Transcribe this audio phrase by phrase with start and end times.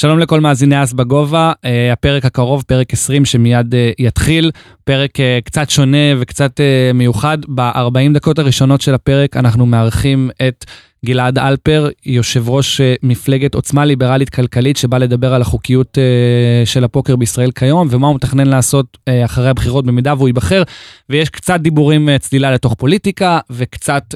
[0.00, 4.50] שלום לכל מאזיני אס בגובה, uh, הפרק הקרוב, פרק 20 שמיד uh, יתחיל,
[4.84, 6.60] פרק uh, קצת שונה וקצת
[6.94, 7.38] מיוחד.
[7.48, 10.64] ב-40 דקות הראשונות של הפרק אנחנו מארחים את
[11.06, 16.84] גלעד אלפר, יושב ראש uh, מפלגת עוצמה ליברלית כלכלית, שבא לדבר על החוקיות uh, של
[16.84, 20.62] הפוקר בישראל כיום, ומה הוא מתכנן לעשות uh, אחרי הבחירות במידה והוא ייבחר.
[21.10, 24.14] ויש קצת דיבורים, צלילה לתוך פוליטיקה, וקצת,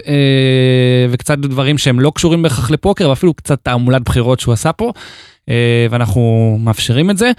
[1.11, 4.93] וקצת דברים שהם לא קשורים בהכרח לפוקר, ואפילו קצת תעמולת בחירות שהוא עשה פה.
[5.91, 7.30] ואנחנו מאפשרים את זה.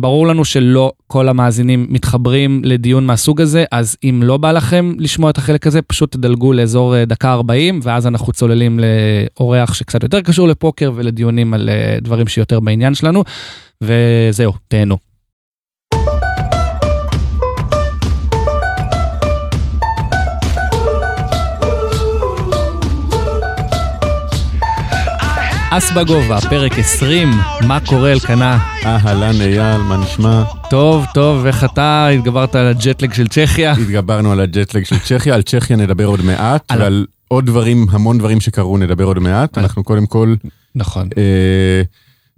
[0.00, 5.30] ברור לנו שלא כל המאזינים מתחברים לדיון מהסוג הזה, אז אם לא בא לכם לשמוע
[5.30, 8.49] את החלק הזה, פשוט תדלגו לאזור דקה 40, ואז אנחנו צוללים
[8.80, 13.24] לאורח שקצת יותר קשור לפוקר ולדיונים על דברים שיותר בעניין שלנו,
[13.82, 14.96] וזהו, תהנו.
[25.72, 27.28] אס בגובה, פרק 20,
[27.66, 28.58] מה קורה אלקנה?
[28.84, 30.42] אהלן אייל, מה נשמע?
[30.70, 33.72] טוב, טוב, איך אתה התגברת על הג'טלג של צ'כיה?
[33.72, 36.80] התגברנו על הג'טלג של צ'כיה, על צ'כיה נדבר עוד מעט, על...
[36.80, 39.58] ועל עוד דברים, המון דברים שקרו נדבר עוד מעט.
[39.58, 40.34] אנחנו קודם כל...
[40.74, 41.08] נכון.
[41.18, 41.82] אה,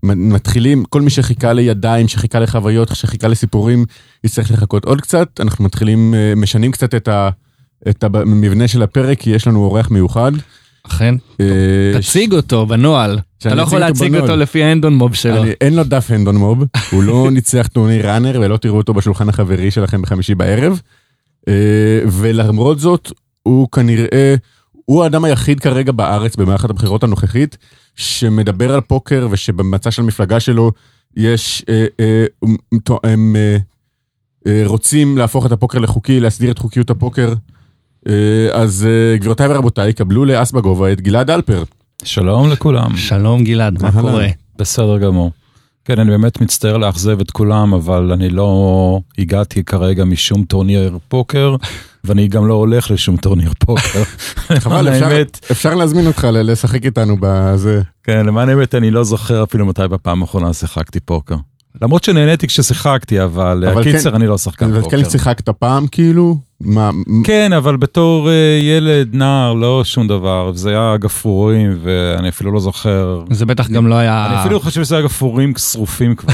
[0.03, 3.85] מתחילים, כל מי שחיכה לידיים, שחיכה לחוויות, שחיכה לסיפורים,
[4.25, 5.29] יצטרך לחכות עוד קצת.
[5.41, 7.31] אנחנו מתחילים, אה, משנים קצת את, ה,
[7.89, 10.33] את המבנה של הפרק, כי יש לנו אורח מיוחד.
[10.83, 11.15] אכן.
[11.99, 13.19] תציג אותו בנוהל.
[13.39, 15.45] אתה לא יכול להציג אותו לפי האנדון מוב שלו.
[15.61, 19.71] אין לו דף הנדון מוב, הוא לא ניצח טורניר ראנר ולא תראו אותו בשולחן החברי
[19.71, 20.81] שלכם בחמישי בערב.
[22.07, 23.13] ולמרות זאת,
[23.43, 24.35] הוא כנראה,
[24.85, 27.57] הוא האדם היחיד כרגע בארץ במערכת הבחירות הנוכחית,
[27.97, 30.73] שמדבר על פוקר ושבמצע של המפלגה שלו
[31.17, 31.65] יש,
[33.05, 33.37] הם
[34.65, 37.35] רוצים להפוך את הפוקר לחוקי, להסדיר את חוקיות הפוקר.
[38.09, 41.65] אה, אז אה, גבירותיי ורבותיי, קבלו לאס בגובה את גלעד אלפר.
[42.05, 42.97] שלום לכולם.
[42.97, 44.27] שלום גלעד, מה קורה?
[44.59, 45.31] בסדר גמור.
[45.85, 51.57] כן, אני באמת מצטער לאכזב את כולם, אבל אני לא הגעתי כרגע משום טורניר פוקר,
[52.05, 54.03] ואני גם לא הולך לשום טורניר פוקר.
[54.59, 54.89] חבל,
[55.51, 57.83] אפשר להזמין אותך לשחק איתנו בזה.
[58.03, 61.37] כן, למען האמת אני לא זוכר אפילו מתי בפעם האחרונה שיחקתי פוקר.
[61.83, 64.97] למרות שנהניתי כששיחקתי, אבל הקיצר כן, אני לא שחקן פוקר.
[64.97, 66.39] אבל כן שיחקת פעם כאילו?
[66.65, 66.91] מה?
[67.25, 72.61] כן, אבל בתור uh, ילד, נער, לא שום דבר, זה היה גפרורים, ואני אפילו לא
[72.61, 73.25] זוכר.
[73.31, 74.27] זה בטח גם לא היה...
[74.27, 76.33] אני אפילו חושב שזה היה גפרורים שרופים כבר.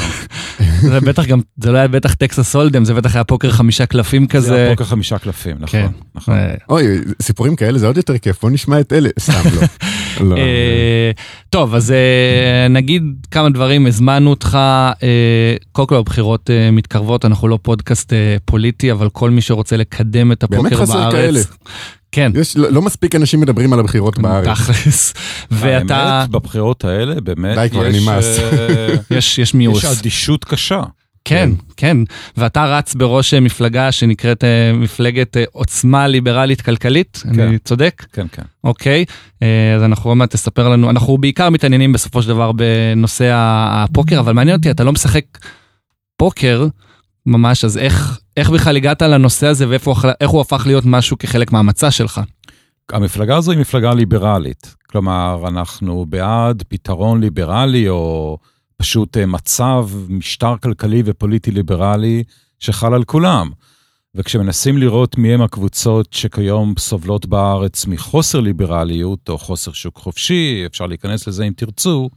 [0.91, 4.26] זה בטח גם, זה לא היה בטח טקסס הולדם, זה בטח היה פוקר חמישה קלפים
[4.26, 4.49] כזה.
[4.49, 5.81] זה היה פוקר חמישה קלפים, נכון.
[5.81, 5.88] כן.
[6.15, 6.34] נכון.
[6.34, 6.87] אה, אוי,
[7.22, 9.62] סיפורים כאלה זה עוד יותר כיף, בוא נשמע את אלה, סתם לא.
[10.21, 10.37] לא.
[10.37, 11.11] אה,
[11.51, 11.95] טוב, אז
[12.71, 14.59] נגיד כמה דברים, הזמנו אותך,
[15.73, 18.12] קודם כל הבחירות מתקרבות, אנחנו לא פודקאסט
[18.45, 20.33] פוליטי, אבל כל מי שרוצה לקדם...
[20.33, 20.73] את הפוקר בארץ.
[20.73, 21.41] באמת חסר כאלה.
[22.12, 22.33] כן.
[22.34, 24.49] יש, לא, לא מספיק אנשים מדברים על הבחירות בארץ.
[24.49, 25.15] תכלס.
[25.51, 25.97] ואתה...
[25.97, 28.39] האמת, בבחירות האלה באמת די כבר נמאס.
[28.39, 29.85] אה, יש, יש מיאוס.
[29.85, 30.83] יש אדישות קשה.
[31.25, 31.97] כן, כן,
[32.37, 37.41] ואתה רץ בראש אה, מפלגה שנקראת אה, מפלגת עוצמה ליברלית כלכלית, כן.
[37.41, 38.06] אני צודק?
[38.12, 38.43] כן, כן.
[38.65, 39.05] אוקיי,
[39.77, 44.33] אז אנחנו עוד מעט תספר לנו, אנחנו בעיקר מתעניינים בסופו של דבר בנושא הפוקר, אבל
[44.33, 45.25] מעניין אותי, אתה לא משחק
[46.17, 46.67] פוקר
[47.27, 51.91] ממש, אז איך, איך בכלל הגעת לנושא הזה ואיך הוא הפך להיות משהו כחלק מהמצע
[51.91, 52.21] שלך?
[52.93, 54.75] המפלגה הזו היא מפלגה ליברלית.
[54.91, 58.39] כלומר, אנחנו בעד פתרון ליברלי או
[58.78, 62.25] פשוט אה, מצב, משטר כלכלי ופוליטי ליברלי
[62.59, 63.50] שחל על כולם.
[64.15, 70.87] וכשמנסים לראות מי הם הקבוצות שכיום סובלות בארץ מחוסר ליברליות או חוסר שוק חופשי, אפשר
[70.87, 72.11] להיכנס לזה אם תרצו,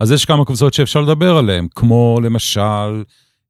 [0.00, 3.02] אז יש כמה קבוצות שאפשר לדבר עליהן, כמו למשל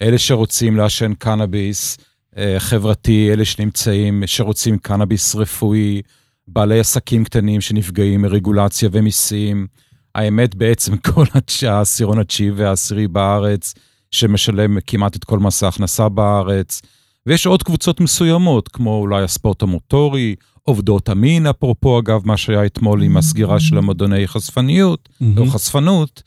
[0.02, 1.98] אלה שרוצים לעשן קנאביס
[2.36, 6.02] אה, חברתי, אלה שנמצאים, שרוצים קנאביס רפואי,
[6.48, 9.66] בעלי עסקים קטנים שנפגעים מרגולציה ומיסים.
[10.14, 11.24] האמת בעצם כל
[11.62, 13.74] העשירון התשיעי והעשירי בארץ,
[14.10, 16.82] שמשלם כמעט את כל מס ההכנסה בארץ.
[17.26, 23.02] ויש עוד קבוצות מסוימות, כמו אולי הספורט המוטורי, עובדות המין, אפרופו אגב מה שהיה אתמול
[23.02, 26.22] עם הסגירה של המועדוני חשפניות, או חשפנות,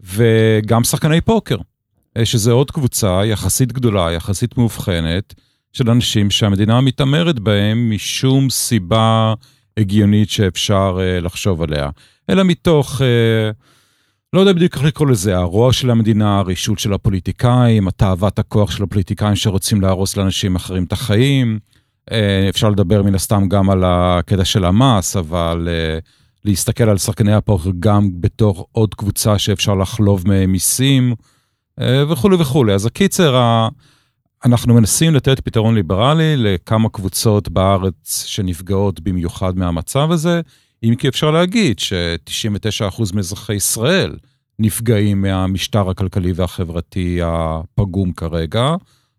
[0.00, 1.56] וגם שחקני פוקר.
[2.16, 5.34] אה, שזה עוד קבוצה יחסית גדולה, יחסית מאובחנת,
[5.72, 9.34] של אנשים שהמדינה מתעמרת בהם משום סיבה
[9.76, 11.90] הגיונית שאפשר uh, לחשוב עליה,
[12.32, 13.04] אלא מתוך, uh,
[14.32, 18.82] לא יודע בדיוק איך לקרוא לזה, הרוע של המדינה, הרישות של הפוליטיקאים, התאוות הכוח של
[18.82, 21.58] הפוליטיקאים שרוצים להרוס לאנשים אחרים את החיים.
[22.10, 22.14] Uh,
[22.48, 26.04] אפשר לדבר מן הסתם גם על הקטע של המס, אבל uh,
[26.44, 31.14] להסתכל על שחקני הפוקר גם בתור עוד קבוצה שאפשר לחלוב מהם מיסים.
[31.80, 32.72] אה, וכולי וכולי.
[32.72, 33.66] אז הקיצר,
[34.44, 40.40] אנחנו מנסים לתת פתרון ליברלי לכמה קבוצות בארץ שנפגעות במיוחד מהמצב הזה,
[40.82, 44.16] אם כי אפשר להגיד ש-99% מאזרחי ישראל
[44.58, 48.74] נפגעים מהמשטר הכלכלי והחברתי הפגום כרגע,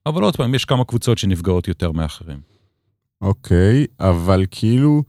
[0.06, 2.40] אבל עוד פעם, יש כמה קבוצות שנפגעות יותר מאחרים.
[3.22, 5.04] אוקיי, אבל כאילו,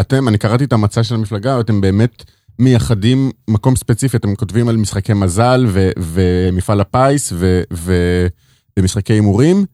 [0.00, 2.24] אתם, אני קראתי את המצע של המפלגה, אתם באמת
[2.58, 8.26] מייחדים מקום ספציפי, אתם כותבים על משחקי מזל ו- ומפעל הפיס ו- ו-
[8.78, 9.64] ומשחקי הימורים,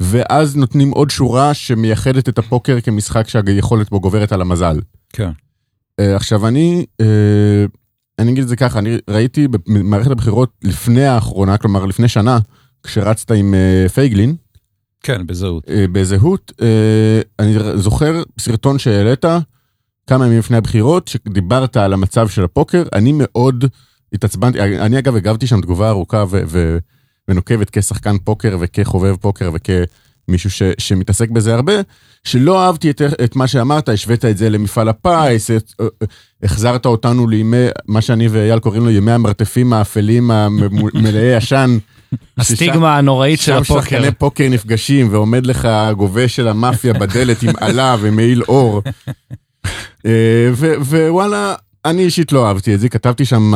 [0.00, 4.80] ואז נותנים עוד שורה שמייחדת את הפוקר כמשחק שהיכולת בו גוברת על המזל.
[5.12, 5.30] כן.
[6.16, 7.04] עכשיו אני, uh,
[8.18, 12.38] אני אגיד את זה ככה, אני ראיתי במערכת הבחירות לפני האחרונה, כלומר לפני שנה,
[12.82, 14.36] כשרצת עם uh, פייגלין,
[15.02, 15.64] כן, בזהות.
[15.92, 16.52] בזהות,
[17.38, 19.24] אני זוכר סרטון שהעלית
[20.06, 23.64] כמה ימים לפני הבחירות, שדיברת על המצב של הפוקר, אני מאוד
[24.12, 26.78] התעצבנתי, אני אגב הגבתי שם תגובה ארוכה ו- ו-
[27.28, 29.50] ונוקבת כשחקן פוקר וכחובב פוקר
[30.30, 31.72] וכמישהו ש- שמתעסק בזה הרבה,
[32.24, 35.72] שלא אהבתי את, את מה שאמרת, השווית את זה למפעל הפיס, את,
[36.42, 41.78] החזרת אותנו לימי, מה שאני ואייל קוראים לו ימי המרתפים האפלים המלאי עשן.
[42.38, 43.80] הסטיגמה הנוראית של הפוקר.
[43.80, 48.82] שם שחקני פוקר נפגשים ועומד לך גובה של המאפיה בדלת עם עלה ומעיל אור.
[50.80, 51.54] ווואלה,
[51.84, 53.52] אני אישית לא אהבתי את זה, כתבתי שם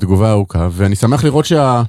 [0.00, 1.82] תגובה ארוכה, ואני שמח לראות שה...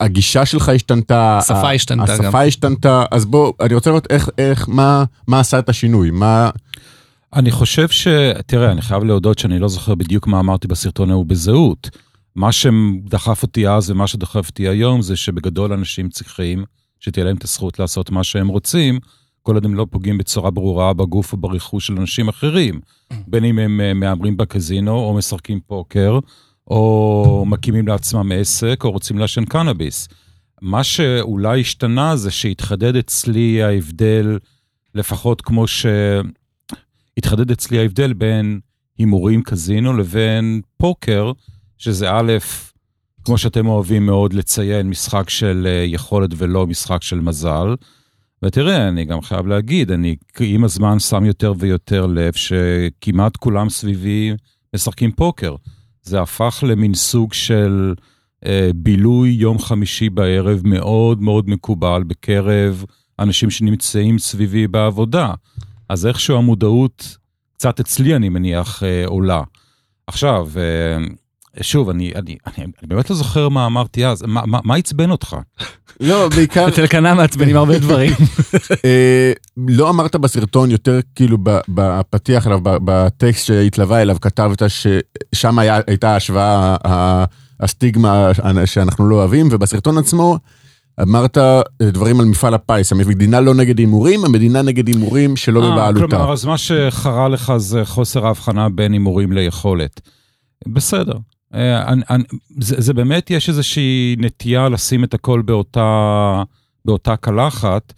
[0.00, 2.28] הגישה שלך השתנתה, השפה השתנתה השפה גם.
[2.28, 6.50] השפה השתנתה, אז בוא, אני רוצה לראות איך, איך, מה, מה עשה את השינוי, מה...
[7.34, 8.08] אני חושב ש...
[8.46, 11.90] תראה, אני חייב להודות שאני לא זוכר בדיוק מה אמרתי בסרטון ההוא בזהות.
[12.36, 16.64] מה שדחף אותי אז ומה שדחף אותי היום זה שבגדול אנשים צריכים
[17.00, 18.98] שתהיה להם את הזכות לעשות מה שהם רוצים,
[19.42, 22.80] כל עוד הם לא פוגעים בצורה ברורה בגוף או ברכוש של אנשים אחרים,
[23.26, 26.18] בין אם הם אה, מהמרים בקזינו או משחקים פוקר,
[26.70, 30.08] או מקימים לעצמם עסק, או רוצים לעשן קנאביס.
[30.62, 34.38] מה שאולי השתנה זה שהתחדד אצלי ההבדל,
[34.94, 38.60] לפחות כמו שהתחדד אצלי ההבדל בין
[38.98, 41.32] הימורים קזינו לבין פוקר,
[41.78, 42.32] שזה א',
[43.24, 47.74] כמו שאתם אוהבים מאוד לציין, משחק של אה, יכולת ולא משחק של מזל.
[48.42, 54.32] ותראה, אני גם חייב להגיד, אני עם הזמן שם יותר ויותר לב שכמעט כולם סביבי
[54.74, 55.54] משחקים פוקר.
[56.08, 57.94] זה הפך למין סוג של
[58.46, 62.84] אה, בילוי יום חמישי בערב מאוד מאוד מקובל בקרב
[63.18, 65.34] אנשים שנמצאים סביבי בעבודה.
[65.88, 67.16] אז איכשהו המודעות,
[67.56, 69.42] קצת אצלי אני מניח, אה, עולה.
[70.06, 71.06] עכשיו, אה,
[71.60, 75.10] שוב, אני, אני, אני, אני באמת לא זוכר מה אמרתי אז, מה, מה, מה עצבן
[75.10, 75.36] אותך?
[76.00, 76.68] לא, בעיקר...
[76.68, 78.12] אצל קנה מעצבנים הרבה דברים.
[78.84, 81.38] אה, לא אמרת בסרטון יותר כאילו
[81.68, 86.76] בפתיח אליו, בטקסט שהתלווה אליו, כתבת ששם היה, הייתה השוואה,
[87.60, 88.30] הסטיגמה
[88.64, 90.38] שאנחנו לא אוהבים, ובסרטון עצמו
[91.02, 91.38] אמרת
[91.82, 96.16] דברים על מפעל הפיס, המדינה לא נגד הימורים, המדינה נגד הימורים שלא בבעלותה.
[96.16, 100.00] כלומר, אז מה שחרה לך זה חוסר ההבחנה בין הימורים ליכולת.
[100.68, 101.14] בסדר.
[101.54, 102.24] אני, אני,
[102.58, 106.42] זה, זה באמת, יש איזושהי נטייה לשים את הכל באותה,
[106.84, 107.92] באותה קלחת.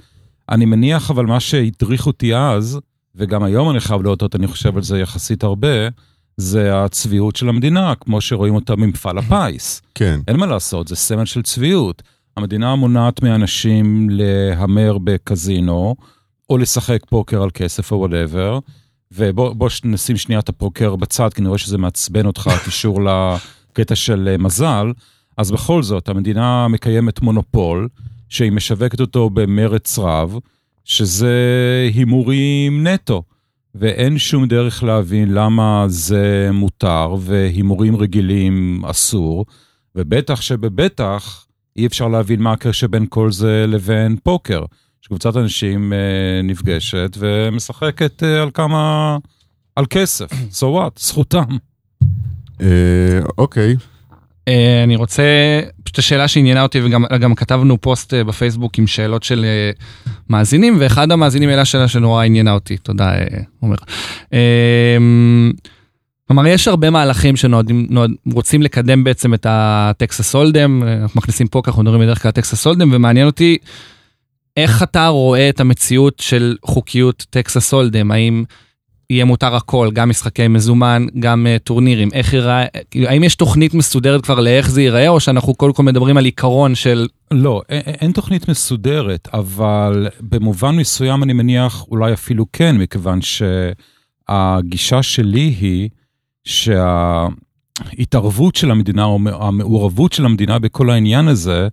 [0.48, 2.80] אני מניח, אבל מה שהדריך אותי אז,
[3.14, 5.88] וגם היום אני חייב להודות, אני חושב על זה יחסית הרבה,
[6.36, 9.82] זה הצביעות של המדינה, כמו שרואים אותה ממפעל הפיס.
[9.94, 10.20] כן.
[10.28, 12.02] אין מה לעשות, זה סמל של צביעות.
[12.36, 15.96] המדינה מונעת מאנשים להמר בקזינו,
[16.50, 18.58] או לשחק פוקר על כסף או whatever,
[19.12, 23.00] ובוא נשים שנייה את הפוקר בצד, כי אני רואה שזה מעצבן אותך, הקישור
[23.72, 24.92] לקטע של מזל.
[25.36, 27.88] אז בכל זאת, המדינה מקיימת מונופול,
[28.28, 30.38] שהיא משווקת אותו במרץ רב,
[30.84, 31.34] שזה
[31.94, 33.22] הימורים נטו.
[33.74, 39.46] ואין שום דרך להבין למה זה מותר והימורים רגילים אסור,
[39.96, 44.64] ובטח שבבטח אי אפשר להבין מה הקשר בין כל זה לבין פוקר.
[45.10, 49.16] שקבוצת אנשים אה, נפגשת ומשחקת אה, על כמה...
[49.76, 51.44] על כסף, so what, זכותם.
[52.60, 52.66] אה,
[53.38, 53.76] אוקיי.
[54.48, 55.22] אה, אני רוצה,
[55.84, 59.70] פשוט השאלה שעניינה אותי וגם כתבנו פוסט אה, בפייסבוק עם שאלות של אה,
[60.28, 63.12] מאזינים, ואחד המאזינים העלה שאלה שנורא עניינה אותי, תודה
[63.60, 63.76] עומר.
[66.28, 71.60] כלומר, יש הרבה מהלכים שנועדים, נועד, רוצים לקדם בעצם את הטקסס הולדם, אנחנו מכניסים פה,
[71.62, 73.58] ככה אנחנו מדברים בדרך כלל טקסס הולדם, ומעניין אותי
[74.56, 78.44] איך אתה רואה את המציאות של חוקיות טקסס הולדם, האם
[79.10, 83.74] יהיה מותר הכל, גם משחקי מזומן, גם uh, טורנירים, איך ייראה, כאילו, האם יש תוכנית
[83.74, 87.08] מסודרת כבר לאיך זה ייראה, או שאנחנו קודם כל מדברים על עיקרון של...
[87.30, 93.18] לא, אין, אין תוכנית מסודרת, אבל במובן מסוים אני מניח אולי אפילו כן, מכיוון
[94.28, 95.88] שהגישה שלי היא
[96.44, 97.36] שההתערבות
[98.56, 101.68] של המדינה, או המעורבות של המדינה בכל העניין הזה,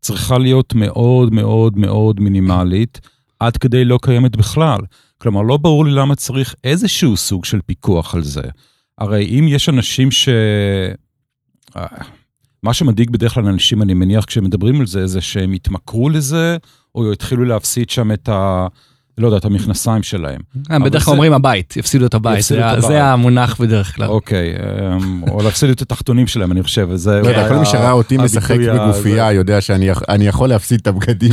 [0.00, 3.00] צריכה להיות מאוד מאוד מאוד מינימלית,
[3.40, 4.78] עד כדי לא קיימת בכלל.
[5.18, 8.42] כלומר, לא ברור לי למה צריך איזשהו סוג של פיקוח על זה.
[8.98, 10.28] הרי אם יש אנשים ש...
[11.76, 11.86] אה,
[12.62, 16.56] מה שמדאיג בדרך כלל אנשים, אני מניח, כשהם מדברים על זה, זה שהם יתמכרו לזה,
[16.94, 18.66] או יתחילו להפסיד שם את ה...
[19.18, 20.40] לא יודע, את המכנסיים שלהם.
[20.70, 22.44] אה, בדרך כלל אומרים הבית, יפסידו את הבית,
[22.78, 24.06] זה המונח בדרך כלל.
[24.06, 27.20] אוקיי, אמ, או להפסיד את התחתונים שלהם, אני חושב, וזה...
[27.20, 31.32] לא יודע, כל מי שראה אותי משחק בגופייה יודע שאני יכול להפסיד את הבגדים.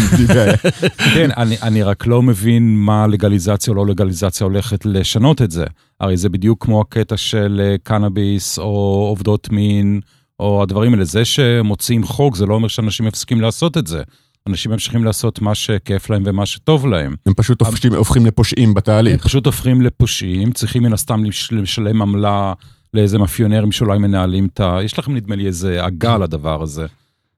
[1.13, 1.29] כן,
[1.63, 5.65] אני רק לא מבין מה לגליזציה או לא לגליזציה הולכת לשנות את זה.
[5.99, 9.99] הרי זה בדיוק כמו הקטע של קנאביס או עובדות מין.
[10.39, 11.05] או הדברים האלה.
[11.05, 14.03] זה שמוציאים חוק, זה לא אומר שאנשים מפסיקים לעשות את זה.
[14.49, 17.15] אנשים ממשיכים לעשות מה שכיף להם ומה שטוב להם.
[17.25, 19.21] הם פשוט הופכים, הופכים לפושעים בתהליך.
[19.21, 22.53] הם פשוט הופכים לפושעים, צריכים מן הסתם לשלם עמלה
[22.93, 24.79] לאיזה מאפיונרים שאולי מנהלים את ה...
[24.83, 26.85] יש לכם נדמה לי איזה עגה לדבר הזה.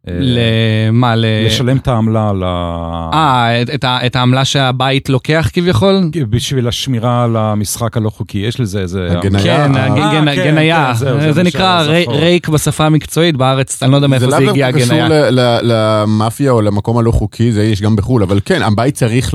[0.08, 1.14] למה?
[1.18, 3.10] לשלם את העמלה על ה...
[3.14, 6.10] אה, את העמלה שהבית לוקח כביכול?
[6.30, 9.08] בשביל השמירה על המשחק הלא חוקי, יש לזה איזה...
[9.12, 9.44] הגניה.
[9.44, 10.94] כן, הגניה.
[11.32, 14.86] זה נקרא ריק בשפה המקצועית בארץ, אני לא יודע מאיפה זה הגיע הגניה.
[14.86, 18.62] זה לאו דווקא קשור למאפיה או למקום הלא חוקי, זה יש גם בחו"ל, אבל כן,
[18.62, 19.34] הבית צריך,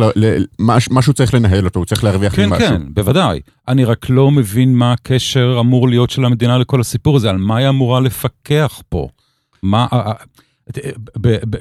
[0.90, 2.58] משהו צריך לנהל אותו, הוא צריך להרוויח ממשהו.
[2.58, 3.40] כן, כן, בוודאי.
[3.68, 7.56] אני רק לא מבין מה הקשר אמור להיות של המדינה לכל הסיפור הזה, על מה
[7.56, 9.08] היא אמורה לפקח פה.
[9.62, 9.86] מה,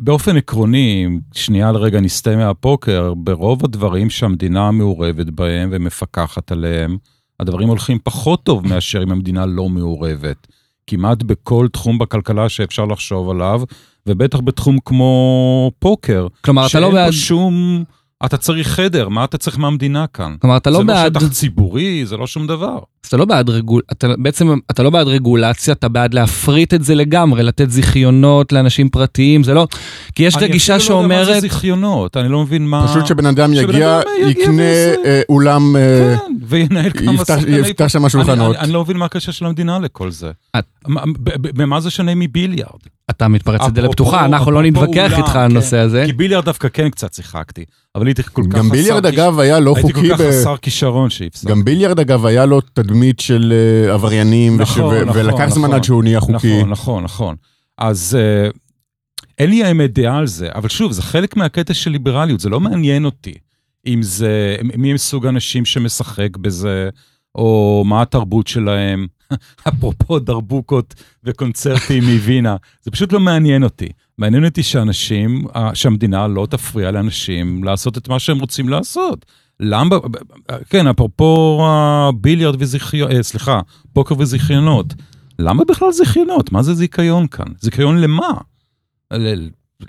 [0.02, 6.98] באופן עקרוני, שנייה לרגע נסטה מהפוקר, ברוב הדברים שהמדינה מעורבת בהם ומפקחת עליהם,
[7.40, 10.48] הדברים הולכים פחות טוב מאשר אם המדינה לא מעורבת.
[10.88, 13.62] כמעט בכל תחום בכלכלה שאפשר לחשוב עליו,
[14.08, 16.28] ובטח בתחום כמו פוקר.
[16.42, 17.12] כלומר, אתה לא בעד...
[17.12, 17.84] שאין פה שום...
[18.26, 20.36] אתה צריך חדר, מה אתה צריך מהמדינה כאן?
[20.42, 21.14] כלומר, אתה לא בעד...
[21.14, 22.80] זה לא שטח ציבורי, זה לא שום דבר.
[23.08, 23.82] אתה לא בעד רגול...
[23.92, 28.90] אתה בעצם, אתה לא בעד רגולציה, אתה בעד להפריט את זה לגמרי, לתת זיכיונות לאנשים
[28.90, 29.68] פרטיים, זה לא...
[30.16, 31.12] כי יש גישה שאומרת...
[31.12, 32.88] אני אפילו לא יודע מה זה זיכיונות, אני לא מבין מה...
[32.88, 34.64] פשוט שבן אדם יגיע, יקנה
[35.06, 35.76] אה, אולם...
[35.76, 37.22] אה, כן, וינהל כמה.
[37.48, 38.56] יפתח שם שולחנות.
[38.56, 40.32] אני לא מבין מה הקשר של המדינה לכל זה.
[41.40, 42.80] במה זה שונה מביליארד?
[43.10, 45.84] אתה מתפרץ לדלת פתוחה, אנחנו לא נתווכח איתך על הנושא כן.
[45.84, 46.04] הזה.
[46.06, 47.66] כי ביליארד דווקא כן קצת שיחקתי,
[47.96, 48.58] אבל הייתי כל כך חסר...
[48.58, 49.98] גם ביליארד אגב היה לא חוקי...
[49.98, 51.52] הייתי כל כך חסר כישרון שהפסקתי.
[51.52, 55.76] גם ביליארד אגב היה לו תדמית של אה, עבריינים, נכון, נכון, ולקח זמן נכון.
[55.76, 56.58] עד שהוא נהיה חוקי.
[56.58, 57.36] נכון, נכון, נכון.
[57.78, 58.50] אז אה,
[59.38, 62.60] אין לי האמת דעה על זה, אבל שוב, זה חלק מהקטע של ליברליות, זה לא
[62.60, 63.34] מעניין אותי.
[63.88, 66.90] אם זה, מי הם סוג האנשים שמשחק בזה,
[67.36, 69.08] או מה התרבות שלהם.
[69.68, 70.94] אפרופו דרבוקות
[71.24, 73.90] וקונצרטים מווינה, זה פשוט לא מעניין אותי.
[74.18, 79.26] מעניין אותי שאנשים, שהמדינה לא תפריע לאנשים לעשות את מה שהם רוצים לעשות.
[79.62, 79.96] למה,
[80.70, 81.62] כן, אפרופו
[82.16, 83.60] ביליארד וזיכיון, אה, סליחה,
[83.94, 84.94] פוקר וזיכיונות.
[85.40, 86.52] למה בכלל זיכיונות?
[86.52, 87.46] מה זה זיכיון כאן?
[87.60, 88.32] זיכיון למה?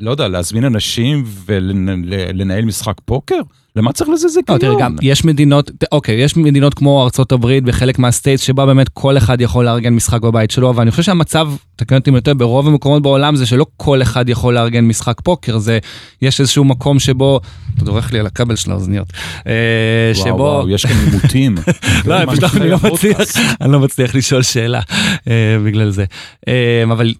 [0.00, 3.40] לא יודע, להזמין אנשים ולנהל משחק פוקר?
[3.76, 4.58] למה צריך לזה זיכיון?
[4.62, 8.88] לא, תראה, גם יש מדינות, אוקיי, יש מדינות כמו ארצות הברית בחלק מהסטייטס שבה באמת
[8.88, 12.66] כל אחד יכול לארגן משחק בבית שלו, אבל אני חושב שהמצב, תקן אותי יותר, ברוב
[12.66, 15.78] המקומות בעולם זה שלא כל אחד יכול לארגן משחק פוקר, זה,
[16.22, 17.40] יש איזשהו מקום שבו,
[17.76, 19.12] אתה דורך לי על הכבל של האוזניות,
[19.46, 20.26] אה, שבו...
[20.26, 21.54] וואו, וואו, יש כאן עימותים.
[22.06, 23.18] לא, פשוט אני לא מצליח,
[23.60, 24.80] אני לא מצליח לשאול שאלה
[25.28, 26.04] אה, בגלל זה.
[26.48, 27.14] אה, אבל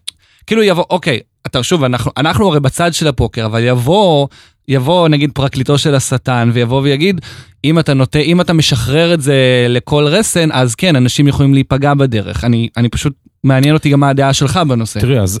[0.47, 4.27] כאילו יבוא, אוקיי, אתה שוב, אנחנו, אנחנו הרי בצד של הפוקר, אבל יבוא,
[4.67, 7.21] יבוא נגיד פרקליטו של השטן ויבוא ויגיד,
[7.63, 11.93] אם אתה נוטה, אם אתה משחרר את זה לכל רסן, אז כן, אנשים יכולים להיפגע
[11.93, 12.43] בדרך.
[12.43, 14.99] אני, אני פשוט, מעניין אותי גם מה הדעה שלך בנושא.
[14.99, 15.39] תראה, אז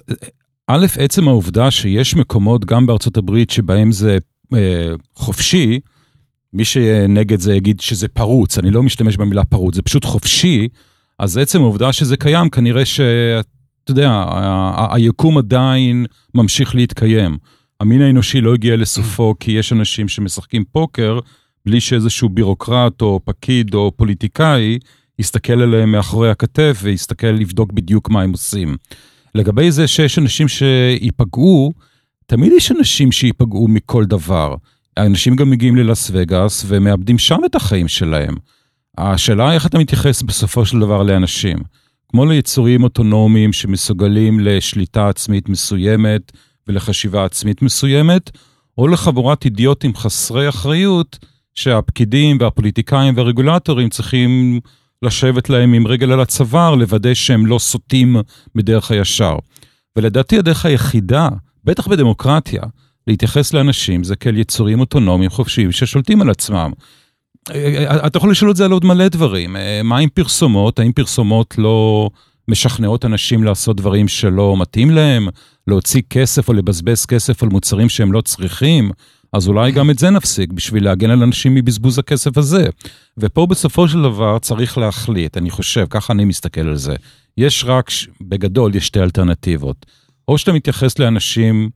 [0.67, 4.17] א', עצם העובדה שיש מקומות גם בארצות הברית שבהם זה
[4.53, 5.79] אה, חופשי,
[6.53, 10.67] מי שנגד זה יגיד שזה פרוץ, אני לא משתמש במילה פרוץ, זה פשוט חופשי,
[11.19, 12.99] אז עצם העובדה שזה קיים, כנראה ש...
[13.83, 14.25] אתה יודע,
[14.91, 17.37] היקום עדיין ממשיך להתקיים.
[17.79, 21.19] המין האנושי לא הגיע לסופו כי יש אנשים שמשחקים פוקר
[21.65, 24.79] בלי שאיזשהו בירוקרט או פקיד או פוליטיקאי
[25.19, 28.77] יסתכל עליהם מאחורי הכתף ויסתכל לבדוק בדיוק מה הם עושים.
[29.35, 31.73] לגבי זה שיש אנשים שייפגעו,
[32.25, 34.55] תמיד יש אנשים שייפגעו מכל דבר.
[34.97, 38.35] האנשים גם מגיעים ללאס וגאס ומאבדים שם את החיים שלהם.
[38.97, 41.57] השאלה היא איך אתה מתייחס בסופו של דבר לאנשים.
[42.15, 46.31] כמו ליצורים אוטונומיים שמסוגלים לשליטה עצמית מסוימת
[46.67, 48.31] ולחשיבה עצמית מסוימת,
[48.77, 51.19] או לחבורת אידיוטים חסרי אחריות
[51.55, 54.59] שהפקידים והפוליטיקאים והרגולטורים צריכים
[55.01, 58.15] לשבת להם עם רגל על הצוואר, לוודא שהם לא סוטים
[58.55, 59.35] בדרך הישר.
[59.95, 61.29] ולדעתי הדרך היחידה,
[61.63, 62.61] בטח בדמוקרטיה,
[63.07, 66.71] להתייחס לאנשים זה כאל יצורים אוטונומיים חופשיים ששולטים על עצמם.
[68.07, 69.55] אתה יכול לשאול את זה על עוד מלא דברים.
[69.83, 70.79] מה עם פרסומות?
[70.79, 72.09] האם פרסומות לא
[72.47, 75.27] משכנעות אנשים לעשות דברים שלא מתאים להם?
[75.67, 78.91] להוציא כסף או לבזבז כסף על מוצרים שהם לא צריכים?
[79.33, 82.67] אז אולי גם את זה נפסיק בשביל להגן על אנשים מבזבוז הכסף הזה.
[83.17, 86.95] ופה בסופו של דבר צריך להחליט, אני חושב, ככה אני מסתכל על זה.
[87.37, 87.89] יש רק,
[88.21, 89.85] בגדול, יש שתי אלטרנטיבות.
[90.27, 91.69] או שאתה מתייחס לאנשים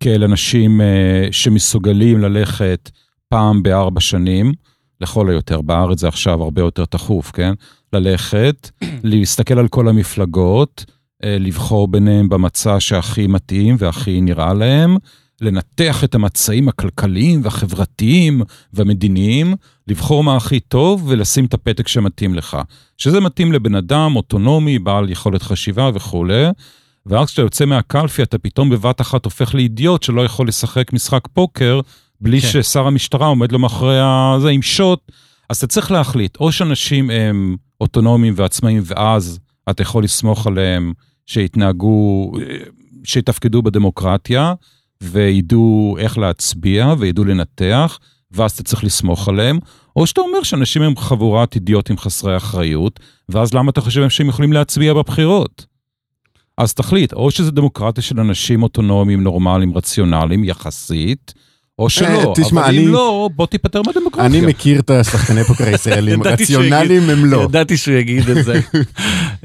[0.00, 2.90] כאל אנשים אה, שמסוגלים ללכת
[3.28, 4.52] פעם בארבע שנים,
[5.00, 7.52] לכל היותר, בארץ זה עכשיו הרבה יותר תכוף, כן?
[7.92, 8.70] ללכת,
[9.04, 10.84] להסתכל על כל המפלגות,
[11.24, 14.96] אה, לבחור ביניהם במצע שהכי מתאים והכי נראה להם,
[15.40, 19.54] לנתח את המצעים הכלכליים והחברתיים והמדיניים,
[19.88, 22.58] לבחור מה הכי טוב ולשים את הפתק שמתאים לך.
[22.98, 26.44] שזה מתאים לבן אדם אוטונומי, בעל יכולת חשיבה וכולי.
[27.06, 31.80] ואז כשאתה יוצא מהקלפי אתה פתאום בבת אחת הופך לאידיוט שלא יכול לשחק משחק פוקר
[32.24, 32.48] בלי כן.
[32.48, 35.12] ששר המשטרה עומד לו מאחורי הזה עם שוט.
[35.50, 39.38] אז אתה צריך להחליט, או שאנשים הם אוטונומיים ועצמאיים ואז
[39.70, 40.92] אתה יכול לסמוך עליהם
[41.26, 42.32] שיתנהגו,
[43.04, 44.54] שיתפקדו בדמוקרטיה
[45.02, 47.98] וידעו איך להצביע וידעו לנתח,
[48.30, 49.58] ואז אתה צריך לסמוך עליהם,
[49.96, 54.52] או שאתה אומר שאנשים הם חבורת אידיוטים חסרי אחריות, ואז למה אתה חושב שהם יכולים
[54.52, 55.66] להצביע בבחירות?
[56.58, 61.34] אז תחליט, או שזה דמוקרטיה של אנשים אוטונומיים, נורמליים, רציונליים, יחסית,
[61.78, 64.26] או שלא, אה, תשמע, אבל אני, אם לא, בוא תיפטר מהדמוקרטיה.
[64.26, 67.42] אני מכיר את השחקני פוקר הישראלים, רציונליים הם לא.
[67.42, 68.60] ידעתי שהוא יגיד את זה.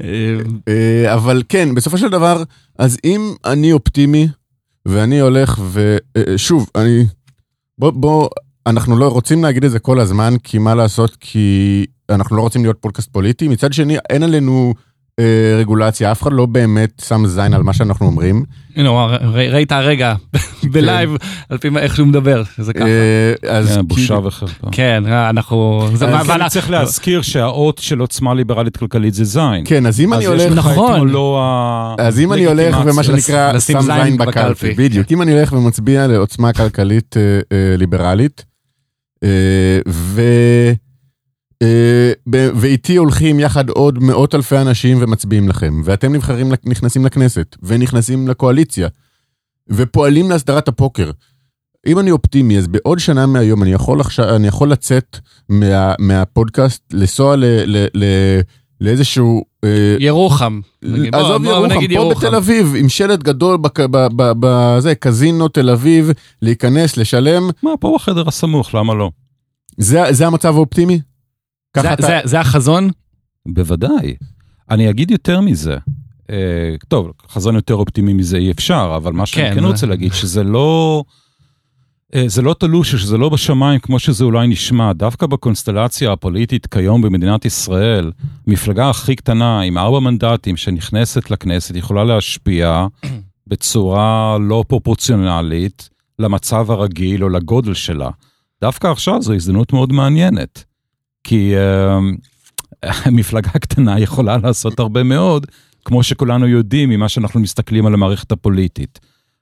[0.68, 2.42] אה, אבל כן, בסופו של דבר,
[2.78, 4.28] אז אם אני אופטימי,
[4.86, 7.04] ואני הולך, ושוב, אה, אני...
[7.78, 8.28] בוא, בוא,
[8.66, 12.62] אנחנו לא רוצים להגיד את זה כל הזמן, כי מה לעשות, כי אנחנו לא רוצים
[12.62, 13.48] להיות פודקאסט פוליטי.
[13.48, 14.74] מצד שני, אין עלינו...
[15.18, 18.44] אה, רגולציה, אף אחד לא באמת שם זין על מה שאנחנו אומרים.
[18.76, 20.14] הנה, ראית הרגע
[20.72, 21.16] בלייב
[21.48, 22.84] על פי איך שהוא מדבר, שזה ככה.
[22.86, 24.68] אה, אז כן, בושה וחרפה.
[24.72, 25.88] כן, אנחנו...
[26.30, 29.62] אני צריך להזכיר שהאות של עוצמה ליברלית כלכלית זה זין.
[29.64, 30.52] כן, אז אם אני הולך...
[30.52, 31.14] נכון.
[31.98, 35.12] אז אם אני הולך ומה שנקרא שם זין בקלפי, בדיוק.
[35.12, 38.44] אם אני הולך ומצביע לעוצמה כלכלית אה, ליברלית.
[39.24, 39.80] אה,
[42.32, 48.88] ואיתי הולכים יחד עוד מאות אלפי אנשים ומצביעים לכם, ואתם נבחרים, נכנסים לכנסת, ונכנסים לקואליציה,
[49.68, 51.10] ופועלים להסדרת הפוקר.
[51.86, 56.82] אם אני אופטימי, אז בעוד שנה מהיום אני יכול, עכשיו, אני יכול לצאת מה, מהפודקאסט,
[56.92, 58.04] לנסוע ל, ל, ל,
[58.80, 59.44] לאיזשהו...
[59.64, 60.60] אה, ירוחם.
[61.12, 63.58] עזוב ירוחם, פה בתל אביב, עם שלט גדול
[64.40, 66.10] בזה, קזינו תל אביב,
[66.42, 67.50] להיכנס, לשלם.
[67.62, 69.10] מה, פה בחדר הסמוך, למה לא?
[69.76, 71.00] זה, זה המצב האופטימי?
[71.76, 72.02] זה, אתה...
[72.02, 72.90] זה, זה החזון?
[73.48, 74.14] בוודאי.
[74.70, 75.76] אני אגיד יותר מזה.
[76.30, 80.12] אה, טוב, חזון יותר אופטימי מזה אי אפשר, אבל מה שאני כן, כן רוצה להגיד,
[80.12, 81.02] שזה לא...
[82.14, 84.92] אה, זה לא תלוש, שזה לא בשמיים כמו שזה אולי נשמע.
[84.92, 88.12] דווקא בקונסטלציה הפוליטית כיום במדינת ישראל,
[88.46, 92.86] מפלגה הכי קטנה עם ארבע מנדטים שנכנסת לכנסת יכולה להשפיע
[93.46, 98.10] בצורה לא פרופורציונלית למצב הרגיל או לגודל שלה.
[98.60, 100.64] דווקא עכשיו זו הזדמנות מאוד מעניינת.
[101.24, 105.46] כי uh, מפלגה קטנה יכולה לעשות הרבה מאוד,
[105.84, 109.00] כמו שכולנו יודעים ממה שאנחנו מסתכלים על המערכת הפוליטית.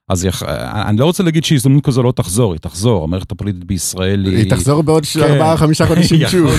[0.09, 0.43] אז יח...
[0.87, 4.37] אני לא רוצה להגיד שהזדמנות כזו לא תחזור, היא תחזור, המערכת הפוליטית בישראל היא...
[4.37, 5.21] היא תחזור בעוד כן.
[5.21, 6.51] ארבעה, חמישה חודשים שוב.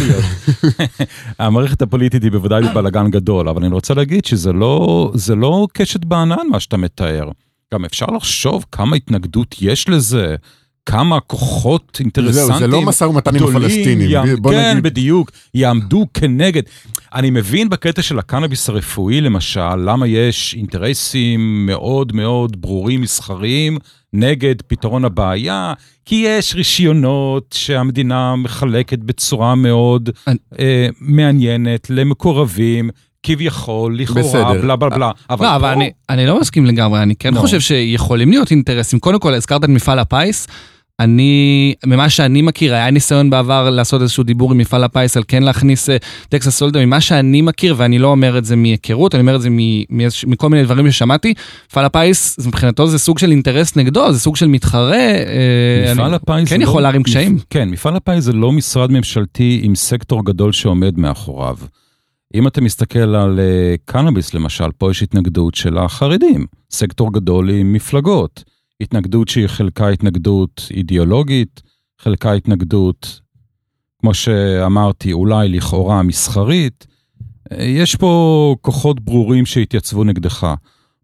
[1.39, 6.47] המערכת הפוליטית היא בוודאי בלאגן גדול, אבל אני רוצה להגיד שזה לא, לא קשת בענן
[6.51, 7.29] מה שאתה מתאר.
[7.75, 10.37] גם אפשר לחשוב כמה התנגדות יש לזה.
[10.87, 14.11] כמה כוחות אינטרסנטיים זהו, זה לא משא ומתן עם הפלסטינים.
[14.11, 14.27] יעמ...
[14.51, 14.83] כן, נגיד...
[14.83, 16.63] בדיוק, יעמדו כנגד.
[17.15, 23.79] אני מבין בקטע של הקנאביס הרפואי, למשל, למה יש אינטרסים מאוד מאוד ברורים מסחריים
[24.13, 25.73] נגד פתרון הבעיה,
[26.05, 30.37] כי יש רישיונות שהמדינה מחלקת בצורה מאוד אני...
[30.59, 32.91] אה, מעניינת למקורבים.
[33.23, 35.11] כביכול, לכאורה, בלה בלה בלה.
[35.31, 35.57] אבל לא, פה...
[35.57, 37.39] אבל אני, אני לא מסכים לגמרי, אני כן no.
[37.39, 38.99] חושב שיכולים להיות אינטרסים.
[38.99, 40.47] קודם כל, הזכרת את מפעל הפיס,
[41.01, 45.43] אני, ממה שאני מכיר, היה ניסיון בעבר לעשות איזשהו דיבור עם מפעל הפיס על כן
[45.43, 45.89] להכניס
[46.29, 49.49] טקסס הולדם, ממה שאני מכיר, ואני לא אומר את זה מהיכרות, אני אומר את זה
[50.27, 51.35] מכל מיני דברים ששמעתי,
[51.71, 56.49] מפעל הפיס, מבחינתו זה סוג של אינטרס נגדו, זה סוג של מתחרה, אה, מפעל הפיס
[56.49, 57.39] כן יכול לא, להערים קשיים.
[57.51, 61.57] כן, מפעל הפיס זה לא משרד ממשלתי עם סקטור גדול שעומד מאחוריו.
[62.35, 67.73] אם אתה מסתכל על אה, קנאביס למשל, פה יש התנגדות של החרדים, סקטור גדול עם
[67.73, 68.45] מפלגות.
[68.81, 71.63] התנגדות שהיא חלקה התנגדות אידיאולוגית,
[71.99, 73.21] חלקה התנגדות,
[74.01, 76.87] כמו שאמרתי, אולי לכאורה מסחרית.
[77.59, 80.55] יש פה כוחות ברורים שהתייצבו נגדך.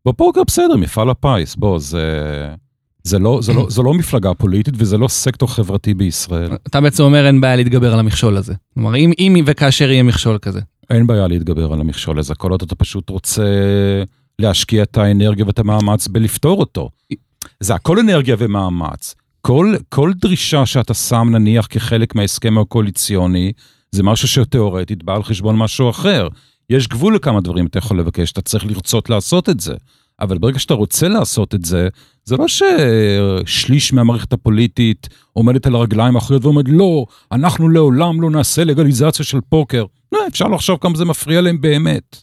[0.07, 2.55] בפוקר בסדר, מפעל הפיס, בוא, זה...
[3.03, 6.53] זה לא, זה, לא, זה לא מפלגה פוליטית וזה לא סקטור חברתי בישראל.
[6.67, 8.55] אתה בעצם אומר אין בעיה להתגבר על המכשול הזה.
[8.75, 10.61] כלומר, אם, אם וכאשר יהיה מכשול כזה.
[10.91, 13.45] אין בעיה להתגבר על המכשול הזה, כל עוד אתה פשוט רוצה
[14.39, 16.91] להשקיע את האנרגיה ואת המאמץ בלפתור אותו.
[17.61, 19.15] זה הכל אנרגיה ומאמץ.
[19.41, 23.53] כל, כל דרישה שאתה שם נניח כחלק מההסכם הקואליציוני,
[23.93, 26.29] זה משהו שתאורטית בא על חשבון משהו אחר.
[26.71, 29.75] יש גבול לכמה דברים אתה יכול לבקש, אתה צריך לרצות לעשות את זה.
[30.21, 31.89] אבל ברגע שאתה רוצה לעשות את זה,
[32.25, 38.65] זה לא ששליש מהמערכת הפוליטית עומדת על הרגליים האחוריות ואומרת, לא, אנחנו לעולם לא נעשה
[38.65, 39.85] לגליזציה של פוקר.
[40.13, 42.17] לא, אפשר לחשוב כמה זה מפריע להם באמת.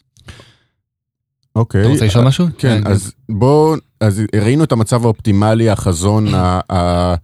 [1.56, 1.80] אוקיי.
[1.80, 2.46] אתה רוצה לשאול משהו?
[2.58, 7.14] כן, אז בואו, אז ראינו את המצב האופטימלי, החזון, ה- ה-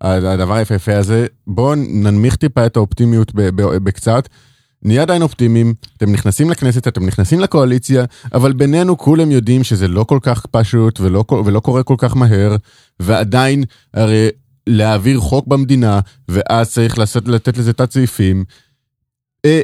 [0.00, 1.26] הדבר היפהפה הזה.
[1.46, 3.32] בואו ננמיך טיפה את האופטימיות
[3.82, 4.28] בקצת.
[4.82, 10.04] נהיה עדיין אופטימיים, אתם נכנסים לכנסת, אתם נכנסים לקואליציה, אבל בינינו כולם יודעים שזה לא
[10.04, 12.56] כל כך פשוט ולא, ולא קורה כל כך מהר,
[13.00, 13.64] ועדיין
[13.94, 14.28] הרי
[14.66, 18.44] להעביר חוק במדינה, ואז צריך לעשות, לתת לזה תת סעיפים.
[19.44, 19.60] אה,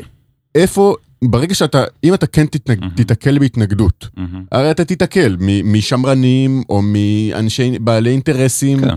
[0.54, 2.94] איפה, ברגע שאתה, אם אתה כן תתנג, מהמם.
[2.94, 4.08] תיתקל בהתנגדות,
[4.52, 8.94] הרי אתה תיתקל מ- משמרנים או מאנשי בעלי אינטרסים, כן.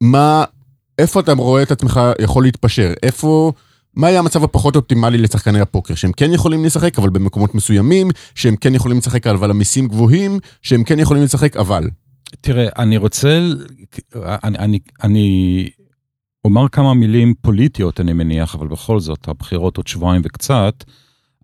[0.00, 0.44] מה,
[0.98, 2.92] איפה אתה רואה את עצמך יכול להתפשר?
[3.02, 3.52] איפה,
[3.96, 5.94] מה יהיה המצב הפחות אופטימלי לשחקני הפוקר?
[5.94, 10.84] שהם כן יכולים לשחק, אבל במקומות מסוימים, שהם כן יכולים לשחק, אבל המיסים גבוהים, שהם
[10.84, 11.90] כן יכולים לשחק, אבל.
[12.40, 13.48] תראה, אני רוצה,
[14.16, 15.68] אני, אני, אני
[16.44, 20.84] אומר כמה מילים פוליטיות, אני מניח, אבל בכל זאת, הבחירות עוד שבועיים וקצת,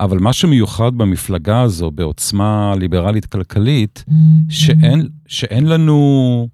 [0.00, 4.04] אבל מה שמיוחד במפלגה הזו, בעוצמה ליברלית כלכלית,
[4.48, 6.48] שאין, שאין לנו,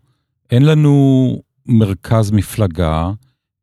[0.51, 3.11] אין לנו מרכז מפלגה,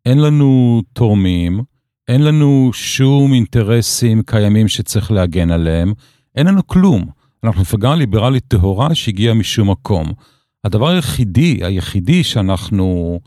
[0.06, 1.62] אין לנו תורמים,
[2.10, 5.94] אין לנו שום אינטרסים קיימים שצריך להגן עליהם,
[6.36, 7.06] אין לנו כלום.
[7.44, 10.12] אנחנו מפלגה ליברלית טהורה שהגיעה משום מקום.
[10.64, 13.20] הדבר היחידי, היחידי שאנחנו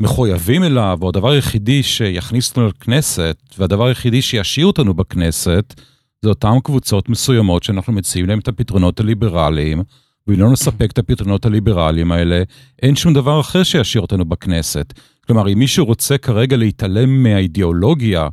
[0.00, 5.80] מחויבים אליו, או הדבר היחידי שיכניס אותנו לכנסת, והדבר היחידי שישאיר אותנו בכנסת,
[6.22, 9.82] זה אותן קבוצות מסוימות שאנחנו מציעים להם את הפתרונות הליברליים,
[10.26, 12.42] ואם לא נספק את הפתרונות הליברליים האלה,
[12.82, 14.92] אין שום דבר אחר שישאיר אותנו בכנסת.
[15.28, 18.28] כלומר, אם מישהו רוצה כרגע להתעלם מהאידיאולוגיה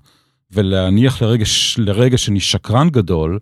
[0.52, 1.46] ולהניח לרגע,
[1.78, 3.40] לרגע שאני שקרן גדול,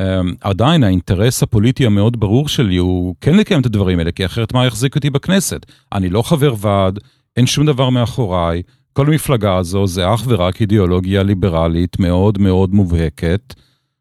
[0.00, 0.02] um,
[0.40, 4.66] עדיין האינטרס הפוליטי המאוד ברור שלי הוא כן לקיים את הדברים האלה, כי אחרת מה
[4.66, 5.66] יחזיק אותי בכנסת?
[5.92, 6.98] אני לא חבר ועד,
[7.36, 13.54] אין שום דבר מאחוריי, כל המפלגה הזו זה אך ורק אידיאולוגיה ליברלית מאוד מאוד מובהקת,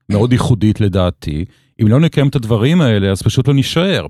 [0.10, 1.46] מאוד ייחודית לדעתי.
[1.82, 4.06] אם לא נקיים את הדברים האלה, אז פשוט לא נישאר.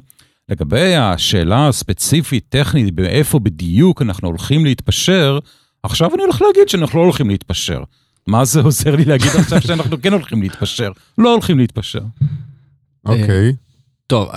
[0.49, 5.39] לגבי השאלה הספציפית, טכנית, באיפה בדיוק אנחנו הולכים להתפשר,
[5.84, 7.84] עכשיו אני הולך להגיד שאנחנו לא הולכים להתפשר.
[8.27, 10.91] מה זה עוזר לי להגיד עכשיו שאנחנו כן הולכים להתפשר?
[11.17, 12.01] לא הולכים להתפשר.
[13.05, 13.53] אוקיי.
[14.08, 14.29] טוב,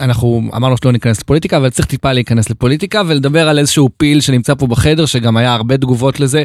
[0.00, 4.54] אנחנו אמרנו שלא ניכנס לפוליטיקה, אבל צריך טיפה להיכנס לפוליטיקה ולדבר על איזשהו פיל שנמצא
[4.54, 6.44] פה בחדר, שגם היה הרבה תגובות לזה.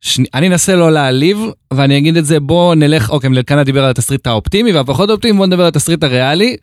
[0.00, 1.38] שני, אני אנסה לא להעליב,
[1.72, 5.46] ואני אגיד את זה, בוא נלך, אוקיי, אלקנה דיבר על התסריט האופטימי והפחות אופטימי, בוא
[5.46, 6.56] נדבר על התסריט הריאלי,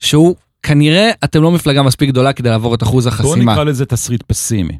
[0.00, 3.52] שהוא כנראה אתם לא מפלגה מספיק גדולה כדי לעבור את אחוז החסימה.
[3.52, 4.78] נקרא לזה תסריט פסימי.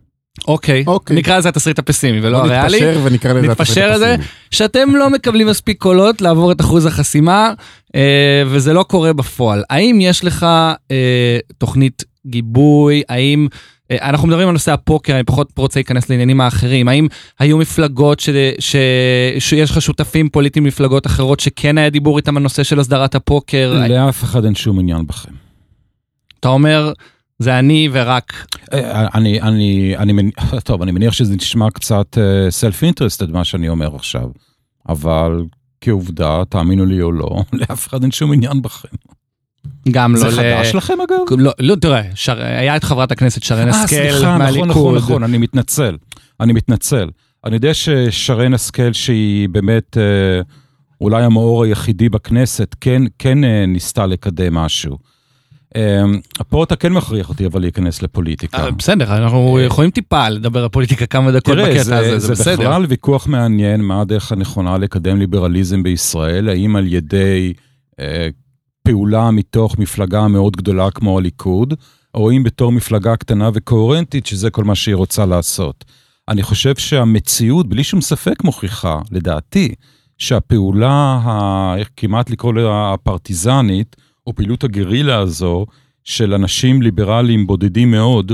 [0.48, 1.16] אוקיי, אוקיי.
[1.16, 2.80] נקרא לזה התסריט הפסימי ולא בוא הריאלי.
[2.80, 4.14] נתפשר ונקרא לזה נתפשר התסריט על זה.
[4.14, 4.28] הפסימי.
[4.50, 7.52] שאתם לא מקבלים מספיק קולות לעבור את אחוז החסימה,
[7.94, 9.62] אה, וזה לא קורה בפועל.
[9.70, 10.46] האם יש לך
[10.90, 13.02] אה, תוכנית גיבוי?
[13.08, 13.48] האם...
[13.90, 16.88] אה, אנחנו מדברים על נושא הפוקר, אני פחות רוצה להיכנס לעניינים האחרים.
[16.88, 17.06] האם
[17.38, 18.76] היו מפלגות ש, ש,
[19.38, 23.86] שיש לך שותפים פוליטיים ממפלגות אחרות שכן היה דיבור איתם על נושא של הסדרת הפוקר?
[23.88, 25.43] לאף אחד אין שום עניין בכם.
[26.44, 26.92] אתה אומר,
[27.38, 28.32] זה אני ורק...
[28.72, 30.30] אה, אני, אני, אני,
[30.64, 32.18] טוב, אני מניח שזה נשמע קצת
[32.50, 34.28] סלף אינטרסטד מה שאני אומר עכשיו,
[34.88, 35.44] אבל
[35.80, 38.88] כעובדה, תאמינו לי או לא, לאף אחד אין שום עניין בכם.
[39.90, 41.38] גם זה לא חדש לכם אגב?
[41.38, 42.42] לא, לא, תראה, שר...
[42.42, 44.68] היה את חברת הכנסת שרן אה, השכל סליחה, מהליכוד.
[44.68, 45.96] נכון, נכון, נכון, אני מתנצל.
[46.40, 47.10] אני מתנצל.
[47.44, 50.40] אני יודע ששרן השכל, שהיא באמת אה,
[51.00, 55.13] אולי המאור היחידי בכנסת, כן, כן אה, ניסתה לקדם משהו.
[55.76, 56.02] אה,
[56.48, 58.70] פה אתה כן מכריח אותי אבל להיכנס לפוליטיקה.
[58.70, 62.32] בסדר, אנחנו אה, יכולים טיפה לדבר על פוליטיקה כמה דקות בקטע זה, הזה, זה זה
[62.32, 62.56] בסדר.
[62.56, 67.52] בכלל ויכוח מעניין מה הדרך הנכונה לקדם ליברליזם בישראל, האם על ידי
[68.00, 68.28] אה,
[68.88, 71.74] פעולה מתוך מפלגה מאוד גדולה כמו הליכוד,
[72.14, 75.84] או אם בתור מפלגה קטנה וקוהרנטית, שזה כל מה שהיא רוצה לעשות.
[76.28, 79.74] אני חושב שהמציאות, בלי שום ספק, מוכיחה, לדעתי,
[80.18, 85.66] שהפעולה, ה- איך כמעט לקרוא לה הפרטיזנית, או פעילות הגרילה הזו,
[86.04, 88.32] של אנשים ליברליים בודדים מאוד,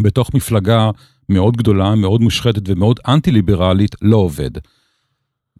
[0.00, 0.90] בתוך מפלגה
[1.28, 4.50] מאוד גדולה, מאוד מושחתת ומאוד אנטי-ליברלית, לא עובד.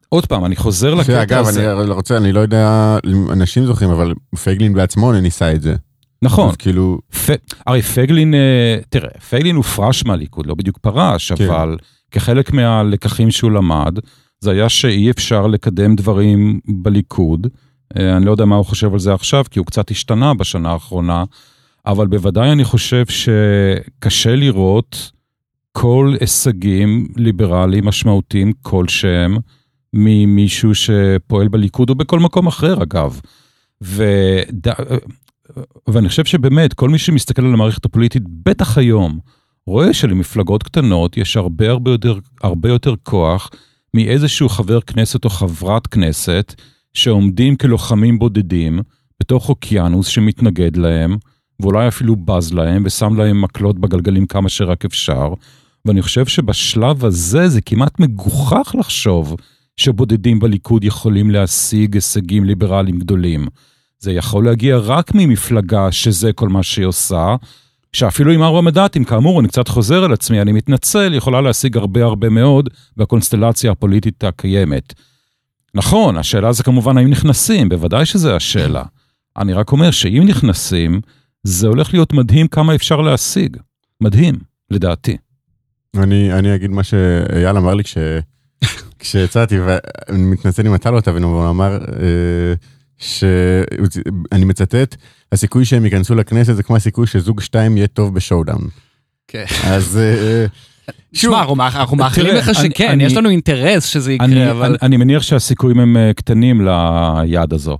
[0.08, 1.72] עוד פעם, אני חוזר לקטע הזה.
[1.72, 5.74] אני רוצה, אני לא יודע אם אנשים זוכרים, אבל פייגלין בעצמו ניסה את זה.
[6.22, 7.30] נכון, אז כאילו, פ...
[7.66, 11.50] הרי פייגלין, אה, תראה, פייגלין הופרש מהליכוד, לא בדיוק פרש, כן.
[11.50, 11.76] אבל
[12.10, 13.98] כחלק מהלקחים שהוא למד,
[14.40, 17.46] זה היה שאי אפשר לקדם דברים בליכוד.
[17.98, 20.72] אה, אני לא יודע מה הוא חושב על זה עכשיו, כי הוא קצת השתנה בשנה
[20.72, 21.24] האחרונה,
[21.86, 25.10] אבל בוודאי אני חושב שקשה לראות
[25.72, 29.36] כל הישגים ליברליים משמעותיים כלשהם
[29.92, 33.20] ממישהו שפועל בליכוד או בכל מקום אחר אגב.
[33.82, 34.68] וד...
[35.88, 39.18] ואני חושב שבאמת כל מי שמסתכל על המערכת הפוליטית, בטח היום,
[39.66, 43.50] רואה שלמפלגות קטנות יש הרבה הרבה יותר, הרבה יותר כוח
[43.94, 46.54] מאיזשהו חבר כנסת או חברת כנסת
[46.94, 48.80] שעומדים כלוחמים בודדים
[49.20, 51.16] בתוך אוקיינוס שמתנגד להם,
[51.60, 55.28] ואולי אפילו בז להם ושם להם מקלות בגלגלים כמה שרק אפשר.
[55.84, 59.36] ואני חושב שבשלב הזה זה כמעט מגוחך לחשוב
[59.76, 63.46] שבודדים בליכוד יכולים להשיג הישגים ליברליים גדולים.
[63.98, 67.36] זה יכול להגיע רק ממפלגה שזה כל מה שהיא עושה,
[67.92, 72.04] שאפילו עם ארבע מנדטים, כאמור, אני קצת חוזר על עצמי, אני מתנצל, יכולה להשיג הרבה
[72.04, 74.94] הרבה מאוד בקונסטלציה הפוליטית הקיימת.
[75.74, 78.82] נכון, השאלה זה כמובן האם נכנסים, בוודאי שזו השאלה.
[79.36, 81.00] אני רק אומר שאם נכנסים,
[81.42, 83.56] זה הולך להיות מדהים כמה אפשר להשיג.
[84.00, 84.34] מדהים,
[84.70, 85.16] לדעתי.
[85.96, 87.96] אני, אני אגיד מה שאייל אמר לי כש,
[88.98, 92.54] כשיצאתי, ואני מתנצל אם אתה לא תבין, אבל הוא אמר אה,
[92.98, 94.96] שאני מצטט,
[95.32, 98.68] הסיכוי שהם ייכנסו לכנסת זה כמו הסיכוי שזוג שתיים יהיה טוב בשואודאון.
[99.28, 99.44] כן.
[99.64, 99.98] אז...
[99.98, 100.46] אה,
[101.12, 104.66] שמע, אנחנו מאחלים לך אני- שכן, אני- יש לנו אינטרס שזה אני, יקרה, אבל...
[104.66, 107.78] אני, אני מניח שהסיכויים הם אה, קטנים ליעד הזו.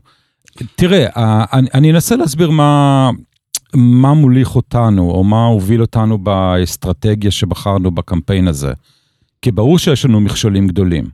[0.76, 3.10] תראה, אה, אני, אני אנסה להסביר מה,
[3.74, 8.72] מה מוליך אותנו, או מה הוביל אותנו באסטרטגיה שבחרנו בקמפיין הזה.
[9.42, 11.04] כי ברור שיש לנו מכשולים גדולים.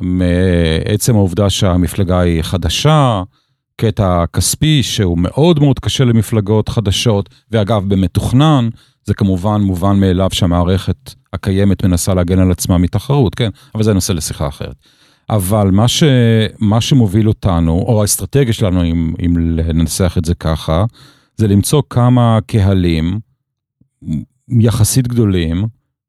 [0.00, 3.22] מעצם העובדה שהמפלגה היא חדשה,
[3.76, 8.68] קטע כספי שהוא מאוד מאוד קשה למפלגות חדשות, ואגב, במתוכנן,
[9.04, 13.50] זה כמובן מובן מאליו שהמערכת הקיימת מנסה להגן על עצמה מתחרות, כן?
[13.74, 14.74] אבל זה נושא לשיחה אחרת.
[15.30, 16.02] אבל מה, ש,
[16.58, 20.84] מה שמוביל אותנו, או האסטרטגיה שלנו, אם, אם ננסח את זה ככה,
[21.36, 23.18] זה למצוא כמה קהלים
[24.48, 25.64] יחסית גדולים,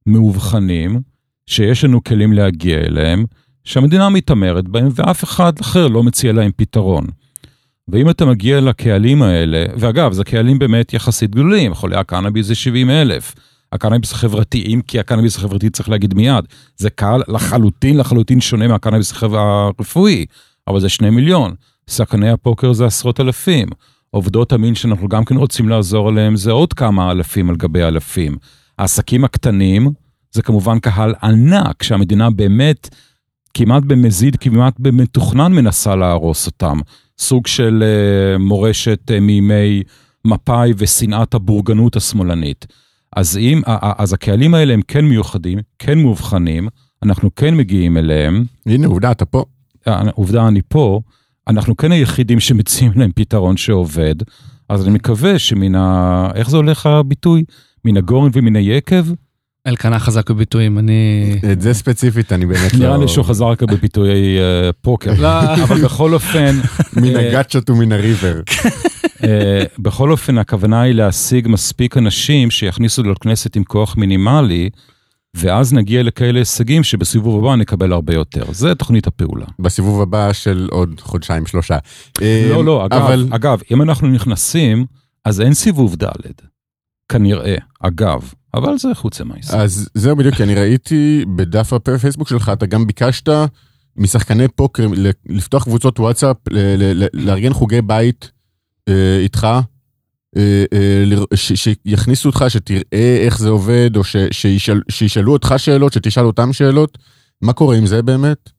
[0.07, 1.01] מאובחנים,
[1.47, 3.25] שיש לנו כלים להגיע אליהם,
[3.63, 7.05] שהמדינה מתעמרת בהם ואף אחד אחר לא מציע להם פתרון.
[7.91, 12.89] ואם אתה מגיע לקהלים האלה, ואגב, זה קהלים באמת יחסית גדולים, חולי הקנאביס זה 70
[12.89, 13.35] אלף.
[13.71, 16.45] הקנאביס החברתי, אם כי הקנאביס החברתי צריך להגיד מיד,
[16.77, 20.25] זה קהל לחלוטין לחלוטין שונה מהקנאביס הרפואי,
[20.67, 21.55] אבל זה שני מיליון.
[21.89, 23.67] שחקני הפוקר זה עשרות אלפים.
[24.09, 28.37] עובדות המין שאנחנו גם כן רוצים לעזור עליהם זה עוד כמה אלפים על גבי אלפים.
[28.79, 29.91] העסקים הקטנים
[30.31, 32.89] זה כמובן קהל ענק שהמדינה באמת
[33.53, 36.79] כמעט במזיד, כמעט במתוכנן מנסה להרוס אותם.
[37.19, 39.83] סוג של uh, מורשת uh, מימי
[40.25, 42.67] מפא"י ושנאת הבורגנות השמאלנית.
[43.15, 43.61] אז, אם,
[43.97, 46.67] אז הקהלים האלה הם כן מיוחדים, כן מאובחנים,
[47.03, 49.45] אנחנו כן מגיעים אליהם, הנה עובדה, אתה פה.
[49.87, 51.01] אה, עובדה אני פה,
[51.47, 54.15] אנחנו כן היחידים שמציעים להם פתרון שעובד,
[54.69, 56.27] אז אני מקווה שמן ה...
[56.35, 57.43] איך זה הולך הביטוי?
[57.85, 59.05] מן הגורן ומן היקב?
[59.67, 61.31] אלקנה חזק בביטויים, אני...
[61.51, 62.79] את זה ספציפית אני באמת לא...
[62.79, 65.13] נראה לי שהוא חזר רק בביטויי אה, פוקר.
[65.19, 65.53] לא.
[65.63, 66.55] אבל בכל אופן,
[66.97, 68.41] מן אה, הגאצ'ות ומן הריבר.
[69.23, 74.69] אה, בכל אופן, הכוונה היא להשיג מספיק אנשים שיכניסו לכנסת עם כוח מינימלי,
[75.33, 78.43] ואז נגיע לכאלה הישגים שבסיבוב הבא נקבל הרבה יותר.
[78.51, 79.45] זה תוכנית הפעולה.
[79.59, 81.77] בסיבוב הבא של עוד חודשיים שלושה.
[82.49, 84.85] לא, לא, אגב, אבל אגב, אם אנחנו נכנסים,
[85.25, 86.07] אז אין סיבוב ד',
[87.09, 89.53] כנראה, אגב, אבל זה חוץ מהעסק.
[89.53, 93.29] אז זהו בדיוק, כי אני ראיתי בדף הפייסבוק שלך, אתה גם ביקשת
[93.97, 94.87] משחקני פוקר
[95.25, 96.37] לפתוח קבוצות וואטסאפ,
[97.13, 98.31] לארגן חוגי בית
[98.89, 99.47] אה, איתך,
[100.37, 101.03] אה, אה,
[101.35, 104.01] שיכניסו אותך, שתראה איך זה עובד, או
[104.89, 106.97] שישאלו אותך שאלות, שתשאל אותם שאלות.
[107.41, 108.49] מה קורה עם זה באמת?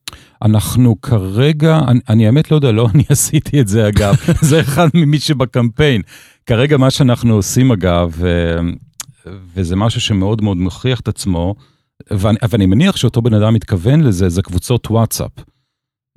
[0.41, 4.15] אנחנו כרגע, אני, אני האמת לא יודע, לא אני עשיתי את זה אגב,
[4.49, 6.01] זה אחד ממי שבקמפיין.
[6.45, 8.21] כרגע מה שאנחנו עושים אגב,
[9.55, 11.55] וזה משהו שמאוד מאוד מוכיח את עצמו,
[12.11, 15.31] ואני, ואני מניח שאותו בן אדם מתכוון לזה, זה קבוצות וואטסאפ.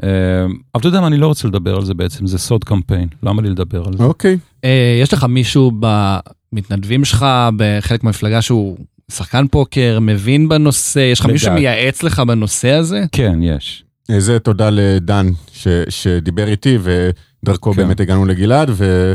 [0.05, 3.09] אה, אבל אתה יודע מה, אני לא רוצה לדבר על זה בעצם, זה סוד קמפיין,
[3.23, 4.05] למה לי לדבר על זה?
[4.05, 4.39] אוקיי.
[4.65, 8.77] אה, יש לך מישהו במתנדבים שלך, בחלק מהמפלגה שהוא
[9.11, 11.47] שחקן פוקר, מבין בנושא, יש לך מישהו.
[11.47, 13.05] שמייעץ לך בנושא הזה?
[13.13, 13.85] כן, יש.
[14.19, 17.77] זה תודה לדן ש- שדיבר איתי, ודרכו כן.
[17.77, 19.13] באמת הגענו לגלעד, ו-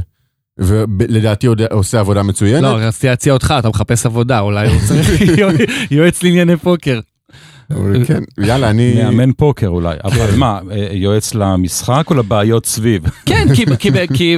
[0.57, 2.63] ולדעתי עוד עושה עבודה מצוינת.
[2.63, 5.09] לא, רציתי להציע אותך, אתה מחפש עבודה, אולי הוא צריך
[5.91, 6.99] יועץ לענייני פוקר.
[7.75, 9.03] אבל כן, יאללה, אני...
[9.03, 13.03] מאמן פוקר אולי, אבל מה, אה, יועץ למשחק או לבעיות סביב?
[13.25, 14.37] כן, כי, כי, כי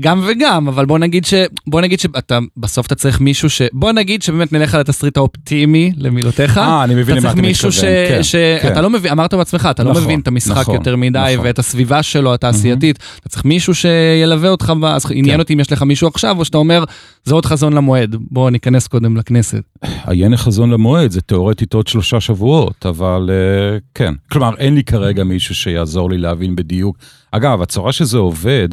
[0.00, 1.34] גם וגם, אבל בוא נגיד ש...
[1.66, 3.62] בוא נגיד שאתה, בסוף אתה צריך מישהו ש...
[3.72, 6.58] בוא נגיד שבאמת נלך על התסריט האופטימי למילותיך.
[6.58, 8.34] אה, אני מבין למה אתה מתכוון, אתה צריך מישהו כן, ש...
[8.34, 8.62] כן.
[8.62, 11.46] שאתה לא מבין, אמרת בעצמך, אתה לא נכון, מבין את המשחק נכון, יותר מדי, נכון.
[11.46, 12.98] ואת הסביבה שלו התעשייתית.
[13.20, 15.40] אתה צריך מישהו שילווה אותך, אז עניין כן.
[15.40, 16.84] אותי אם יש לך מישהו עכשיו, או שאתה אומר,
[17.24, 19.62] זה עוד חזון למועד, בוא ניכנס קודם לכנסת.
[20.06, 24.14] עיין החזון למועד, זה תאורטית עוד שלושה שבועות, אבל אה, כן.
[24.32, 26.96] כלומר, אין לי כרגע מישהו שיעזור לי להבין בדיוק.
[27.30, 28.68] אגב, הצורה שזה עובד,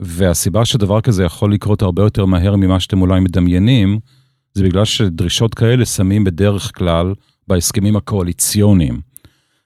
[0.00, 3.98] והסיבה שדבר כזה יכול לקרות הרבה יותר מהר ממה שאתם אולי מדמיינים,
[4.54, 7.14] זה בגלל שדרישות כאלה שמים בדרך כלל
[7.48, 9.00] בהסכמים הקואליציוניים.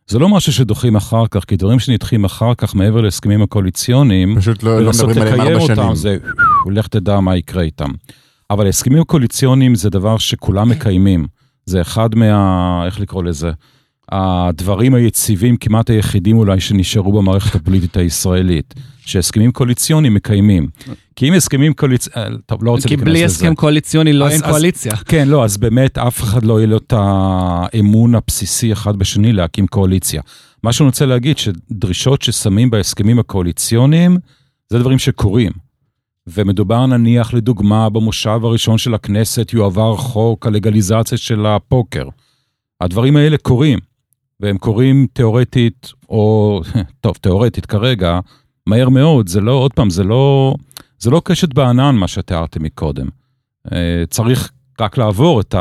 [0.08, 4.62] זה לא משהו שדוחים אחר כך, כי דברים שנדחים אחר כך מעבר להסכמים הקואליציוניים, פשוט
[4.62, 5.78] לא לא מדברים עליהם ארבע שנים.
[5.78, 6.16] אותם, זה,
[6.66, 7.88] לך תדע מה יקרה איתם.
[8.50, 11.26] אבל ההסכמים הקואליציוניים זה דבר שכולם מקיימים.
[11.66, 12.82] זה אחד מה...
[12.86, 13.50] איך לקרוא לזה?
[14.12, 18.74] הדברים היציבים, כמעט היחידים אולי שנשארו במערכת הפוליטית הישראלית,
[19.06, 20.68] שהסכמים קואליציוניים מקיימים.
[21.16, 23.34] כי אם הסכמים קואליציוניים, טוב, לא רוצה כי להיכנס בלי לזה.
[23.34, 24.96] הסכם קואליציוני לא אז- אין אז- קואליציה.
[24.96, 29.66] כן, לא, אז באמת אף אחד לא יהיה לו את האמון הבסיסי אחד בשני להקים
[29.66, 30.22] קואליציה.
[30.62, 34.16] מה שאני רוצה להגיד, שדרישות ששמים בהסכמים הקואליציוניים,
[34.70, 35.52] זה דברים שקורים.
[36.28, 42.08] ומדובר נניח לדוגמה במושב הראשון של הכנסת יועבר חוק הלגליזציה של הפוקר.
[42.80, 43.78] הדברים האלה קורים,
[44.40, 46.60] והם קורים תיאורטית, או,
[47.00, 48.20] טוב, תיאורטית כרגע,
[48.66, 50.54] מהר מאוד, זה לא, עוד פעם, זה לא,
[50.98, 53.08] זה לא קשת בענן מה שתיארתם מקודם.
[53.72, 55.54] אה, צריך רק לעבור את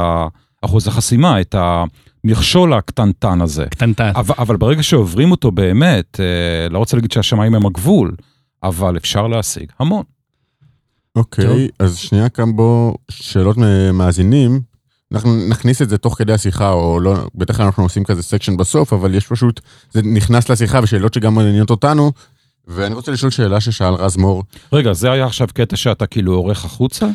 [0.61, 3.65] אחוז החסימה, את המכשול הקטנטן הזה.
[3.65, 4.11] קטנטן.
[4.15, 8.15] אבל, אבל ברגע שעוברים אותו באמת, אה, לא רוצה להגיד שהשמיים הם הגבול,
[8.63, 10.03] אבל אפשר להשיג המון.
[11.17, 14.61] אוקיי, אז שנייה כאן באו שאלות ממאזינים.
[15.11, 17.15] אנחנו נכניס את זה תוך כדי השיחה, או לא,
[17.55, 19.59] כלל אנחנו עושים כזה section בסוף, אבל יש פשוט,
[19.91, 22.11] זה נכנס לשיחה ושאלות שגם מעניינות אותנו.
[22.67, 24.43] ואני רוצה לשאול שאלה ששאל רז מור.
[24.73, 27.07] רגע, זה היה עכשיו קטע שאתה כאילו עורך החוצה?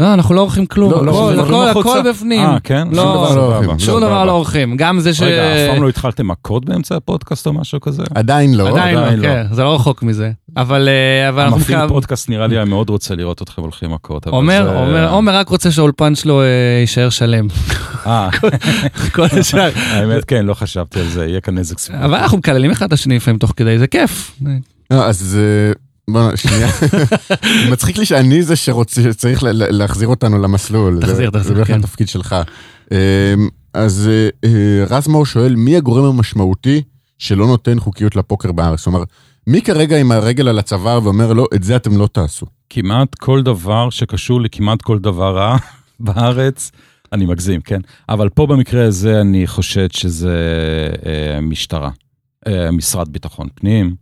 [0.00, 2.10] לא, אנחנו לא עורכים כלום, לא, לא, הכל- לא, הכל לא?
[2.12, 2.40] בפנים.
[2.40, 2.88] אה, כן?
[2.92, 3.26] לא,
[3.78, 4.76] שום דבר לא עורכים.
[4.76, 5.22] גם זה ש...
[5.22, 8.02] רגע, אף פעם לא התחלתם מכות באמצע הפודקאסט או משהו כזה?
[8.14, 8.68] עדיין לא.
[8.68, 9.22] עדיין לא.
[9.22, 10.30] כן, זה לא רחוק מזה.
[10.56, 11.88] אבל אה, אבל אנחנו המפעיל.
[11.88, 14.26] פודקאסט נראה לי היה מאוד רוצה לראות אתכם הולכים מכות.
[14.26, 16.46] עומר, עומר, עומר רק רוצה שהאולפן שלו אה,
[16.80, 17.46] יישאר שלם.
[18.06, 18.28] אה,
[19.14, 19.70] כל השאר.
[19.90, 22.04] האמת כן, לא חשבתי על זה, יהיה כאן נזק סביבי.
[22.04, 24.36] אבל אנחנו מקללים אחד את השני לפעמים תוך כדי, זה כיף.
[24.90, 25.38] לא, אז.
[26.12, 26.68] בוא, שנייה.
[27.72, 30.98] מצחיק לי שאני זה שרוצה, שצריך להחזיר אותנו למסלול.
[31.00, 31.78] תחזיר, זה- תחזיר, זה בערך כן.
[31.80, 32.36] התפקיד שלך.
[32.92, 32.96] אמ,
[33.74, 34.10] אז
[34.44, 36.82] אה, רז מור שואל, מי הגורם המשמעותי
[37.18, 38.84] שלא נותן חוקיות לפוקר בארץ?
[38.84, 39.02] כלומר,
[39.46, 42.46] מי כרגע עם הרגל על הצוואר ואומר, לא, את זה אתם לא תעשו?
[42.70, 45.56] כמעט כל דבר שקשור לכמעט כל דבר רע
[46.00, 46.70] בארץ,
[47.12, 47.80] אני מגזים, כן?
[48.08, 50.36] אבל פה במקרה הזה אני חושד שזה
[51.06, 51.90] אה, משטרה,
[52.46, 53.94] אה, משרד ביטחון פנים.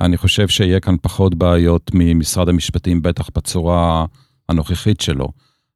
[0.00, 4.04] אני חושב שיהיה כאן פחות בעיות ממשרד המשפטים, בטח בצורה
[4.48, 5.28] הנוכחית שלו.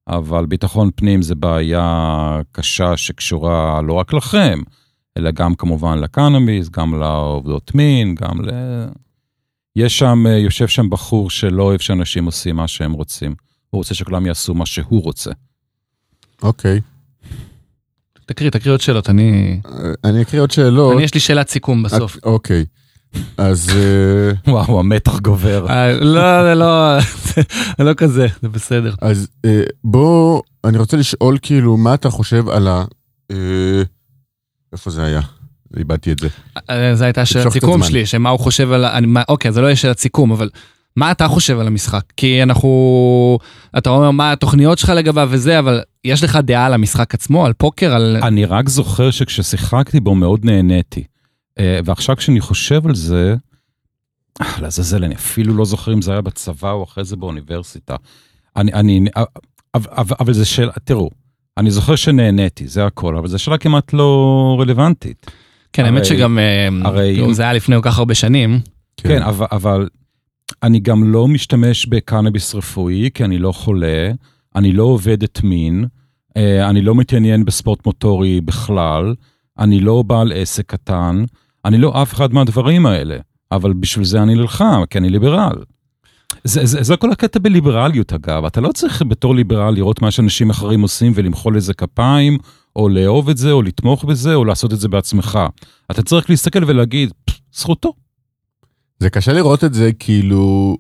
[0.09, 4.61] אבל ביטחון פנים זה בעיה קשה שקשורה לא רק לכם,
[5.17, 8.51] אלא גם כמובן לקנאביס, גם לעובדות מין, גם ל...
[9.77, 13.35] יש שם, יושב שם בחור שלא אוהב שאנשים עושים מה שהם רוצים.
[13.71, 15.31] הוא רוצה שכולם יעשו מה שהוא רוצה.
[16.43, 16.81] אוקיי.
[18.27, 19.61] תקריא, תקריא עוד שאלות, אני...
[20.05, 20.95] אני אקריא עוד שאלות.
[20.95, 22.19] אני יש לי שאלת סיכום בסוף.
[22.23, 22.65] אוקיי.
[23.39, 25.67] אז אה, וואו, המתח גובר.
[25.71, 26.99] אה, לא, זה לא,
[27.79, 28.95] זה לא כזה, זה בסדר.
[29.03, 32.85] אז אה, בוא, אני רוצה לשאול כאילו, מה אתה חושב על ה...
[34.73, 35.21] איפה זה היה?
[35.77, 36.29] איבדתי את זה.
[36.95, 37.83] זו הייתה שאלת סיכום.
[37.83, 38.85] שלי, שמה הוא חושב על...
[38.85, 40.49] אני- מה- אוקיי, זה לא יהיה שאלת סיכום, אבל
[40.97, 42.03] מה אתה חושב על המשחק?
[42.17, 43.39] כי אנחנו...
[43.79, 47.53] אתה אומר מה התוכניות שלך לגביו וזה, אבל יש לך דעה על המשחק עצמו, על
[47.53, 48.17] פוקר, על...
[48.23, 51.05] אני רק זוכר שכששיחקתי בו מאוד נהניתי.
[51.59, 53.35] אה, ועכשיו כשאני חושב על זה,
[54.41, 57.97] אה, לעזאזל, אני אפילו לא זוכר אם זה היה בצבא או אחרי זה באוניברסיטה.
[58.57, 59.25] אני, אני, אה,
[59.75, 61.11] אבל, אבל, אבל זה שאלה, תראו,
[61.59, 65.27] אני זוכר שנהניתי, זה הכל, אבל זו שאלה כמעט לא רלוונטית.
[65.73, 66.39] כן, האמת הרי- שגם...
[66.39, 68.61] אה, הרי כאילו, אם- זה היה לפני כל כך הרבה שנים.
[68.97, 69.89] כן, אבל, אבל
[70.63, 74.11] אני גם לא משתמש בקנאביס רפואי, כי אני לא חולה,
[74.57, 75.85] אני לא עובד את מין,
[76.37, 79.15] אני לא מתעניין בספורט מוטורי בכלל,
[79.59, 81.25] אני לא בעל עסק קטן,
[81.65, 83.17] אני לא אף אחד מהדברים האלה,
[83.53, 85.57] אבל בשביל זה אני נלחם, כי אני ליברל.
[86.45, 90.51] זה, זה, זה כל הקטע בליברליות אגב, אתה לא צריך בתור ליברל לראות מה שאנשים
[90.51, 92.39] אחרים עושים ולמחול לזה כפיים,
[92.77, 95.39] או לאהוב את זה, או לתמוך בזה, או לעשות את זה בעצמך.
[95.91, 97.93] אתה צריך להסתכל ולהגיד, "פפ, זכותו.
[99.01, 100.77] זה קשה לראות את זה כאילו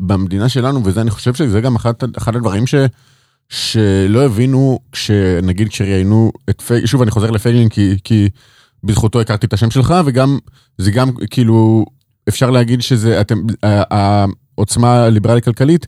[0.00, 2.74] במדינה שלנו, וזה אני חושב שזה גם אחד, אחד הדברים ש,
[3.52, 8.28] שלא הבינו כשנגיד כשראיינו את פייגלין, שוב אני חוזר לפייגלין כי, כי
[8.84, 10.38] בזכותו הכרתי את השם שלך, וגם,
[10.78, 11.84] זה גם כאילו,
[12.28, 15.86] אפשר להגיד שזה, אתם, העוצמה הליברלית כלכלית,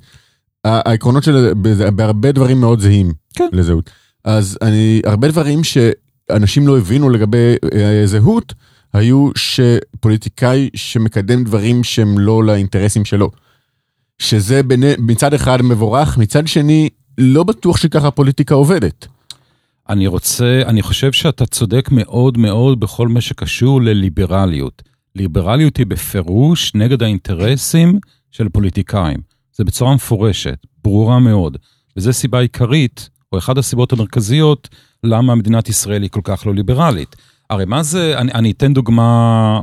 [0.65, 3.49] העקרונות של זה בהרבה דברים מאוד זהים כן.
[3.53, 3.91] לזהות.
[4.25, 8.55] אז אני, הרבה דברים שאנשים לא הבינו לגבי אה, זהות,
[8.93, 13.31] היו שפוליטיקאי שמקדם דברים שהם לא לאינטרסים שלו.
[14.19, 16.89] שזה בין, מצד אחד מבורך, מצד שני,
[17.19, 19.07] לא בטוח שככה הפוליטיקה עובדת.
[19.89, 24.83] אני רוצה, אני חושב שאתה צודק מאוד מאוד בכל מה שקשור לליברליות.
[25.17, 27.99] ליברליות היא בפירוש נגד האינטרסים
[28.31, 29.19] של פוליטיקאים.
[29.53, 31.57] זה בצורה מפורשת, ברורה מאוד.
[31.97, 34.69] וזו סיבה עיקרית, או אחת הסיבות המרכזיות,
[35.05, 37.17] למה מדינת ישראל היא כל כך לא ליברלית.
[37.51, 39.61] הרי מה זה, אני, אני אתן דוגמה,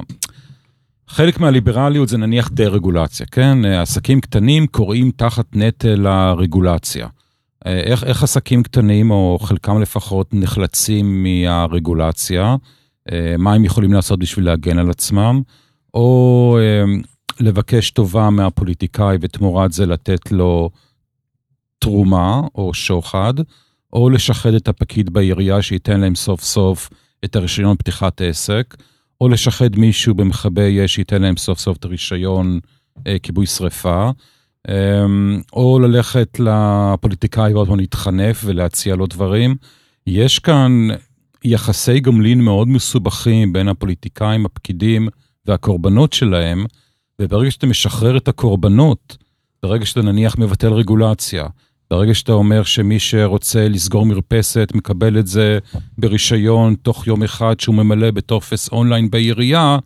[1.08, 3.66] חלק מהליברליות זה נניח דה-רגולציה, כן?
[3.66, 7.08] עסקים קטנים קוראים תחת נטל הרגולציה.
[7.66, 12.56] איך, איך עסקים קטנים, או חלקם לפחות, נחלצים מהרגולציה?
[13.38, 15.42] מה הם יכולים לעשות בשביל להגן על עצמם?
[15.94, 16.58] או
[17.40, 20.70] לבקש טובה מהפוליטיקאי ותמורת זה לתת לו
[21.80, 23.34] תרומה או שוחד,
[23.94, 26.90] או לשחד את הפקיד בעירייה שייתן להם סוף סוף
[27.26, 28.76] את הרישיון פתיחת עסק,
[29.22, 32.60] או לשחד מישהו במכבי אש שייתן להם סוף סוף את הרישיון
[33.08, 34.12] אה, כיבוי שרפה, אה,
[35.54, 39.56] או ללכת לפוליטיקאי ועוד פעם להתחנף ולהציע לו דברים.
[40.08, 40.88] יש כאן
[41.44, 45.08] יחסי גומלין מאוד מסובכים בין הפוליטיקאים, הפקידים
[45.46, 46.66] והקורבנות שלהם,
[47.22, 49.18] וברגע שאתה משחרר את הקורבנות,
[49.64, 51.46] ברגע שאתה נניח מבטל רגולציה,
[51.92, 55.60] ברגע שאתה אומר שמי שרוצה לסגור מרפסת מקבל את זה
[55.98, 59.78] ברישיון תוך יום אחד שהוא ממלא בטופס אונליין בעירייה,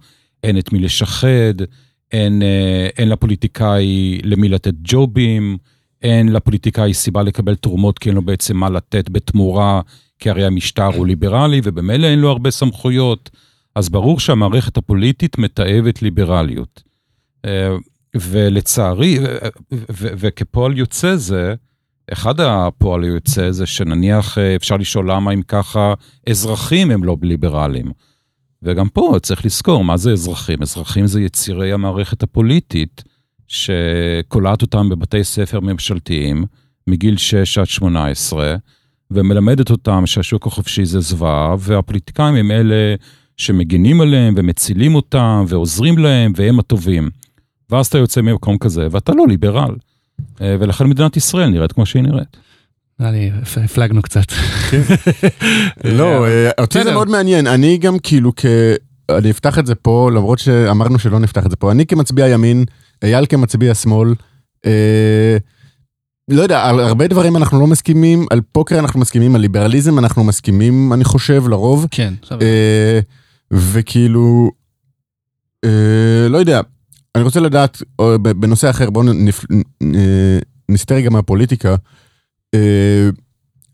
[0.43, 1.53] אין את מי לשחד,
[2.11, 5.57] אין, אה, אין לפוליטיקאי למי לתת ג'ובים,
[6.01, 9.81] אין לפוליטיקאי סיבה לקבל תרומות כי אין לו בעצם מה לתת בתמורה,
[10.19, 13.29] כי הרי המשטר הוא ליברלי ובמילא אין לו הרבה סמכויות.
[13.75, 16.83] אז ברור שהמערכת הפוליטית מתעבת ליברליות.
[17.45, 17.75] אה,
[18.15, 19.17] ולצערי,
[19.91, 21.55] וכפועל יוצא זה,
[22.13, 25.93] אחד הפועל היוצא זה שנניח אה, אפשר לשאול למה אם ככה
[26.29, 27.91] אזרחים הם לא ליברליים.
[28.65, 30.61] וגם פה צריך לזכור מה זה אזרחים.
[30.61, 33.03] אזרחים זה יצירי המערכת הפוליטית
[33.47, 36.45] שקולעת אותם בבתי ספר ממשלתיים
[36.87, 38.55] מגיל 6 עד 18
[39.11, 42.95] ומלמדת אותם שהשוק החופשי זה זוועה והפוליטיקאים הם אלה
[43.37, 47.09] שמגינים עליהם ומצילים אותם ועוזרים להם והם הטובים.
[47.69, 49.75] ואז אתה יוצא ממקום כזה ואתה לא ליברל.
[50.41, 52.37] אה, ולכן מדינת ישראל נראית כמו שהיא נראית.
[52.99, 53.31] נראה לי
[53.63, 54.31] הפלגנו קצת.
[54.71, 54.81] כן.
[55.97, 58.45] לא, אה, אותי זה מאוד מעניין, אני גם כאילו כ...
[59.09, 61.71] אני אפתח את זה פה, למרות שאמרנו שלא נפתח את זה פה.
[61.71, 62.65] אני כמצביע ימין,
[63.03, 64.13] אייל כמצביע שמאל.
[64.65, 65.37] אה,
[66.27, 70.23] לא יודע, על הרבה דברים אנחנו לא מסכימים, על פוקר אנחנו מסכימים, על ליברליזם אנחנו
[70.23, 71.87] מסכימים, אני חושב, לרוב.
[71.91, 72.13] כן.
[73.51, 74.51] וכאילו,
[76.29, 76.61] לא יודע,
[77.15, 77.81] אני רוצה לדעת,
[78.21, 79.05] בנושא אחר, בואו
[80.69, 81.75] נסטה רגע מהפוליטיקה.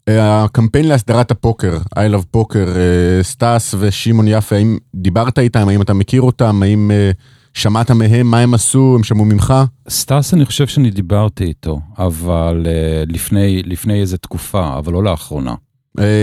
[0.07, 5.81] אה, הקמפיין להסדרת הפוקר, I love poker, אה, סטאס ושמעון יפה, האם דיברת איתם, האם
[5.81, 7.11] אתה מכיר אותם, האם אה,
[7.53, 9.53] שמעת מהם, מה הם עשו, הם שמעו ממך?
[9.89, 12.67] סטאס אני חושב שאני דיברתי איתו, אבל
[13.07, 15.55] לפני, לפני איזה תקופה, אבל לא לאחרונה.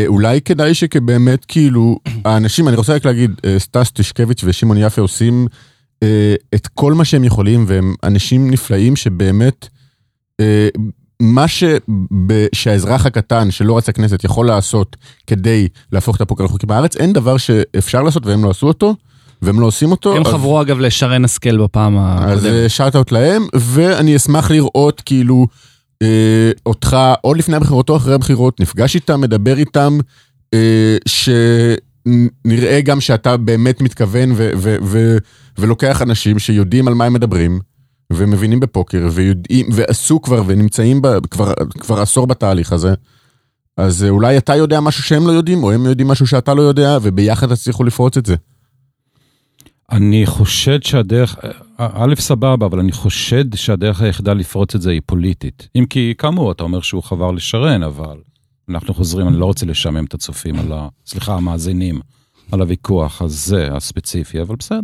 [0.07, 5.47] אולי כדאי שכבאמת כאילו, האנשים, אני רוצה רק להגיד, סטאס טישקביץ' ושמעון יפה עושים
[6.03, 9.69] אה, את כל מה שהם יכולים, והם אנשים נפלאים שבאמת,
[10.41, 10.69] אה,
[11.23, 11.65] מה ש...
[12.55, 14.97] שהאזרח הקטן שלא רץ לכנסת יכול לעשות
[15.27, 18.95] כדי להפוך את הפוקר לחוקי בארץ, אין דבר שאפשר לעשות והם לא עשו אותו.
[19.43, 20.17] והם לא עושים אותו.
[20.17, 20.33] הם אז...
[20.33, 22.33] חברו אגב לשרן השכל בפעם הקודמת.
[22.33, 25.47] אז שאט אאוט להם, ואני אשמח לראות כאילו
[26.03, 29.99] אה, אותך, או לפני הבחירות או אחרי הבחירות, נפגש איתם, מדבר איתם,
[30.55, 31.29] אה, ש...
[32.45, 35.17] נראה גם שאתה באמת מתכוון ו- ו- ו-
[35.59, 37.61] ולוקח אנשים שיודעים על מה הם מדברים,
[38.13, 42.95] ומבינים בפוקר, ויודעים, ועשו כבר, ונמצאים ב- כבר, כבר עשור בתהליך הזה.
[43.77, 46.99] אז אולי אתה יודע משהו שהם לא יודעים, או הם יודעים משהו שאתה לא יודע,
[47.03, 48.37] וביחד תצליחו לפרוץ את זה.
[49.93, 51.37] אני חושד שהדרך,
[51.77, 55.69] א', סבבה, אבל אני חושד שהדרך היחידה לפרוץ את זה היא פוליטית.
[55.77, 58.17] אם כי, כאמור, אתה אומר שהוא חבר לשרן, אבל
[58.69, 60.89] אנחנו חוזרים, אני לא רוצה לשעמם את הצופים על ה...
[61.07, 62.01] סליחה, המאזינים,
[62.53, 64.81] על הוויכוח הזה, הספציפי, אבל בסדר.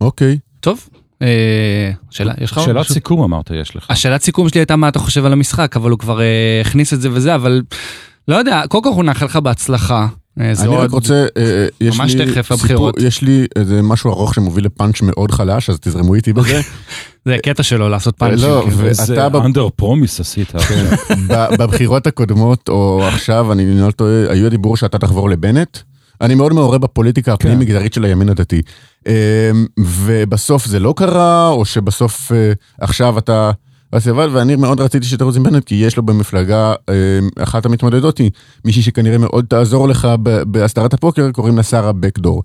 [0.00, 0.38] אוקיי.
[0.60, 0.88] טוב.
[1.22, 3.86] אה, שאלה, יש לך עוד שאלת סיכום אמרת יש לך.
[3.90, 7.00] השאלת סיכום שלי הייתה מה אתה חושב על המשחק, אבל הוא כבר אה, הכניס את
[7.00, 7.62] זה וזה, אבל
[8.28, 10.06] לא יודע, קודם כל הוא נאחל לך בהצלחה.
[10.40, 11.26] אה, אני רק רוצה,
[11.80, 12.94] ממש תכף הבחירות.
[13.00, 16.60] יש לי איזה משהו ארוך שמוביל לפאנץ' מאוד חלש, אז תזרמו איתי בזה.
[17.24, 18.48] זה הקטע שלו לעשות פאנצ'ים.
[18.48, 19.26] לא, ואתה...
[19.44, 20.52] אנדר פרומיס עשית.
[20.68, 20.84] כן.
[21.58, 25.78] בבחירות הקודמות, או עכשיו, אני לא טועה, היו דיבור שאתה תחבור לבנט.
[26.20, 28.62] אני מאוד מעורה בפוליטיקה הפנים-מגזרית של הימין הדתי.
[29.06, 29.12] אמ,
[29.78, 33.50] ובסוף זה לא קרה, או שבסוף אה, עכשיו אתה...
[34.32, 36.94] ואני מאוד רציתי שתרוץ עם בנט, כי יש לו במפלגה, אמ,
[37.42, 38.30] אחת המתמודדות היא
[38.64, 42.42] מישהי שכנראה מאוד תעזור לך ב- בהסדרת הפוקר, קוראים לה שרה בקדור.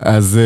[0.00, 0.38] אז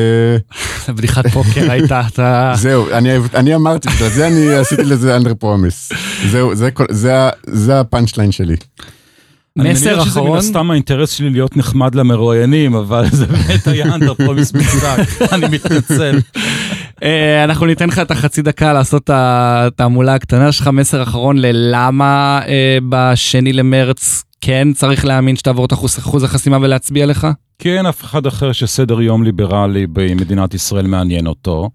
[0.89, 2.53] אה, בדיחת פוקר הייתה, אתה...
[2.57, 2.87] זהו,
[3.35, 5.93] אני, אמרתי, בגלל זה אני עשיתי לזה אנדר פרומיס.
[6.31, 6.53] זהו,
[7.47, 8.57] זה הפאנצ' ליין שלי.
[9.59, 10.39] אני מסר מניח שזה מן אחרון.
[10.39, 16.19] הסתם האינטרס שלי להיות נחמד למרואיינים, אבל זה באמת היה אנדר פרומיס מוצדק, אני מתנצל.
[17.03, 22.41] אה, אנחנו ניתן לך את החצי דקה לעשות את התעמולה הקטנה שלך, מסר אחרון ללמה
[22.49, 27.27] אה, בשני למרץ כן צריך להאמין שתעבור את אחוז החסימה ולהצביע לך?
[27.65, 31.71] אין אף אחד אחר שסדר יום ליברלי במדינת ישראל מעניין אותו.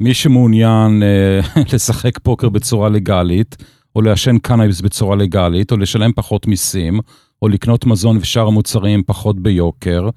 [0.00, 3.56] מי שמעוניין אה, לשחק פוקר בצורה לגאלית,
[3.96, 7.00] או לעשן קנאביס בצורה לגאלית, או לשלם פחות מיסים,
[7.42, 10.08] או לקנות מזון ושאר המוצרים פחות ביוקר,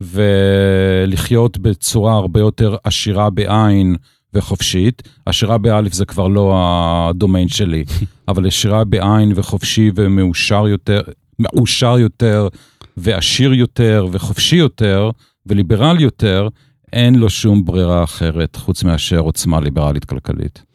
[0.00, 3.96] ולחיות בצורה הרבה יותר עשירה בעין
[4.34, 5.02] וחופשית.
[5.26, 7.84] עשירה באלף זה כבר לא הדומיין שלי,
[8.28, 11.00] אבל עשירה בעין וחופשי ומאושר יותר,
[11.38, 12.48] מאושר יותר,
[12.96, 15.10] ועשיר יותר, וחופשי יותר,
[15.46, 16.48] וליברלי יותר,
[16.92, 20.69] אין לו שום ברירה אחרת חוץ מאשר עוצמה ליברלית כלכלית.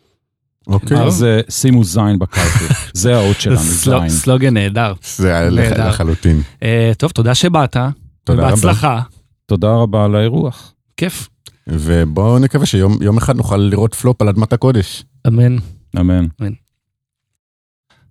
[0.67, 0.97] אוקיי.
[1.03, 4.09] אז אה, שימו זין בקלפי, זה האות שלנו, זין.
[4.09, 4.93] סלוגן נהדר.
[5.17, 5.49] זה היה.
[5.49, 6.41] לחלוטין.
[6.63, 7.77] אה, טוב, תודה שבאת.
[8.23, 8.51] תודה רבה.
[8.51, 9.01] בהצלחה.
[9.45, 10.73] תודה רבה על האירוח.
[10.97, 11.29] כיף.
[11.67, 15.03] ובואו נקווה שיום יום אחד נוכל לראות פלופ על אדמת הקודש.
[15.27, 15.55] אמן.
[15.99, 16.25] אמן.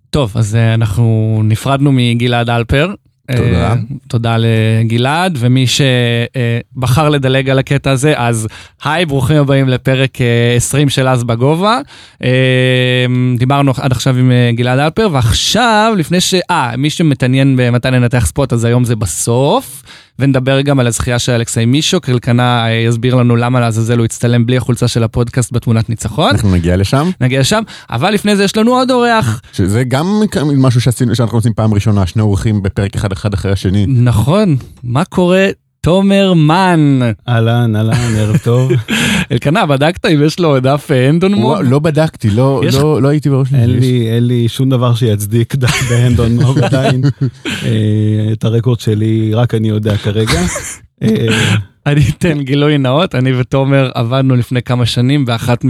[0.09, 2.93] טוב, אז אה, אנחנו נפרדנו מגלעד אלפר.
[3.31, 3.69] תודה.
[3.69, 3.75] אה,
[4.07, 8.47] תודה לגלעד, ומי שבחר לדלג על הקטע הזה, אז
[8.83, 11.79] היי, ברוכים הבאים לפרק אה, 20 של אז בגובה.
[12.23, 13.05] אה,
[13.37, 16.33] דיברנו עד עכשיו עם אה, גלעד אלפר, ועכשיו, לפני ש...
[16.51, 19.83] אה, מי שמתעניין במתי לנתח ספוט, אז היום זה בסוף.
[20.19, 24.45] ונדבר גם על הזכייה של אלכסי מישוק, אלקנה אה, יסביר לנו למה לעזאזל הוא הצטלם
[24.45, 26.29] בלי החולצה של הפודקאסט בתמונת ניצחון.
[26.29, 27.09] אנחנו נגיע לשם.
[27.21, 29.41] נגיע לשם, אבל לפני זה יש לנו עוד אורח.
[29.53, 30.21] שזה גם
[30.55, 33.85] משהו שעשינו, שאנחנו עושים פעם ראשונה, שני אורחים בפרק אחד אחד אחרי השני.
[33.87, 35.47] נכון, מה קורה?
[35.85, 36.99] תומר מן.
[37.27, 38.71] אהלן, אהלן, ערב טוב.
[39.31, 41.57] אלקנה, בדקת אם יש לו דף אה, הנדון מוב?
[41.61, 43.69] לא בדקתי, לא יש- לא- לא הייתי בראש אין.
[43.69, 47.01] לי, אין לי שום דבר שיצדיק דף בהנדון מוב עדיין.
[47.45, 47.69] אה,
[48.33, 50.39] את הרקורד שלי רק אני יודע כרגע.
[51.87, 55.65] אה, אני אתן גילוי נאות, אני ותומר עבדנו לפני כמה שנים באחת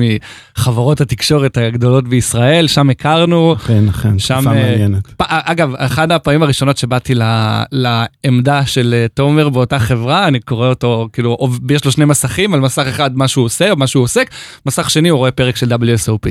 [0.58, 3.54] מחברות התקשורת הגדולות בישראל, שם הכרנו.
[3.54, 5.08] אכן, אכן, שם, תקופה אה, מעניינת.
[5.08, 10.68] פ- אגב, אחת הפעמים הראשונות שבאתי ל- לעמדה של אה, תומר באותה חברה, אני קורא
[10.70, 13.88] אותו, כאילו, עוב- יש לו שני מסכים, על מסך אחד מה שהוא עושה, או מה
[13.88, 14.30] שהוא עוסק,
[14.66, 16.30] מסך שני הוא רואה פרק של WSOP.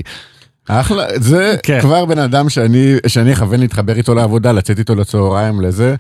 [0.69, 1.81] אחלה, זה כן.
[1.81, 5.95] כבר בן אדם שאני שאני אכוון להתחבר איתו לעבודה, לצאת איתו לצהריים, לזה.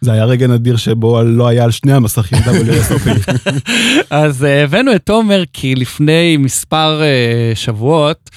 [0.00, 3.32] זה היה רגע נדיר שבו לא היה על שני המסכים WSOP.
[4.10, 8.30] אז אה, הבאנו את תומר כי לפני מספר אה, שבועות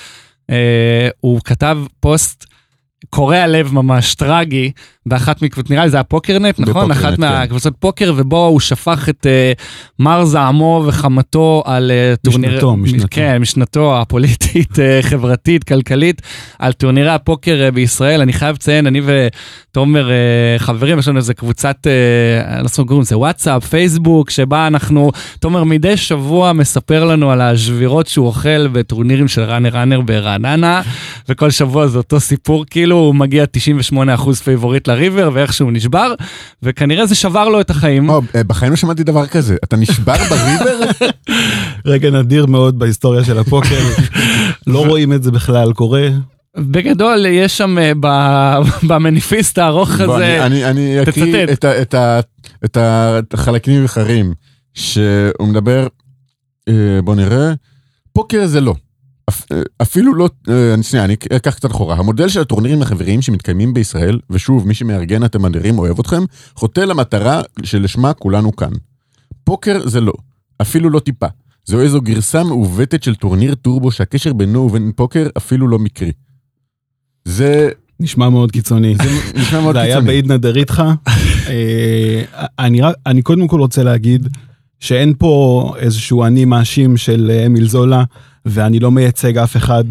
[0.50, 2.46] אה, הוא כתב פוסט
[3.10, 4.72] קורע לב ממש טרגי
[5.06, 6.92] באחת מקבוצות, נראה לי זה היה פוקרנט, נכון?
[6.92, 7.22] אחת כן.
[7.22, 9.52] מהקבוצות פוקר ובו הוא שפך את אה,
[10.00, 12.50] מר זעמו וחמתו על אה, טורניר...
[12.50, 13.08] משנתו, משנתו.
[13.12, 16.22] כן, משנתו הפוליטית, אה, חברתית, כלכלית,
[16.60, 18.22] על טורנירי הפוקר אה, בישראל.
[18.22, 20.16] אני חייב לציין, אני ותומר אה,
[20.58, 21.88] חברים, יש לנו איזה קבוצת,
[22.48, 28.08] אני לא קוראים לזה, וואטסאפ, פייסבוק, שבה אנחנו, תומר מדי שבוע מספר לנו על השבירות
[28.08, 30.82] שהוא אוכל בטורנירים של Runner Runner ברעננה,
[31.30, 33.46] וכל שבוע זה אותו סיפור, כאילו הוא מגיע
[33.94, 36.14] 98% favorite ל river ואיכשהו נשבר,
[36.64, 38.10] וכנראה זה שבר לו את החיים.
[38.10, 40.80] או, אה, בחיים לא שמעתי דבר כזה, אתה נשבר בריבר?
[41.86, 43.80] רגע נדיר מאוד בהיסטוריה של הפוקר.
[44.68, 46.08] לא רואים את זה בכלל קורה.
[46.58, 51.66] בגדול יש שם אה, ב- במניפיסט הארוך הזה, אני- אני אני אקריא תצטט.
[51.82, 51.96] את
[52.66, 52.78] את
[53.24, 54.34] את החלקים המבחרים,
[54.74, 55.88] שהוא מדבר,
[56.70, 56.74] אה,
[57.04, 57.54] בוא נראה,
[58.14, 58.76] פוקר זה לא.
[59.30, 59.36] אה,
[59.82, 61.96] אפילו לא, אה, אני- שנייה, אני אקח קצת אחורה.
[61.96, 66.24] המודל של הטורנירים החבריים שמתקיימים בישראל, ושוב, מי שמארגן אתם אדירים אוהב אתכם,
[66.56, 68.72] חוטא למטרה שלשמה כולנו כאן.
[69.44, 70.14] פוקר זה לא,
[70.62, 71.28] אפילו לא טיפה.
[71.66, 76.12] זו איזו גרסה מעוותת של טורניר טורבו שהקשר בינו ובין פוקר אפילו לא מקרי.
[77.26, 77.70] זה
[78.00, 78.96] נשמע מאוד קיצוני.
[79.36, 80.08] נשמע מאוד זה היה קיצוני.
[80.08, 80.92] בעידנא דריתחא.
[81.48, 82.22] אה,
[82.60, 84.28] אני אני קודם כל רוצה להגיד
[84.80, 88.04] שאין פה איזשהו אני מאשים של אמיל זולה,
[88.46, 89.84] ואני לא מייצג אף אחד.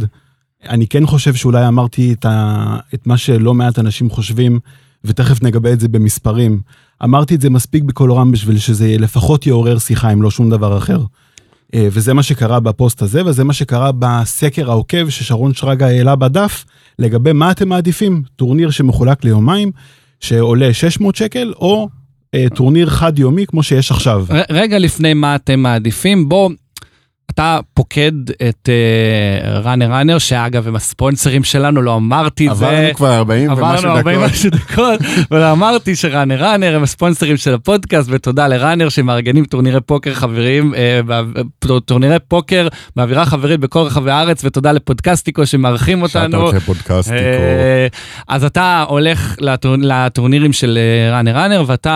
[0.69, 4.59] אני כן חושב שאולי אמרתי את, ה, את מה שלא מעט אנשים חושבים,
[5.05, 6.61] ותכף נגבה את זה במספרים.
[7.05, 10.79] אמרתי את זה מספיק בקול רם בשביל שזה לפחות יעורר שיחה, אם לא שום דבר
[10.79, 11.01] אחר.
[11.75, 16.65] אה, וזה מה שקרה בפוסט הזה, וזה מה שקרה בסקר העוקב ששרון שרגא העלה בדף,
[16.99, 19.73] לגבי מה אתם מעדיפים, טורניר שמחולק ליומיים,
[20.21, 21.89] שעולה 600 שקל, או
[22.35, 24.27] אה, טורניר חד יומי כמו שיש עכשיו.
[24.51, 26.51] רגע לפני מה אתם מעדיפים, בוא,
[27.35, 28.13] אתה פוקד
[28.49, 32.67] את אה, Runner Runner, שאגב הם הספונסרים שלנו, לא אמרתי את זה.
[32.69, 34.53] עברנו כבר 40 ומשהו עברנו 40 דקות.
[34.71, 40.75] דקות, ולא אמרתי שראנר ראנר הם הספונסרים של הפודקאסט, ותודה לראנר שמארגנים טורנירי פוקר חברים,
[40.75, 41.23] אה, בא-
[41.85, 46.39] טורנירי פוקר באווירה חברית בכל רחבי הארץ, ותודה לפודקאסטיקו שמארחים אותנו.
[47.13, 47.87] אה,
[48.29, 50.79] אז אתה הולך לטור- לטורנירים של
[51.13, 51.93] ראנר ראנר ואתה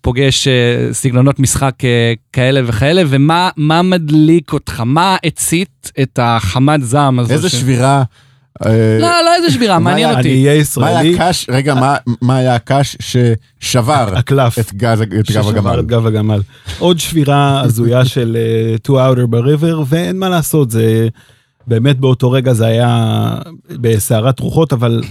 [0.00, 0.48] פוגש
[0.92, 1.74] סגנונות משחק
[2.32, 7.32] כאלה וכאלה ומה מה מדליק אותך מה הצית את החמת זעם הזו.
[7.32, 8.02] איזה ש- שבירה.
[8.66, 10.10] אה, לא לא איזה שבירה מעניין?
[10.16, 10.20] אותי.
[10.32, 11.18] אני אהיה ישראלי,
[11.48, 11.74] רגע,
[12.20, 14.58] מה- היה הקש ששבר הקלף.
[14.58, 15.80] את גז- את גב הגמל?
[15.80, 16.40] את גב הגמל.
[16.78, 21.08] עוד שבירה הזויה של אה, two outer בריבר, ואין מה לעשות, זה
[21.66, 23.28] באמת באותו רגע זה היה
[23.70, 25.02] בסערת רוחות, אבל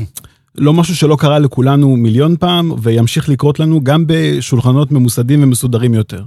[0.58, 6.24] לא משהו שלא קרה לכולנו מיליון פעם, וימשיך לקרות לנו גם בשולחנות ממוסדים ומסודרים יותר.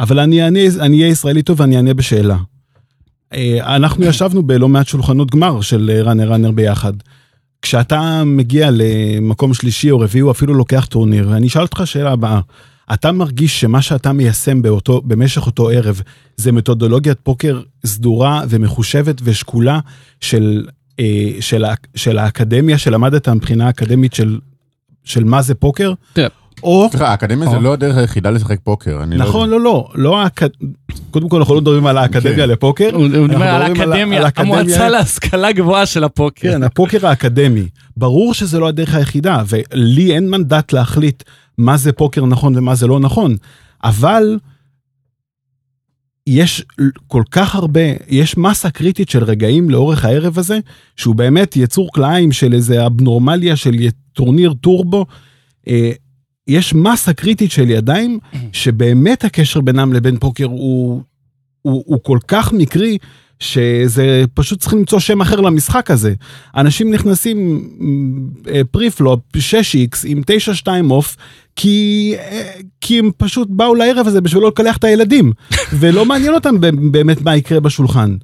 [0.00, 0.40] אבל אני
[0.78, 2.36] אהיה ישראלי טוב ואני אענה בשאלה.
[3.34, 6.92] אה, אנחנו ישבנו בלא מעט שולחנות גמר של אה, ראנר ראנר ביחד.
[7.62, 12.40] כשאתה מגיע למקום שלישי או רביעי, או אפילו לוקח טורניר, ואני אשאל אותך שאלה הבאה.
[12.92, 16.00] אתה מרגיש שמה שאתה מיישם באותו, במשך אותו ערב
[16.36, 19.80] זה מתודולוגיית פוקר סדורה ומחושבת ושקולה
[20.20, 20.66] של,
[21.00, 24.38] אה, של, של האקדמיה שלמדת מבחינה אקדמית של,
[25.04, 25.92] של מה זה פוקר?
[26.12, 26.28] תראה.
[26.62, 27.58] או, סליחה, האקדמיה זה.
[27.58, 28.98] לא הדרך היחידה לשחק פוקר.
[28.98, 29.50] לא נכון.
[29.50, 30.24] לא, לא, לא.
[31.10, 32.48] קודם כל אנחנו לא מדברים על האקדמיה כן.
[32.48, 36.52] לפוקר, הוא מדבר על האקדמיה, על האקדמיה- המועצה להשכלה גבוהה של הפוקר.
[36.52, 37.68] כן, הפוקר האקדמי.
[37.96, 41.22] ברור שזה לא הדרך היחידה, ולי אין מנדט להחליט
[41.58, 43.36] מה זה פוקר נכון ומה זה לא נכון,
[43.84, 44.38] אבל
[46.26, 46.64] יש
[47.06, 50.58] כל כך הרבה, יש מסה קריטית של רגעים לאורך הערב הזה,
[50.96, 53.74] שהוא באמת יצור כלאיים של איזה אבנורמליה של
[54.12, 55.06] טורניר טורבו.
[56.48, 58.18] אה, יש מסה קריטית של ידיים,
[58.52, 61.02] שבאמת הקשר בינם לבין פוקר הוא,
[61.62, 62.98] הוא, הוא כל כך מקרי,
[63.40, 66.14] שזה פשוט צריך למצוא שם אחר למשחק הזה.
[66.56, 67.68] אנשים נכנסים
[68.70, 70.22] preflop 6x עם
[70.66, 71.16] 9-2 off,
[71.56, 75.32] כי, אה, כי הם פשוט באו לערב הזה בשביל לא לקלח את הילדים,
[75.80, 76.60] ולא מעניין אותם
[76.92, 78.16] באמת מה יקרה בשולחן.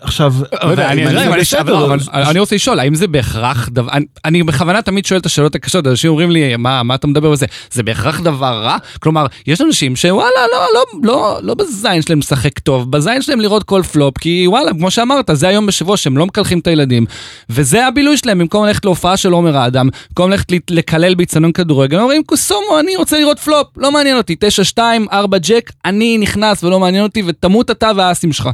[0.00, 1.94] עכשיו, לא
[2.30, 3.90] אני- רוצה לשאול, האם זה בהכרח דבר,
[4.24, 7.46] אני- בכוונה תמיד שואל את השאלות הקשות, אנשים אומרים לי, מה אתה מדבר על זה?
[7.70, 8.76] זה בהכרח דבר רע?
[9.00, 13.62] כלומר, יש אנשים שוואלה, לא, לא, לא, לא בזין שלהם לשחק טוב, בזין שלהם לראות
[13.62, 17.06] כל פלופ, כי וואלה, כמו שאמרת, זה היום בשבוע שהם לא מקלחים את הילדים,
[17.50, 22.22] וזה הבילוי שלהם, במקום ללכת להופעה של עומר האדם, במקום ללכת לקלל באיצטדיון כדורגל, אומרים,
[22.22, 24.36] קוסומו, אני רוצה לראות פלופ, לא מעניין אותי,
[24.76, 24.78] 9-2,
[25.12, 28.48] 4 ג'ק, אני נכנס ולא מעניין אותי, ותמות אתה והאסים שלך.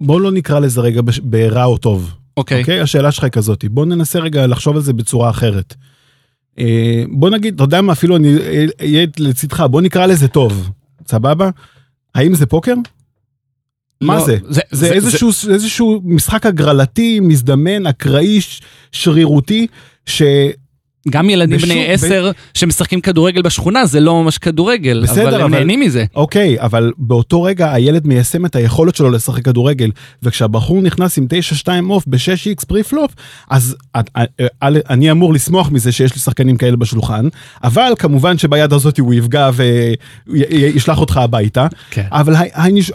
[0.00, 2.14] בוא לא נקרא לזה רגע בש- ברע או טוב.
[2.36, 2.60] אוקיי.
[2.60, 2.80] אוקיי?
[2.80, 5.74] השאלה שלך היא כזאת, בוא ננסה רגע לחשוב על זה בצורה אחרת.
[6.58, 8.36] אה, בוא נגיד, אתה יודע מה, אפילו אני
[8.80, 10.70] אהיה לצדך, בוא נקרא לזה טוב,
[11.08, 11.50] סבבה?
[12.14, 12.74] האם זה פוקר?
[14.00, 14.36] מה לא, זה?
[14.70, 18.38] זה איזשהו, איזשהו משחק הגרלתי, מזדמן, אקראי,
[18.92, 19.66] שרירותי,
[20.06, 20.22] ש...
[21.10, 25.34] גם ילדים בשום- בני ב- עשר שמשחקים כדורגל בשכונה זה לא ממש כדורגל, בסדר, אבל
[25.34, 26.04] הם אבל- נהנים מזה.
[26.14, 29.90] אוקיי, אבל באותו רגע הילד מיישם את היכולת שלו לשחק כדורגל,
[30.22, 33.10] וכשהבחור נכנס עם 9-2 אוף ב-6x פרי פלופ,
[33.50, 34.24] אז א- א-
[34.60, 37.28] א- אני אמור לשמוח מזה שיש לי שחקנים כאלה בשולחן,
[37.64, 39.50] אבל כמובן שביד הזאת הוא יפגע
[40.26, 42.04] וישלח אותך הביתה, כן.
[42.12, 42.34] אבל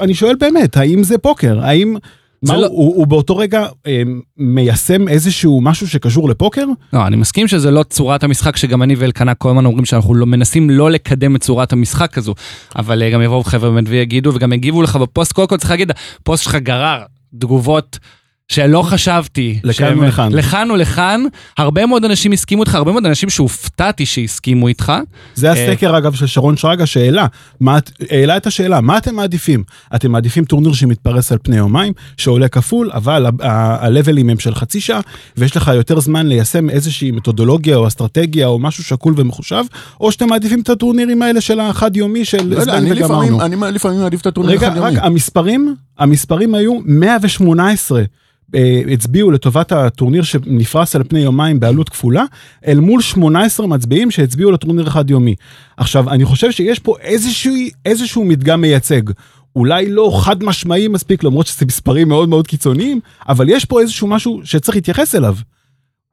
[0.01, 1.59] אני שואל באמת, האם זה פוקר?
[1.61, 1.95] האם...
[2.43, 4.01] מה, לא- הוא, הוא באותו רגע אה,
[4.37, 6.65] מיישם איזשהו משהו שקשור לפוקר?
[6.93, 10.25] לא, אני מסכים שזה לא צורת המשחק שגם אני ואלקנה כל הזמן אומרים שאנחנו לא,
[10.25, 12.35] מנסים לא לקדם את צורת המשחק הזו,
[12.75, 15.91] אבל אה, גם יבואו חבר'ה באמת ויגידו וגם יגיבו לך בפוסט, קודם כל צריך להגיד,
[16.19, 17.03] הפוסט שלך גרר
[17.39, 17.99] תגובות.
[18.47, 19.59] שלא חשבתי.
[19.63, 20.31] לכאן ולכאן.
[20.33, 21.23] לכאן ולכאן.
[21.57, 24.93] הרבה מאוד אנשים הסכימו איתך, הרבה מאוד אנשים שהופתעתי שהסכימו איתך.
[25.35, 27.25] זה הסקר אגב של שרון שרגא שהעלה,
[28.09, 29.63] העלה את השאלה, מה אתם מעדיפים?
[29.95, 34.55] אתם מעדיפים טורניר שמתפרס על פני יומיים, שעולה כפול, אבל ה- ה- הלבלים הם של
[34.55, 34.99] חצי שעה,
[35.37, 39.63] ויש לך יותר זמן ליישם איזושהי מתודולוגיה או אסטרטגיה או משהו שקול ומחושב,
[40.01, 43.41] או שאתם מעדיפים את הטורנירים האלה של החד יומי של לא לפעמים- וגמרנו.
[43.41, 44.89] אני לפעמים מעדיף את הטורניר רגע, החד יומי.
[44.97, 48.01] רק המספרים, המספרים היו 118.
[48.55, 52.23] אה, הצביעו לטובת הטורניר שנפרס על פני יומיים בעלות כפולה,
[52.67, 55.35] אל מול 18 מצביעים שהצביעו לטורניר חד יומי.
[55.77, 57.53] עכשיו, אני חושב שיש פה איזשהו,
[57.85, 59.01] איזשהו מדגם מייצג.
[59.55, 62.99] אולי לא חד משמעי מספיק, למרות שזה מספרים מאוד מאוד קיצוניים,
[63.29, 65.35] אבל יש פה איזשהו משהו שצריך להתייחס אליו.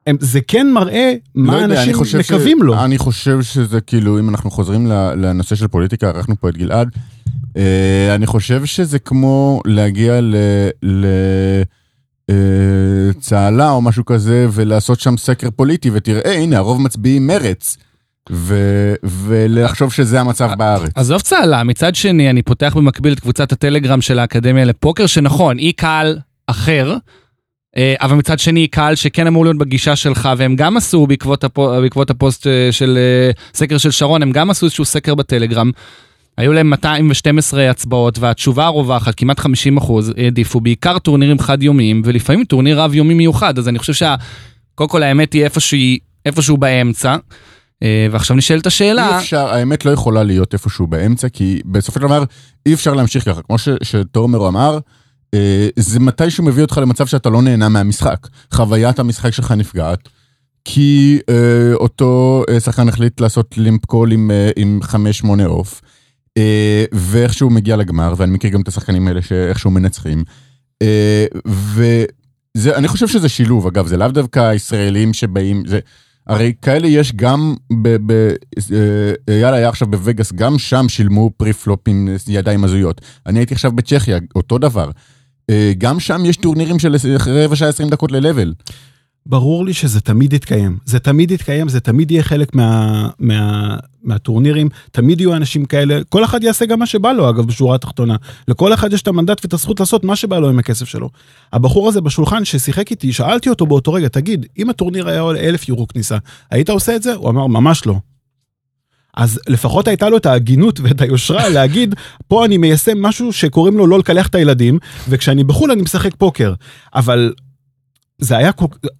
[0.07, 2.83] הם, זה כן מראה לא מה יודע, אני אנשים חושב ש- מקווים לו.
[2.83, 4.87] אני חושב שזה כאילו, אם אנחנו חוזרים
[5.17, 6.89] לנושא של פוליטיקה, ערכנו פה את גלעד,
[7.57, 10.35] אה, אני חושב שזה כמו להגיע ל...
[10.83, 11.05] ל
[13.19, 17.77] צהלה או משהו כזה ולעשות שם סקר פוליטי ותראה הנה הרוב מצביעים מרץ.
[18.31, 20.91] ו- ולחשוב שזה המצב בארץ.
[20.95, 25.73] עזוב צהלה, מצד שני, אני פותח במקביל את קבוצת הטלגרם של האקדמיה לפוקר, שנכון, היא
[25.77, 26.17] קהל
[26.47, 26.95] אחר,
[27.77, 31.43] אה, אבל מצד שני, היא קהל שכן אמור להיות בגישה שלך, והם גם עשו בעקבות,
[31.43, 35.71] הפו, בעקבות הפוסט אה, של אה, סקר של שרון, הם גם עשו איזשהו סקר בטלגרם.
[36.39, 42.81] היו להם 212 הצבעות, והתשובה הרווחת, כמעט 50 אחוז, העדיפו בעיקר טורנירים חד-יומיים, ולפעמים טורניר
[42.81, 44.15] רב-יומי מיוחד, אז אני חושב שה...
[44.75, 45.77] קודם כל האמת היא איפשהו,
[46.25, 47.15] איפשהו באמצע.
[47.83, 49.09] אה, ועכשיו נשאלת השאלה...
[49.09, 52.23] אי אפשר, האמת לא יכולה להיות איפשהו באמצע, כי בסופו של דבר
[52.65, 53.41] אי אפשר להמשיך ככה.
[53.41, 54.79] כמו ש- שתומר אמר,
[55.33, 58.27] אה, זה מתישהו מביא אותך למצב שאתה לא נהנה מהמשחק.
[58.53, 60.09] חוויית המשחק שלך נפגעת,
[60.65, 64.79] כי אה, אותו אה, שחקן החליט לעשות לימפ קול עם, אה, עם
[65.25, 65.81] 5-8 עוף,
[66.91, 70.23] ואיכשהו מגיע לגמר, ואני מכיר גם את השחקנים האלה שאיכשהו מנצחים.
[70.81, 75.79] אה, וזה, אני חושב שזה שילוב, אגב, זה לאו דווקא הישראלים שבאים, זה...
[76.27, 77.97] הרי כאלה יש גם ב...
[78.05, 78.33] ב
[78.73, 83.01] אה, אייל היה עכשיו בווגאס, גם שם שילמו preflop עם ידיים הזויות.
[83.25, 84.91] אני הייתי עכשיו בצ'כיה, אותו דבר.
[85.49, 86.95] אה, גם שם יש טורנירים של
[87.27, 88.71] רבע שעה 20 דקות ל-level.
[89.25, 90.77] ברור לי שזה תמיד יתקיים.
[90.85, 96.23] זה תמיד יתקיים, זה תמיד יהיה חלק מה, מה, מהטורנירים, תמיד יהיו אנשים כאלה, כל
[96.23, 98.15] אחד יעשה גם מה שבא לו, אגב, בשורה התחתונה.
[98.47, 101.09] לכל אחד יש את המנדט ואת הזכות לעשות מה שבא לו עם הכסף שלו.
[101.53, 105.69] הבחור הזה בשולחן ששיחק איתי, שאלתי אותו באותו רגע, תגיד, אם הטורניר היה עולה אלף
[105.69, 106.17] יורו כניסה,
[106.51, 107.13] היית עושה את זה?
[107.13, 107.95] הוא אמר, ממש לא.
[109.17, 111.95] אז לפחות הייתה לו את ההגינות ואת היושרה להגיד,
[112.27, 114.79] פה אני מיישם משהו שקוראים לו לא לקלח את הילדים,
[115.09, 116.53] וכשאני בחו"ל אני משחק פוקר.
[116.95, 117.33] אבל
[118.19, 118.51] זה היה,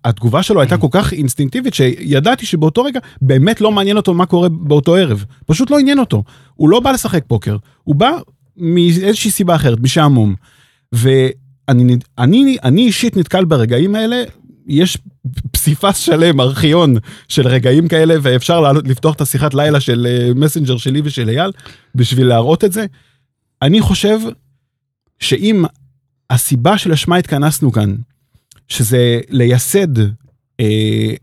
[0.06, 4.50] התגובה שלו הייתה כל כך אינסטינקטיבית שידעתי שבאותו רגע באמת לא מעניין אותו מה קורה
[4.50, 5.26] באותו ערב.
[5.46, 6.24] פשוט לא עניין אותו.
[6.56, 8.12] הוא לא בא לשחק פוקר, הוא בא
[8.58, 10.36] מאיזושהי סיבה אחרת, משעמום.
[10.92, 14.24] ואני אני, אני אישית נתקל ברגעים האלה,
[14.68, 14.98] יש
[15.52, 16.96] פסיפס שלם, ארכיון
[17.28, 21.52] של רגעים כאלה, ואפשר לפתוח את השיחת לילה של אה, מסנג'ר שלי ושל אייל,
[21.96, 22.86] בשביל להראות את זה.
[23.62, 24.20] אני חושב
[25.20, 25.66] שאם
[26.30, 27.96] הסיבה שלשמה התכנסנו כאן,
[28.70, 30.00] שזה לייסד
[30.60, 31.14] אה,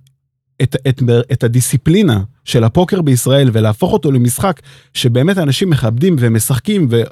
[0.63, 4.61] את, את, את הדיסציפלינה של הפוקר בישראל ולהפוך אותו למשחק
[4.95, 7.03] שבאמת אנשים מכבדים ומשחקים ו,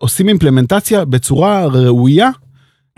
[0.00, 2.30] ועושים אימפלמנטציה בצורה ראויה,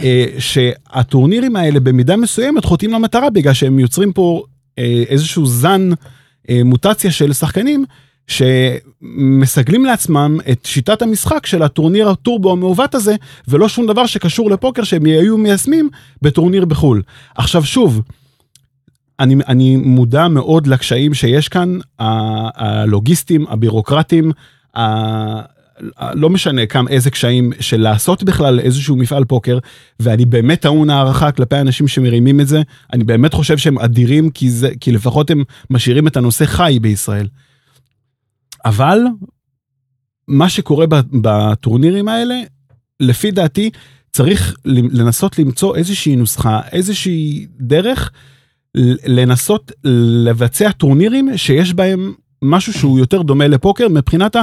[0.00, 4.42] אה, שהטורנירים האלה במידה מסוימת חוטאים למטרה בגלל שהם יוצרים פה
[4.78, 5.90] אה, איזשהו זן
[6.50, 7.84] אה, מוטציה של שחקנים
[8.26, 13.14] שמסגלים לעצמם את שיטת המשחק של הטורניר הטורבו המעוות הזה,
[13.48, 15.88] ולא שום דבר שקשור לפוקר שהם היו מיישמים
[16.22, 17.02] בטורניר בחו"ל.
[17.34, 18.02] עכשיו שוב,
[19.20, 24.32] אני, אני מודע מאוד לקשיים שיש כאן, הלוגיסטים, הבירוקרטים,
[24.76, 25.54] ה-
[26.14, 29.58] לא משנה כמה איזה קשיים של לעשות בכלל איזשהו מפעל פוקר
[30.00, 32.62] ואני באמת טעון הערכה כלפי האנשים שמרימים את זה
[32.92, 37.26] אני באמת חושב שהם אדירים כי זה כי לפחות הם משאירים את הנושא חי בישראל.
[38.64, 38.98] אבל
[40.28, 40.86] מה שקורה
[41.22, 42.34] בטורנירים האלה
[43.00, 43.70] לפי דעתי
[44.12, 48.10] צריך לנסות למצוא איזושהי נוסחה איזושהי דרך
[49.06, 49.72] לנסות
[50.24, 52.14] לבצע טורנירים שיש בהם
[52.44, 54.36] משהו שהוא יותר דומה לפוקר מבחינת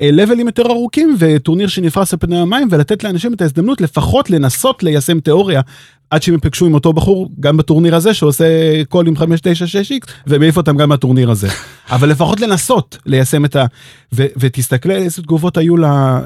[0.00, 5.20] הלבלים יותר ארוכים וטורניר שנפרס על פני המים ולתת לאנשים את ההזדמנות לפחות לנסות ליישם
[5.20, 5.60] תיאוריה
[6.10, 8.44] עד שהם יפגשו עם אותו בחור גם בטורניר הזה שעושה
[8.88, 11.48] קול עם 596x ומעיף אותם גם מהטורניר הזה.
[11.90, 13.66] אבל לפחות לנסות ליישם את ה...
[14.12, 15.74] ו- ותסתכלי איזה תגובות היו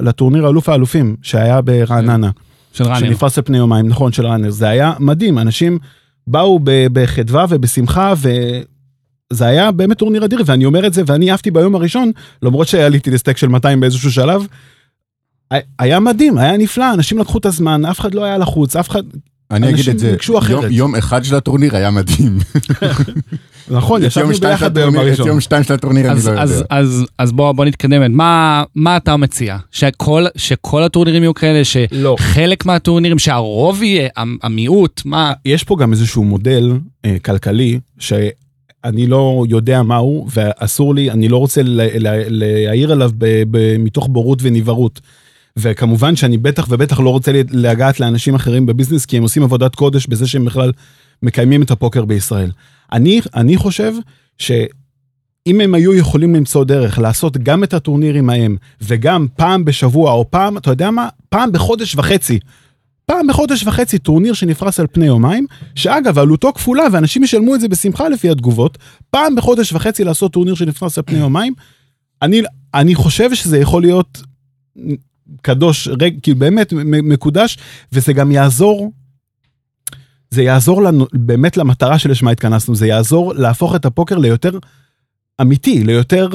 [0.01, 2.29] לטורניר אלוף האלופים שהיה ברעננה.
[2.73, 2.99] של ראנר.
[2.99, 4.49] שנפרס על פני יומיים, נכון, של ראנר.
[4.49, 5.79] זה היה מדהים, אנשים
[6.27, 8.13] באו ב- בחדווה ובשמחה,
[9.31, 12.11] וזה היה באמת טורניר אדיר, ואני אומר את זה, ואני עפתי ביום הראשון,
[12.43, 14.47] למרות שעליתי לסטייק של 200 באיזשהו שלב.
[15.79, 19.03] היה- מדהים, היה נפלא, אנשים לקחו את הזמן, אף אחד לא היה לחוץ, אף אחד...
[19.51, 20.15] אני אגיד את זה.
[20.49, 22.37] יום, יום אחד של הטורניר היה מדהים.
[23.71, 25.27] נכון, ישבנו ביחד ביום הטורניר- את הראשון.
[25.27, 26.65] יום שתיים של הטורניר אני אז, לא אז, יודע.
[26.69, 28.11] אז, אז בוא, בוא נתקדם.
[28.17, 29.57] מה, מה אתה מציע?
[29.71, 31.61] שכל, שכל הטורנירים יהיו כאלה,
[31.91, 32.15] לא.
[32.19, 35.33] שחלק מהטורנירים, שהרוב יהיה, המ- המיעוט, מה...
[35.45, 36.71] יש פה גם איזשהו מודל
[37.05, 37.79] אה, כלכלי
[38.85, 43.11] שאני לא יודע מהו ואסור לי, אני לא רוצה להעיר עליו
[43.79, 45.01] מתוך בורות ונבערות.
[45.57, 49.75] וכמובן שאני בטח ובטח לא רוצה ל- לגעת לאנשים אחרים בביזנס כי הם עושים עבודת
[49.75, 50.71] קודש בזה שהם בכלל
[51.23, 52.51] מקיימים את הפוקר בישראל.
[52.91, 53.93] אני, אני חושב
[54.37, 60.25] שאם הם היו יכולים למצוא דרך לעשות גם את הטורנירים ההם וגם פעם בשבוע או
[60.31, 61.07] פעם, אתה יודע מה?
[61.29, 62.39] פעם בחודש וחצי.
[63.11, 65.45] פעם בחודש וחצי טורניר שנפרס על פני יומיים,
[65.75, 68.77] שאגב עלותו כפולה ואנשים ישלמו את זה בשמחה לפי התגובות,
[69.09, 71.53] פעם בחודש וחצי לעשות טורניר שנפרס על פני יומיים,
[72.21, 72.41] אני,
[72.73, 74.21] אני חושב שזה יכול להיות
[75.41, 77.57] קדוש, רג, כאילו באמת מקודש,
[77.91, 78.91] וזה גם יעזור,
[80.29, 84.59] זה יעזור לנו באמת למטרה שלשמה התכנסנו, זה יעזור להפוך את הפוקר ליותר
[85.41, 86.29] אמיתי, ליותר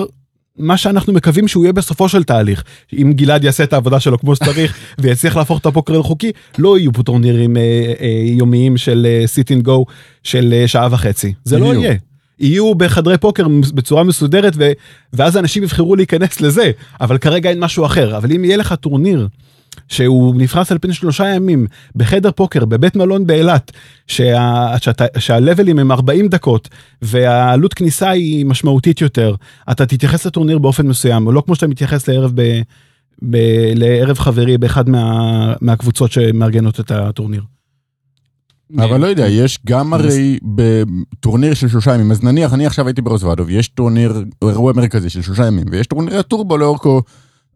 [0.58, 2.64] מה שאנחנו מקווים שהוא יהיה בסופו של תהליך.
[2.92, 6.92] אם גלעד יעשה את העבודה שלו כמו שצריך ויצליח להפוך את הפוקר לחוקי, לא יהיו
[6.92, 7.62] פה טורנירים אה,
[8.00, 9.84] אה, יומיים של sit and go
[10.22, 11.32] של אה, שעה וחצי.
[11.44, 11.74] זה לא.
[11.74, 11.94] יהיה.
[12.38, 14.72] יהיו בחדרי פוקר בצורה מסודרת ו,
[15.12, 18.16] ואז אנשים יבחרו להיכנס לזה, אבל כרגע אין משהו אחר.
[18.16, 19.28] אבל אם יהיה לך טורניר
[19.88, 21.66] שהוא נפרס על פני שלושה ימים
[21.96, 23.72] בחדר פוקר בבית מלון באילת,
[24.06, 26.68] שה, שאתה, שהלבלים הם 40 דקות
[27.02, 29.34] והעלות כניסה היא משמעותית יותר,
[29.70, 32.60] אתה תתייחס לטורניר באופן מסוים, לא כמו שאתה מתייחס לערב, ב,
[33.22, 33.36] ב,
[33.74, 37.42] לערב חברי באחד מה, מהקבוצות שמארגנות את הטורניר.
[38.78, 43.02] אבל לא יודע, יש גם הרי בטורניר של שלושה ימים, אז נניח, אני עכשיו הייתי
[43.02, 47.02] ברוזוודוב, יש טורניר, אירוע מרכזי של שלושה ימים, ויש טורניר הטורבו לאורכו,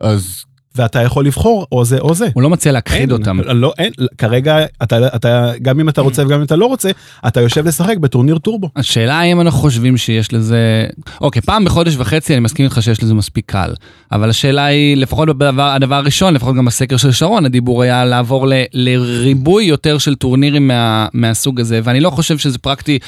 [0.01, 0.45] אז
[0.75, 2.29] ואתה יכול לבחור או זה או זה.
[2.35, 3.41] הוא לא מציע להכחיד אותם.
[3.41, 6.91] לא, אין, כרגע אתה, אתה, גם אם אתה רוצה וגם אם אתה לא רוצה,
[7.27, 8.71] אתה יושב לשחק בטורניר טורבו.
[8.77, 10.87] השאלה האם אנחנו חושבים שיש לזה,
[11.21, 13.75] אוקיי, פעם בחודש וחצי אני מסכים איתך שיש לזה מספיק קל,
[14.12, 18.47] אבל השאלה היא, לפחות בדבר, הדבר הראשון, לפחות גם בסקר של שרון, הדיבור היה לעבור
[18.47, 22.99] ל, לריבוי יותר של טורנירים מה, מהסוג הזה, ואני לא חושב שזה פרקטי,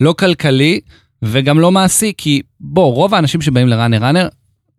[0.00, 0.80] לא כלכלי.
[1.22, 4.28] וגם לא מעשי, כי בוא, רוב האנשים שבאים לראנר ראנר,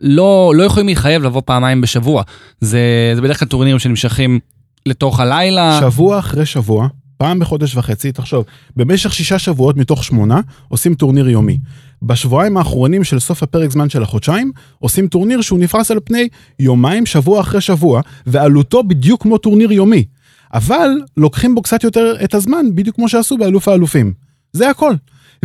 [0.01, 2.23] לא, לא יכולים להתחייב לבוא פעמיים בשבוע.
[2.61, 4.39] זה, זה בדרך כלל טורנירים שנמשכים
[4.85, 5.79] לתוך הלילה.
[5.81, 6.87] שבוע אחרי שבוע,
[7.17, 8.45] פעם בחודש וחצי, תחשוב,
[8.75, 11.57] במשך שישה שבועות מתוך שמונה עושים טורניר יומי.
[12.01, 16.27] בשבועיים האחרונים של סוף הפרק זמן של החודשיים, עושים טורניר שהוא נפרס על פני
[16.59, 20.05] יומיים, שבוע אחרי שבוע, ועלותו בדיוק כמו טורניר יומי.
[20.53, 24.13] אבל לוקחים בו קצת יותר את הזמן, בדיוק כמו שעשו באלוף האלופים.
[24.53, 24.93] זה הכל.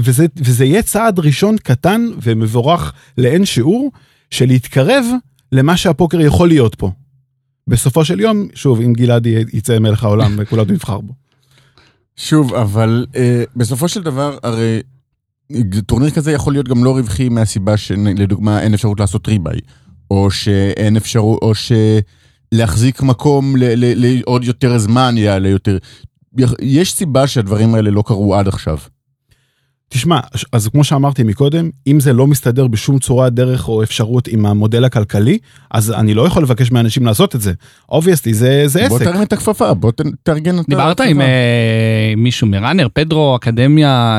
[0.00, 3.90] וזה, וזה יהיה צעד ראשון קטן ומבורך לאין שיעור,
[4.30, 5.04] של להתקרב
[5.52, 6.90] למה שהפוקר יכול להיות פה.
[7.66, 11.12] בסופו של יום, שוב, אם גלעד יצא מלך העולם וכולנו נבחר בו.
[12.16, 14.82] שוב, אבל אה, בסופו של דבר, הרי
[15.86, 19.60] טורניר כזה יכול להיות גם לא רווחי מהסיבה שלדוגמה אין אפשרות לעשות ריבאי,
[20.10, 25.78] או שאין אפשרות, או שלהחזיק מקום לעוד יותר זמן יעלה יותר.
[26.60, 28.78] יש סיבה שהדברים האלה לא קרו עד עכשיו.
[29.88, 30.20] תשמע,
[30.52, 34.84] אז כמו שאמרתי מקודם, אם זה לא מסתדר בשום צורה, דרך או אפשרות עם המודל
[34.84, 35.38] הכלכלי,
[35.70, 37.52] אז אני לא יכול לבקש מאנשים לעשות את זה.
[37.88, 38.88] אובייסטי, זה, זה עסק.
[38.88, 40.76] בוא תרים את הכפפה, בוא תארגן את הכפפה.
[40.76, 44.18] דיברת עם אה, מישהו מראנר, פדרו, אקדמיה?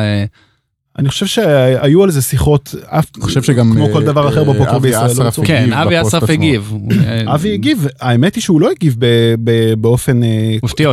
[0.97, 1.01] אה...
[1.01, 5.05] אני חושב שהיו על זה שיחות, אני חושב שגם כמו כל דבר אחר בפוקר בישראל.
[5.05, 6.73] אסרף כן, אבי אסרף הגיב.
[7.33, 8.95] אבי הגיב, האמת היא שהוא לא הגיב
[9.77, 10.19] באופן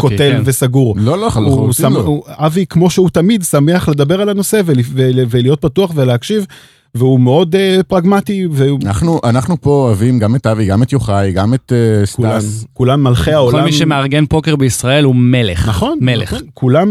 [0.01, 0.95] קוטל וסגור.
[0.99, 2.23] לא, לא, לחלוטין לא.
[2.29, 6.47] אבי, כמו שהוא תמיד, שמח לדבר על הנושא ולהיות פתוח ולהקשיב.
[6.95, 8.47] והוא מאוד אה, פרגמטי.
[8.51, 8.79] והוא...
[8.85, 12.61] אנחנו, אנחנו פה אוהבים גם את אבי, גם את יוחאי, גם את אה, סטאס.
[12.61, 13.59] כולם, כולם מלכי העולם.
[13.59, 15.69] כל מי שמארגן פוקר בישראל הוא מלך.
[15.69, 15.99] נכון.
[16.01, 16.33] מלך.
[16.33, 16.47] נכון.
[16.55, 16.89] כולם,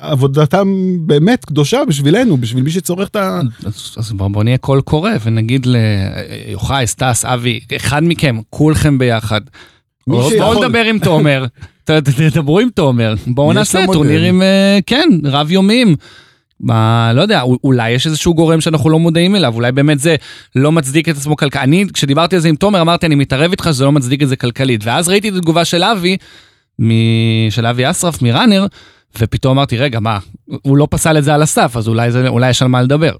[0.00, 3.40] עבודתם באמת קדושה בשבילנו, בשביל מי שצורך את ה...
[3.66, 9.40] אז, אז בוא, בוא נהיה קול קורא ונגיד ליוחאי, סטאס, אבי, אחד מכם, כולכם ביחד.
[10.06, 11.44] בואו נדבר עם תומר,
[11.84, 15.96] תדברו עם תומר, בואו נעשה טורנירים, אה, כן, רב יומיים.
[16.60, 20.16] מה, לא יודע, אולי יש איזשהו גורם שאנחנו לא מודעים אליו, אולי באמת זה
[20.54, 21.62] לא מצדיק את עצמו כלכלית.
[21.62, 24.36] אני, כשדיברתי על זה עם תומר, אמרתי, אני מתערב איתך שזה לא מצדיק את זה
[24.36, 24.84] כלכלית.
[24.84, 26.16] ואז ראיתי את התגובה של אבי,
[26.82, 26.90] מ...
[27.50, 28.66] של אבי אסרף מראנר,
[29.18, 30.18] ופתאום אמרתי, רגע, מה,
[30.62, 33.16] הוא לא פסל את זה על הסף, אז אולי, זה, אולי יש על מה לדבר.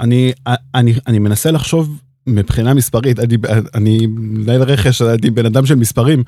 [0.00, 0.32] אני,
[0.74, 3.36] אני, אני מנסה לחשוב מבחינה מספרית, אני,
[3.74, 6.22] אני מנהל רכש, אני בן אדם של מספרים,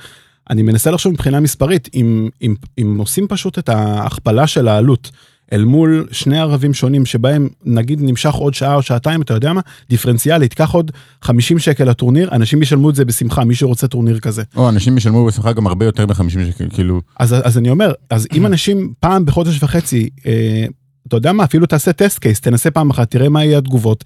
[0.51, 5.11] אני מנסה לחשוב מבחינה מספרית, אם, אם, אם עושים פשוט את ההכפלה של העלות,
[5.55, 9.61] אל מול שני ערבים שונים שבהם נגיד נמשך עוד שעה או שעתיים, אתה יודע מה?
[9.89, 10.91] דיפרנציאלית, קח עוד
[11.23, 14.43] 50 שקל לטורניר, אנשים ישלמו את זה בשמחה, מי שרוצה טורניר כזה.
[14.57, 17.01] או, אנשים ישלמו בשמחה גם הרבה יותר מ-50 שקל, כאילו...
[17.19, 20.67] אז, אז אני אומר, אז אם אנשים פעם בחודש וחצי, אה,
[21.09, 24.05] אתה יודע מה, אפילו תעשה test case, תנסה פעם אחת, תראה מה יהיה התגובות.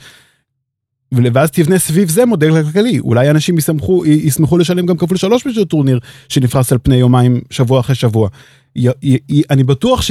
[1.13, 5.65] ואז תבנה סביב זה מודל כלכלי, אולי אנשים ישמחו, ישמחו לשלם גם כפול שלוש בשביל
[5.65, 8.29] טורניר שנפרס על פני יומיים, שבוע אחרי שבוע.
[8.77, 10.11] י, י, י, אני בטוח ש...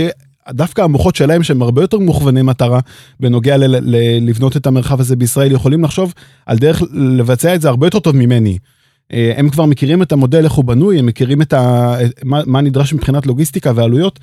[0.51, 2.79] דווקא המוחות שלהם שהם הרבה יותר מוכווני מטרה
[3.19, 6.13] בנוגע ל- ל- לבנות את המרחב הזה בישראל יכולים לחשוב
[6.45, 8.57] על דרך לבצע את זה הרבה יותר טוב ממני.
[9.13, 11.95] אה, הם כבר מכירים את המודל איך הוא בנוי הם מכירים את ה...
[12.23, 14.19] מה, מה נדרש מבחינת לוגיסטיקה ועלויות.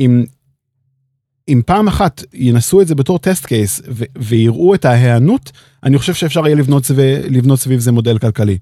[0.00, 0.24] אם,
[1.48, 5.52] אם פעם אחת ינסו את זה בתור טסט קייס ו- ויראו את ההיענות
[5.84, 8.58] אני חושב שאפשר יהיה לבנות, סביב, לבנות סביב זה מודל כלכלי.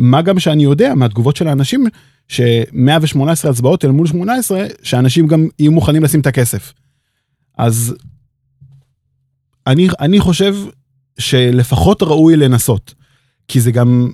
[0.00, 1.86] מה גם שאני יודע מהתגובות של האנשים
[2.28, 6.72] ש-118 הצבעות אל מול 18, שאנשים גם יהיו מוכנים לשים את הכסף.
[7.58, 7.94] אז
[9.66, 10.56] אני, אני חושב
[11.18, 12.94] שלפחות ראוי לנסות,
[13.48, 14.10] כי זה גם,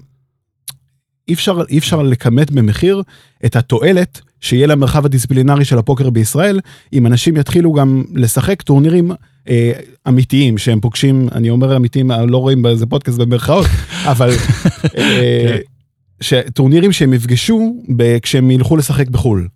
[1.28, 3.03] אי אפשר, אי אפשר לכמת במחיר
[3.45, 6.61] את התועלת שיהיה למרחב הדיסציפלינרי של הפוקר בישראל,
[6.93, 9.11] אם אנשים יתחילו גם לשחק טורנירים
[9.49, 9.72] אה,
[10.09, 13.66] אמיתיים שהם פוגשים, אני אומר אמיתיים, לא רואים באיזה פודקאסט במרכאות,
[14.12, 14.30] אבל
[14.99, 15.59] אה,
[16.21, 17.83] שטורנירים שהם יפגשו
[18.23, 19.49] כשהם ילכו לשחק בחו"ל.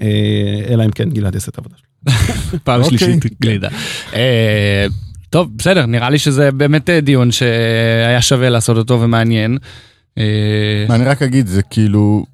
[0.00, 2.12] אה, אלא אם כן גלעד יעשה את העבודה שלו.
[2.64, 2.98] פעם אוקיי.
[2.98, 3.68] שלישית גלידה.
[4.14, 4.86] אה,
[5.30, 9.58] טוב, בסדר, נראה לי שזה באמת אה, דיון שהיה שווה לעשות אותו ומעניין.
[10.90, 12.24] אני רק אגיד, זה כאילו,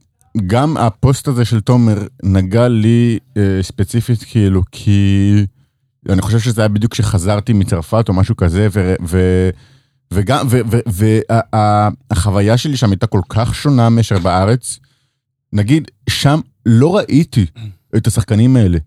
[0.47, 3.19] גם הפוסט הזה של תומר נגע לי
[3.63, 5.33] ספציפית, כאילו, כי
[6.09, 8.69] אני חושב שזה היה בדיוק כשחזרתי מצרפת או משהו כזה,
[9.07, 9.51] ו...
[10.13, 10.47] וגם,
[12.13, 14.79] והחוויה שלי שם הייתה כל כך שונה מאשר בארץ.
[15.53, 17.47] נגיד, שם לא ראיתי
[17.97, 18.79] את השחקנים האלה,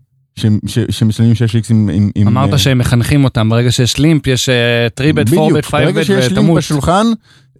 [0.90, 1.70] שמשלמים 6x
[2.14, 2.28] עם...
[2.28, 4.48] אמרת אה, שהם מחנכים אותם, ברגע שיש limp, יש
[4.94, 6.58] three-bet, four-bet, five-bet ברגע שיש ותמות.
[6.58, 7.06] בשולחן,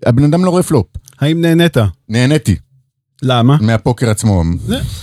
[0.06, 0.86] הבן אדם לא רואה פלופ.
[1.20, 1.76] האם נהנית?
[2.08, 2.56] נהניתי
[3.22, 3.56] למה?
[3.60, 4.42] מהפוקר עצמו.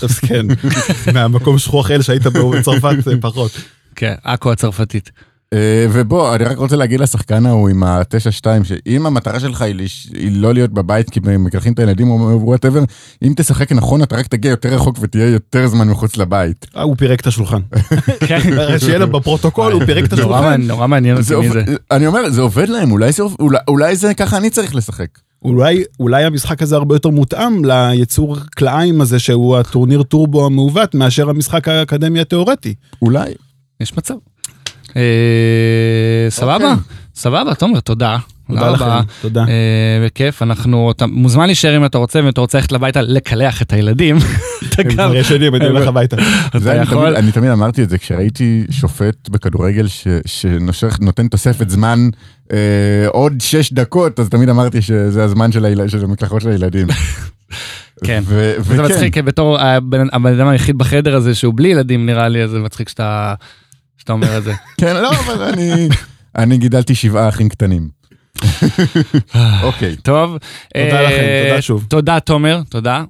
[0.01, 0.45] אז כן,
[1.13, 3.51] מהמקום שכוח אל שהיית בו בצרפת פחות.
[3.95, 5.11] כן, עכו הצרפתית.
[5.55, 10.07] אה, ובוא, אני רק רוצה להגיד לשחקן ההוא עם ה-9-2, שאם המטרה שלך היא, לש...
[10.13, 12.83] היא לא להיות בבית כי מקלחים את הילדים או whatever,
[13.23, 16.65] אם תשחק נכון אתה רק תגיע יותר רחוק ותהיה יותר זמן מחוץ לבית.
[16.77, 17.61] אה, הוא פירק את השולחן.
[18.27, 18.39] כן.
[18.79, 20.61] שיהיה לו בפרוטוקול, הוא פירק את השולחן.
[20.61, 21.63] נורא מעניין אותי מי זה.
[21.91, 22.91] אני אומר, זה עובד להם,
[23.67, 25.07] אולי זה ככה אני צריך לשחק.
[25.45, 31.29] אולי, אולי המשחק הזה הרבה יותר מותאם ליצור כלאיים הזה שהוא הטורניר טורבו המעוות מאשר
[31.29, 32.73] המשחק האקדמי התיאורטי.
[33.01, 33.33] אולי.
[33.79, 34.13] יש מצב.
[34.95, 35.01] אה,
[36.29, 36.83] סבבה, אוקיי.
[37.15, 38.17] סבבה, תומר, תודה.
[38.47, 38.85] תודה לכם,
[39.21, 39.41] תודה.
[39.41, 43.61] אה, בכיף, אנחנו, אתה מוזמן להישאר אם אתה רוצה, ואם אתה רוצה ללכת הביתה לקלח
[43.61, 44.17] את הילדים.
[44.69, 46.17] אתה הם כבר ישנים, אני הולך הביתה.
[46.47, 47.05] אתה זה אני, יכול.
[47.05, 52.09] תמיד, אני תמיד אמרתי את זה, כשראיתי שופט בכדורגל ש, שנותן תוספת זמן
[52.51, 52.57] אה,
[53.07, 55.65] עוד שש דקות, אז תמיד אמרתי שזה הזמן של,
[56.03, 56.87] המקלחות של הילדים.
[58.05, 58.23] כן.
[58.25, 62.47] ו- זה וכן, מצחיק, בתור הבן אדם היחיד בחדר הזה שהוא בלי ילדים נראה לי,
[62.47, 63.33] זה מצחיק שאתה
[64.05, 64.53] שאתה אומר את זה.
[64.81, 65.89] כן, לא, אבל אני,
[66.37, 67.89] אני גידלתי שבעה אחים קטנים.
[69.63, 69.95] אוקיי.
[69.95, 70.37] טוב.
[70.73, 71.85] תודה אה, לכם, תודה שוב.
[71.89, 73.03] תודה תומר, תודה.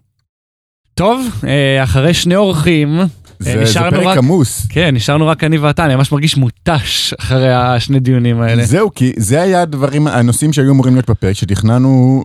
[0.93, 2.99] טוב, אה, אחרי שני אורחים,
[3.39, 4.67] זה, זה נשארנו פרק רק- עמוס.
[4.69, 8.65] כן, נשארנו רק אני ואתה, אני ממש מרגיש מותש אחרי השני דיונים האלה.
[8.65, 12.23] זהו, כי זה היה הדברים, הנושאים שהיו אמורים להיות בפרק, שתכננו,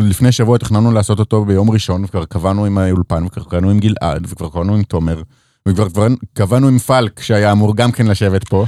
[0.00, 4.26] לפני שבוע תכננו לעשות אותו ביום ראשון, וכבר קבענו עם האולפן, וכבר קבענו עם גלעד,
[4.28, 5.22] וכבר קבענו עם תומר,
[5.68, 8.64] וכבר כבר קבענו עם פלק, שהיה אמור גם כן לשבת פה.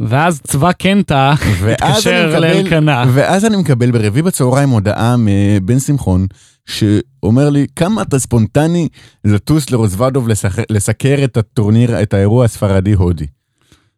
[0.00, 1.34] ואז צבא קנטה
[1.68, 3.04] התקשר לאלקנה.
[3.14, 6.26] ואז אני מקבל ברביעי בצהריים הודעה מבן שמחון,
[6.66, 8.88] שאומר לי, כמה אתה ספונטני
[9.24, 10.28] לטוס לרוזוודוב
[10.70, 13.26] לסקר את הטורניר, את האירוע הספרדי-הודי.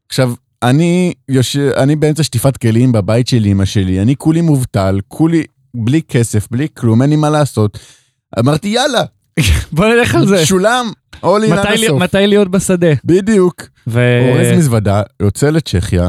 [0.08, 0.32] עכשיו,
[0.62, 1.56] אני, יוש...
[1.56, 5.44] אני באמצע שטיפת כלים בבית של אמא שלי, אני כולי מובטל, כולי
[5.74, 7.78] בלי כסף, בלי כלום, אין לי מה לעשות.
[8.38, 9.02] אמרתי, יאללה,
[9.72, 10.46] בוא נלך על זה.
[10.46, 12.02] שולם, all in עד הסוף.
[12.02, 12.92] מתי להיות בשדה?
[13.04, 13.62] בדיוק.
[13.86, 16.08] ו- אורז מזוודה, יוצא לצ'כיה,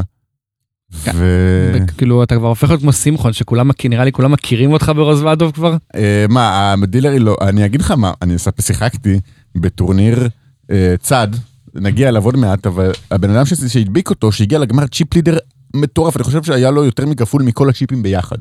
[1.04, 1.12] כן.
[1.14, 1.72] ו...
[1.74, 5.76] וכאילו אתה כבר הופך להיות כמו שמחון שכולם נראה לי כולם מכירים אותך ברוזוודוב כבר.
[5.94, 9.20] אה, מה, הדילרי לא, אני אגיד לך מה, אני שיחקתי
[9.56, 10.28] בטורניר
[10.70, 11.28] אה, צד,
[11.74, 15.38] נגיע אליו עוד מעט, אבל הבן אדם שהדביק אותו, שהגיע לגמר צ'יפ לידר
[15.76, 18.38] מטורף, אני חושב שהיה לו יותר מכפול מכל הצ'יפים ביחד.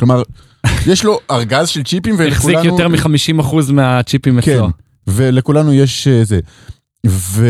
[0.00, 0.22] כלומר,
[0.86, 2.64] יש לו ארגז של צ'יפים החזיק ולכולנו...
[2.64, 4.68] יותר מ-50% מהצ'יפים כן, אצלו.
[5.06, 6.40] ולכולנו יש אה, זה.
[7.06, 7.46] ו...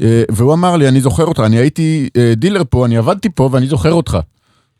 [0.00, 3.48] אה, והוא אמר לי, אני זוכר אותך, אני הייתי אה, dealer פה, אני עבדתי פה
[3.52, 4.18] ואני זוכר אותך.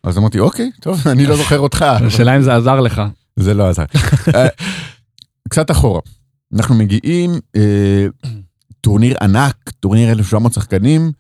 [0.05, 1.83] אז אמרתי, אוקיי, טוב, אני לא זוכר אותך.
[1.83, 3.03] השאלה אם זה עזר לך.
[3.37, 3.85] זה לא עזר.
[5.49, 6.01] קצת אחורה.
[6.55, 7.31] אנחנו מגיעים,
[8.81, 11.13] טורניר ענק, טורניר 1,700 שחקנים.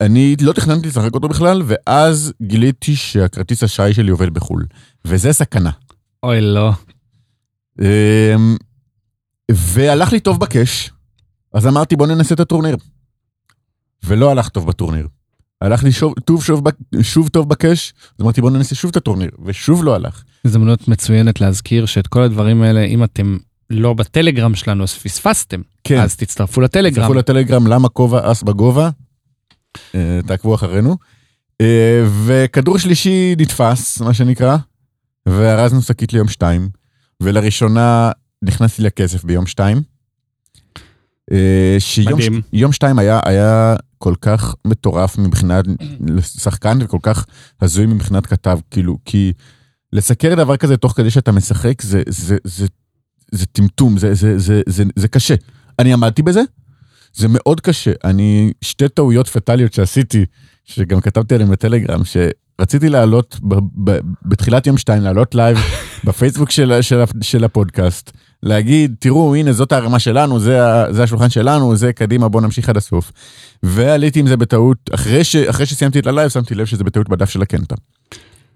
[0.00, 4.64] אני לא תכננתי לשחק אותו בכלל, ואז גיליתי שהכרטיס אשראי שלי עובד בחו"ל.
[5.04, 5.70] וזה סכנה.
[6.22, 6.72] אוי לא.
[7.82, 8.34] אה,
[9.50, 10.90] והלך לי טוב בקאש,
[11.54, 12.76] אז אמרתי בוא ננסה את הטורניר.
[14.04, 15.08] ולא הלך טוב בטורניר.
[15.60, 16.62] הלך לי שוב, טוב, שוב,
[17.02, 20.22] שוב טוב בקאש, אז אמרתי בוא ננסה שוב את הטורניר, ושוב לא הלך.
[20.44, 23.36] הזדמנות מצוינת להזכיר שאת כל הדברים האלה, אם אתם
[23.70, 25.60] לא בטלגרם שלנו, אז פספסתם.
[25.84, 26.00] כן.
[26.00, 26.94] אז תצטרפו לטלגרם.
[26.94, 28.90] תצטרפו לטלגרם למה כובע אס בגובה,
[30.26, 30.96] תעקבו אחרינו.
[31.60, 34.56] אה, וכדור שלישי נתפס, מה שנקרא,
[35.26, 36.68] וארזנו שקית ליום שתיים,
[37.22, 38.10] ולראשונה
[38.42, 39.82] נכנסתי לכסף ביום שתיים.
[41.32, 42.20] אה, שיום.
[42.20, 45.64] ש- יום שתיים היה, היה כל כך מטורף מבחינת
[46.22, 47.26] שחקן וכל כך
[47.62, 49.32] הזוי מבחינת כתב, כאילו, כי
[49.92, 52.66] לסקר דבר כזה תוך כדי שאתה משחק זה, זה, זה,
[53.32, 55.34] זה טמטום, זה, זה, זה, זה, זה קשה.
[55.78, 56.40] אני עמדתי בזה,
[57.18, 57.92] זה מאוד קשה.
[58.04, 60.24] אני, שתי טעויות פטאליות שעשיתי,
[60.64, 63.54] שגם כתבתי עליהן בטלגרם, שרציתי לעלות ב,
[63.84, 65.58] ב, בתחילת יום שתיים, לעלות live
[66.04, 68.10] בפייסבוק של, של, של הפודקאסט,
[68.42, 70.58] להגיד, תראו, הנה, זאת הערמה שלנו, זה,
[70.90, 73.12] זה השולחן שלנו, זה קדימה, בוא נמשיך עד הסוף.
[73.62, 77.08] ועליתי עם זה בטעות, אחרי, ש, אחרי שסיימתי את ה live, שמתי לב שזה בטעות
[77.08, 77.74] בדף של הקנטה.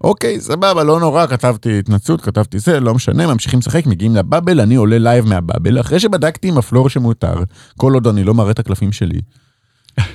[0.03, 4.61] אוקיי, סבבה, לא נורא, כתבתי התנצלות, כתבתי זה, לא משנה, ממשיכים לשחק, מגיעים ל bubble,
[4.61, 7.33] אני עולה live מה bubble, אחרי שבדקתי עם ה floor שמותר,
[7.77, 9.19] כל עוד אני לא מראה את הקלפים שלי.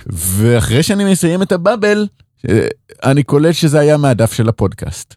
[0.07, 2.07] ואחרי שאני מסיים את ה bubble,
[2.49, 2.67] אה,
[3.05, 5.15] אני קולט שזה היה מהדף של הפודקאסט.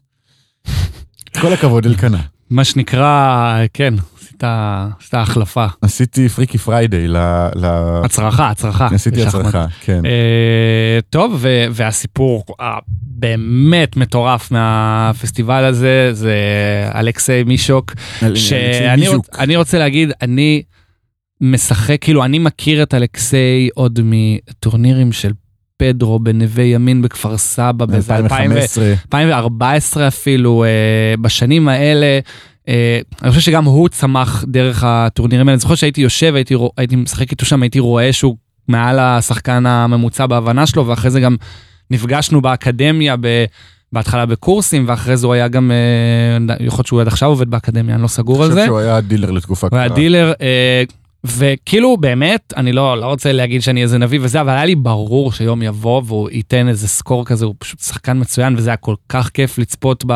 [1.41, 2.21] כל הכבוד אלקנה.
[2.49, 3.93] מה שנקרא, כן,
[4.43, 5.65] עשית החלפה.
[5.81, 7.17] עשיתי Freaky Friday ל...
[8.05, 8.87] הצרחה, הצרחה.
[8.91, 9.23] עשיתי.
[9.25, 10.05] הצרחה, כן.
[10.05, 16.35] אה, טוב, והסיפור הבאמת מטורף מהפסטיבל הזה, זה
[16.95, 17.93] אלכסיי מישוק,
[18.35, 20.61] שאני רוצ, אני רוצה להגיד, אני
[21.41, 25.31] משחק, כאילו, אני מכיר את אלכסיי עוד מטורנירים של
[25.77, 28.85] פדרו בנווה ימין בכפר סבא, באיזה 2000 ו- 2015.
[28.85, 32.19] 2014 אפילו, אה, בשנים האלה, אה,
[32.67, 35.53] אני חושב שגם הוא צמח דרך הטורנירים האלה.
[35.53, 38.35] אני זוכר שהייתי יושב, הייתי, רוא- הייתי משחק איתו שם, הייתי רואה שהוא
[38.67, 41.35] מעל השחקן הממוצע בהבנה שלו, ואחרי זה גם
[41.91, 43.45] נפגשנו באקדמיה, ב,
[43.93, 47.95] בהתחלה בקורסים, ואחרי זה הוא היה גם, אה, יכול להיות שהוא עד עכשיו עובד באקדמיה,
[47.95, 48.59] אני לא סגור על אני זה.
[48.59, 49.97] חושב שהוא היה דילר לתקופה הוא היה קצרה.
[49.99, 50.83] דילר, אה,
[51.23, 55.31] וכאילו באמת, אני לא, לא רוצה להגיד שאני איזה נביא וזה, אבל היה לי ברור
[55.31, 59.29] שיום יבוא והוא ייתן איזה סקור כזה, הוא פשוט שחקן מצוין, וזה היה כל כך
[59.29, 60.13] כיף לצפות ב,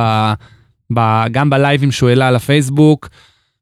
[1.31, 3.09] גם בלייבים שהוא העלה על הפייסבוק,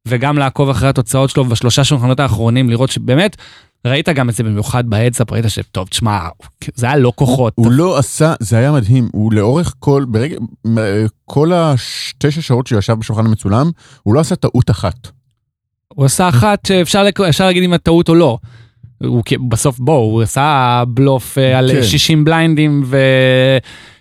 [0.08, 3.38] וגם לעקוב אחרי התוצאות שלו בשלושה שולחנות האחרונים, לראות שבאמת,
[3.88, 6.20] ראית גם את זה במיוחד בהדסאפ, ראית שטוב, תשמע,
[6.76, 7.54] זה היה לא כוחות.
[7.56, 10.38] הוא לא עשה, זה היה מדהים, הוא לאורך כל, ברגע,
[11.26, 13.72] כל התשע שעות שהוא ישב בשולחן המצולם,
[14.04, 15.08] הוא לא עשה טעות אחת.
[15.88, 17.04] הוא עשה אחת שאפשר
[17.40, 18.38] להגיד אם הטעות או לא.
[19.06, 21.84] הוא בסוף בוא, הוא עשה בלוף אה, על כן.
[21.84, 22.84] 60 בליינדים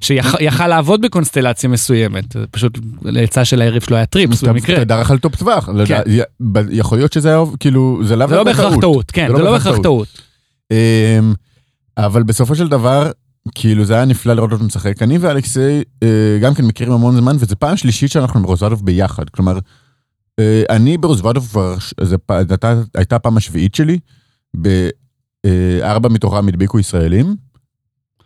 [0.02, 2.24] ושיכל לעבוד בקונסטלציה מסוימת.
[2.50, 4.76] פשוט ליצא של היריב שלו היה trips במקרה.
[4.76, 5.68] אתה דרך על top טווח,
[6.52, 10.08] ב- יכול להיות שזה היה, כאילו, זה לא בהכרח טעות, כן, זה לא בהכרח טעות.
[10.70, 10.76] אמ,
[11.98, 13.10] אבל בסופו של דבר,
[13.54, 15.02] כאילו זה היה נפלא לראות אותו משחק.
[15.02, 16.08] אני ואלכסיי אה,
[16.42, 19.28] גם כן מכירים המון זמן, וזו פעם שלישית שאנחנו ברוזוודוב ביחד.
[19.30, 19.58] כלומר,
[20.38, 21.74] אה, אני ברוזוודוב כבר,
[22.28, 23.98] הייתה- הייתה הפעם השביעית שלי,
[24.56, 27.36] בארבע מתוכם הדביקו ישראלים,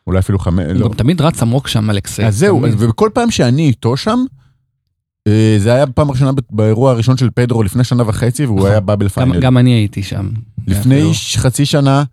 [0.06, 0.88] אולי אפילו חמש, הוא לא.
[0.88, 2.24] גם תמיד רץ עמוק שם אלכסי.
[2.24, 2.74] אז זהו, תמיד.
[2.78, 4.18] ובכל פעם שאני איתו שם,
[5.28, 8.70] אה, זה היה בפעם הראשונה ב- באירוע הראשון של פדרו לפני שנה וחצי, והוא נכון.
[8.70, 9.40] היה באבל גם- פיינל.
[9.40, 10.28] גם אני הייתי שם.
[10.66, 11.02] לפני
[11.36, 12.04] חצי שנה,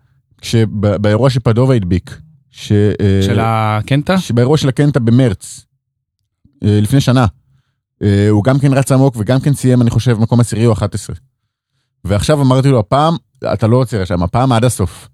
[1.00, 4.18] באירוע שפדובה הדביק, ש- אה, של הקנטה?
[4.18, 5.66] שבאירוע של הקנטה במרץ,
[6.64, 7.26] אה, לפני שנה,
[8.02, 11.16] אה, הוא גם כן רץ עמוק וגם כן סיים, אני חושב, מקום עשירי או 11.
[12.04, 13.14] ועכשיו אמרתי לו, הפעם,
[13.52, 15.08] אתה לא עוצר שם, הפעם עד הסוף.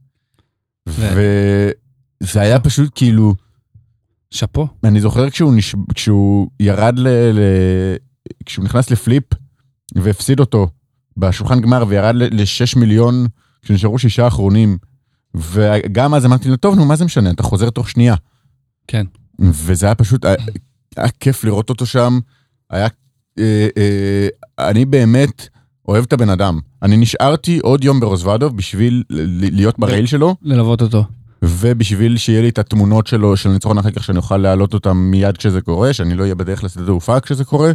[0.86, 3.34] וזה היה פשוט כאילו,
[4.30, 4.68] שאפו.
[4.84, 5.74] אני זוכר כשהוא, נש...
[5.94, 7.08] כשהוא ירד ל...
[7.08, 7.40] ל...
[8.46, 9.24] כשהוא נכנס לפליפ
[9.94, 10.68] והפסיד אותו
[11.16, 13.26] בשולחן גמר וירד ל-6 מיליון
[13.62, 14.78] כשנשארו שישה אחרונים.
[15.34, 18.14] וגם אז אמרתי לו, טוב, נו, מה זה משנה, אתה חוזר תוך שנייה.
[18.86, 19.06] כן.
[19.40, 20.36] וזה היה פשוט, היה,
[20.96, 22.18] היה כיף לראות אותו שם.
[22.70, 22.88] היה,
[23.38, 24.28] אה, אה,
[24.58, 25.48] אני באמת
[25.90, 26.58] אוהב את הבן אדם.
[26.82, 30.36] אני נשארתי עוד יום ברוזוודוב בשביל ל- להיות ב rail שלו.
[30.42, 31.04] ללוות אותו.
[31.42, 35.36] ובשביל שיהיה לי את התמונות שלו של ניצחון אחר כך שאני אוכל להעלות אותם מיד
[35.36, 37.72] כשזה קורה, שאני לא אהיה בדרך לשדה תעופה כשזה קורה,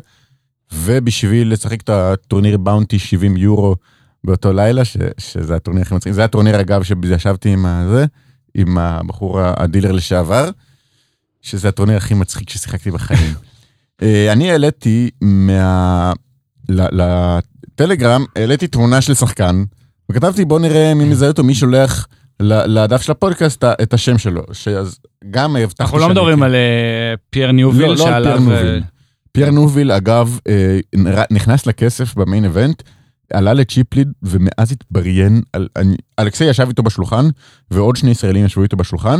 [0.73, 3.75] ובשביל לשחק את הטורניר bounty 70 יורו
[4.23, 6.13] באותו לילה, ש, שזה הטורניר הכי מצחיק.
[6.13, 8.05] זה הטורניר אגב שישבתי עם הזה,
[8.55, 10.49] עם הבחור ה dealer לשעבר,
[11.41, 13.33] שזה הטורניר הכי מצחיק ששיחקתי בחיים.
[14.01, 16.13] אה, אני העליתי מה...
[16.69, 17.01] ל-
[17.79, 19.63] לטלגרם, העליתי תמונה של שחקן,
[20.11, 22.07] וכתבתי בוא נראה מי מזהה אותו, מי שולח
[22.39, 24.99] לדף של הפודקאסט את- השם שלו, שאז
[25.31, 28.37] גם הבטחתי אנחנו לא מדברים על אה, פייר נוביל לא, לא על שעליו...
[28.37, 28.83] פייר נוביל.
[29.31, 30.79] פייר נוביל, אגב, אה,
[31.31, 32.81] נכנס לכסף ב main event,
[33.33, 37.25] עלה ל chip lead ומאז התבריין, על, אני, אלכסיי ישב איתו בשולחן,
[37.71, 39.19] ועוד שני ישראלים ישבו איתו בשולחן,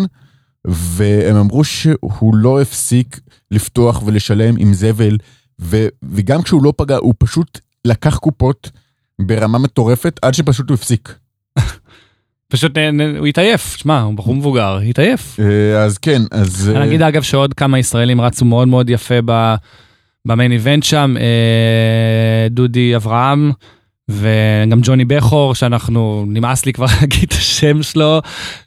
[0.66, 3.20] והם אמרו שהוא לא הפסיק
[3.52, 5.18] לפתוח ולשלם עם זבל,
[5.62, 8.72] ו, וגם כשהוא לא פגע, הוא פשוט לקח קופות
[9.22, 11.16] ברמה מטורפת, עד שפשוט הוא הפסיק.
[12.48, 15.40] פשוט אה, הוא התעייף, שמע, הוא בחור מבוגר, התעייף.
[15.40, 16.70] אה, אז כן, אז...
[16.70, 19.56] אה, אני אגיד אגב שעוד כמה ישראלים רצו מאוד מאוד יפה ב-
[20.28, 23.52] במיין איבנט שם, אה, דודי אברהם
[24.10, 28.22] וגם ג'וני בכור, שאנחנו, נמאס לי כבר להגיד את השם שלו,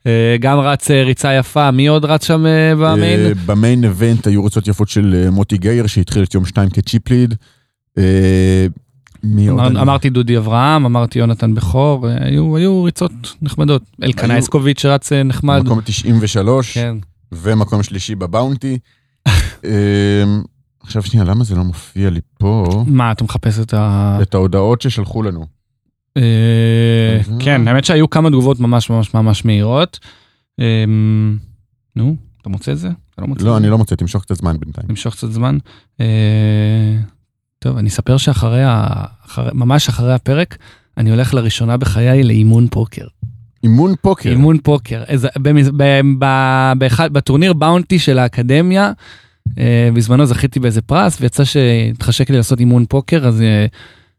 [0.07, 3.21] אה, גם רץ אה, ריצה יפה, מי עוד רץ שם אה, במיין?
[3.21, 7.03] אה, במיין איבנט היו ריצות יפות של אה, מוטי גייר שהתחיל את יום שתיים כצ'יפ
[9.25, 9.51] אה?
[9.51, 13.13] אמר, אמרתי דודי אברהם, אמרתי יונתן בכור, אה, היו, היו ריצות
[13.43, 13.83] נחמדות.
[14.03, 15.63] אלקנה אסקוביץ' רץ אה, נחמד.
[15.65, 16.97] מקום 93 כן.
[17.33, 18.79] ומקום שלישי בבאונטי.
[19.65, 20.25] אה,
[20.83, 24.19] עכשיו שנייה למה זה לא מופיע לי פה מה, אתה מחפש את ה...
[24.23, 25.47] את ההודעות ששלחו לנו.
[26.17, 29.99] אה, כן, האמת שהיו כמה תגובות ממש ממש ממש מהירות.
[30.61, 30.85] אה,
[31.97, 32.89] נו, אתה מוצא את זה?
[33.19, 33.27] לא?
[33.41, 33.69] לא, אני?
[33.69, 34.87] לא מוצא, תמשוך קצת זמן בינתיים.
[34.89, 35.59] נמשוך קצת זמן.
[37.59, 38.87] טוב, אני אספר שאחרי, ה-
[39.27, 40.57] אחרי- ממש אחרי הפרק,
[40.97, 43.05] אני הולך לראשונה בחיי לאימון פוקר.
[43.65, 44.31] אימון פוקר.
[44.31, 45.03] אימון פוקר.
[45.09, 48.93] איזה- במז- ב- ב- באחד- בטורניר באונטי של האקדמיה,
[49.59, 53.67] אה, בזמנו זכיתי באיזה פרס, ויצא שהתחשק לי לעשות אימון פוקר, אז אה,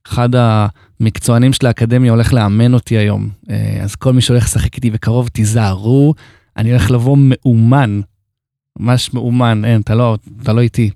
[0.08, 3.30] אחד המקצוענים של האקדמיה הולך לאמן אותי היום.
[3.50, 6.14] אה, אז כל מי שהולך לשחק איתי בקרוב, תיזהרו,
[6.58, 8.02] אני הולך לבוא מאומן.
[8.80, 10.90] ממש מאומן, אין, אתה לא, אתה לא איתי.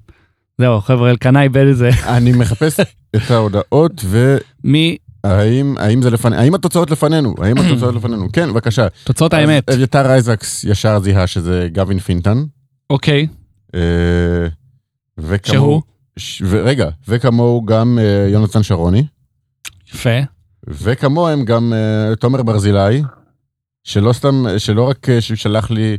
[0.58, 1.90] זהו, חבר'ה, אלקנה איבד את זה.
[2.18, 2.80] אני מחפש
[3.16, 4.06] את ההודעות,
[4.64, 7.36] מי, והאם האם זה לפנינו, האם התוצאות לפנינו?
[7.38, 8.32] האם התוצאות לפנינו?
[8.34, 8.88] כן, בבקשה.
[9.04, 9.70] תוצאות האמת.
[9.70, 12.44] אביתר אייזקס ישר זיהה שזה גבין פינטן.
[12.90, 13.28] אוקיי,
[13.76, 13.82] אה,
[15.18, 15.82] וכמוהו...
[16.18, 16.48] שהוא?
[16.50, 19.06] ורגע, וכמוהו גם אה, יונתן שרוני,
[19.94, 20.20] יפה.
[20.68, 23.04] וכמוהם גם אה, תומר ברזילי,
[23.84, 25.98] שלא סתם, שלא רק שלח לי...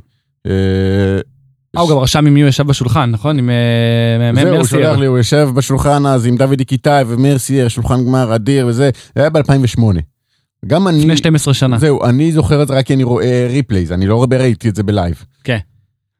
[1.76, 3.38] אה, הוא גם רשם עם מי הוא ישב בשולחן, נכון?
[3.38, 4.82] עם אה, מ- זהו, הוא מרסייר.
[4.86, 9.20] שולח לי, הוא יושב בשולחן אז עם דוד קיטאי ומרסייר, שולחן גמר אדיר וזה, זה
[9.20, 9.80] היה ב-2008.
[10.66, 11.78] גם אני, לפני 12 שנה.
[11.78, 14.76] זהו, אני זוכר את זה רק כי אני רואה replays, אני לא רואה ראיתי את
[14.76, 15.24] זה ב live.
[15.44, 15.58] כן.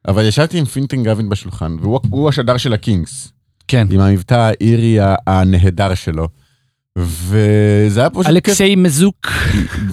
[0.07, 3.31] אבל ישבתי עם פינטין גבין בשולחן, והוא הוא השדר של הקינגס,
[3.67, 3.87] כן.
[3.91, 6.27] עם המבטא האירי הנהדר שלו.
[6.97, 9.27] וזה היה פשוט אלכסיי מזוק,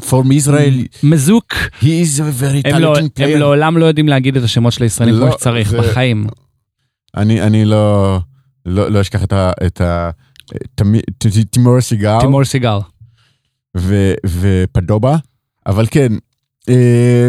[0.00, 1.52] For Israel, מזוק.
[1.80, 3.38] he is a very הם לא- talented הם player.
[3.38, 6.26] לעולם לא יודעים להגיד את השמות של הישראלים לא, כמו שצריך, זה- בחיים.
[7.16, 8.18] אני אני לא
[8.66, 9.52] לא לא אשכח את ה...
[9.66, 9.80] את
[11.50, 12.20] תימור סיגר.
[12.20, 12.78] תימור סיגל.
[13.76, 15.16] ו- ופדובה,
[15.66, 16.12] אבל כן,
[16.68, 17.28] אה,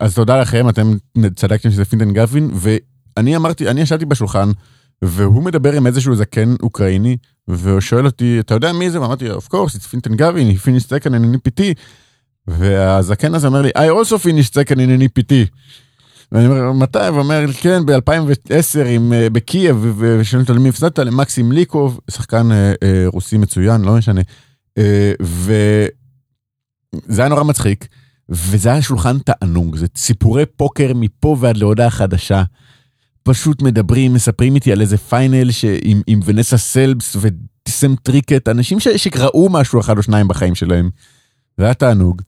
[0.00, 0.92] אז תודה לכם, אתם
[1.36, 4.48] צדקתם שזה פינטן גבין, ואני אמרתי, אני ישבתי בשולחן,
[5.02, 7.16] והוא מדבר עם איזשהו זקן אוקראיני,
[7.48, 9.00] והוא שואל אותי, אתה יודע מי זה?
[9.00, 11.62] ואמרתי, of course, it's פינטן גבין, he finished second in an EPT.
[12.46, 15.32] והזקן הזה אומר לי, I also finished second in an EPT.
[16.32, 16.98] ואני אומר, מתי?
[16.98, 20.98] והוא אומר, כן, ב-2010 עם, אה, בקייב, ושואלים אותו למי הפסדת?
[20.98, 24.20] למקסים ליקוב, שחקן אה, אה, רוסי מצוין, לא משנה.
[25.20, 25.88] וזה
[27.18, 27.88] היה נורא מצחיק,
[28.28, 32.42] וזה היה שולחן תענוג, זה סיפורי פוקר מפה ועד להודעה חדשה.
[33.28, 35.64] פשוט מדברים, מספרים איתי על איזה final ש-
[36.06, 40.90] עם, ונסה סלבסט וסם טריקט, אנשים ש- שראו משהו אחד או שניים בחיים שלהם.
[41.58, 42.22] זה היה תענוג.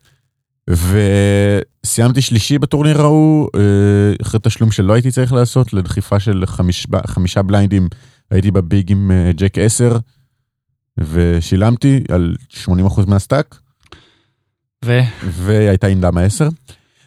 [0.70, 3.60] וסיימתי שלישי בטורניר ההוא, אה,
[4.22, 7.89] אחרי תשלום שלא הייתי צריך לעשות, לדחיפה של חמיש, חמישה בליינדים,
[8.31, 9.98] הייתי ב big עם אה, ג'ק 10,
[10.98, 12.66] ושילמתי על 80%
[13.06, 13.59] מה stack,
[14.85, 15.01] ו...
[15.24, 16.48] והייתה עם למה 10.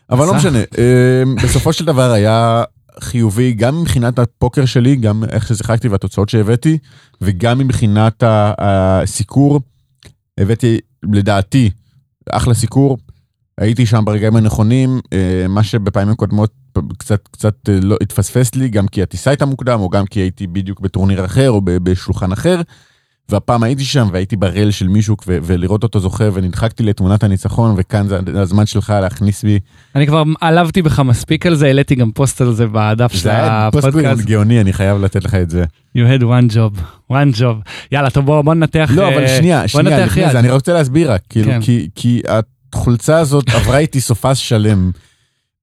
[0.10, 0.34] אבל לא.
[0.34, 2.64] משנה, אה, בסופו של דבר היה
[3.00, 6.78] חיובי גם מבחינת הפוקר שלי, גם איך ששיחקתי והתוצאות שהבאתי,
[7.22, 8.24] וגם מבחינת
[8.58, 9.60] הסיקור.
[10.38, 11.70] הבאתי, לדעתי,
[12.32, 12.98] אחלה סיקור.
[13.58, 16.52] הייתי שם ברגעים הנכונים, אה, מה שבפעמים קודמות
[16.98, 20.48] קצת קצת אה, לא התפספס לי, גם כי הטיסה הייתה מוקדם, או גם כי הייתי
[20.48, 22.62] בדיוק בטורניר אחר, או בשולחן אחר.
[23.30, 28.08] והפעם הייתי שם והייתי ברל של מישהו ו- ולראות אותו זוכה ונדחקתי לתמונת הניצחון וכאן
[28.08, 29.60] זה הזמן שלך להכניס בי.
[29.96, 33.30] אני כבר עלבתי בך מספיק על זה, העליתי גם פוסט על זה בדף של זה
[33.32, 34.26] היה פוסט הפודקאסט.
[34.26, 35.64] גאוני אני חייב לתת לך את זה.
[35.98, 36.80] You had one job,
[37.12, 37.70] one job.
[37.92, 38.90] יאללה, טוב בוא בוא ננתח.
[38.94, 40.32] לא אבל אה, שנייה שנייה לפני.
[40.32, 41.62] זה אני רוצה להסביר רק כאילו כן.
[41.62, 42.22] כי כי
[42.74, 44.92] החולצה הזאת עברה איתי סופס שלם.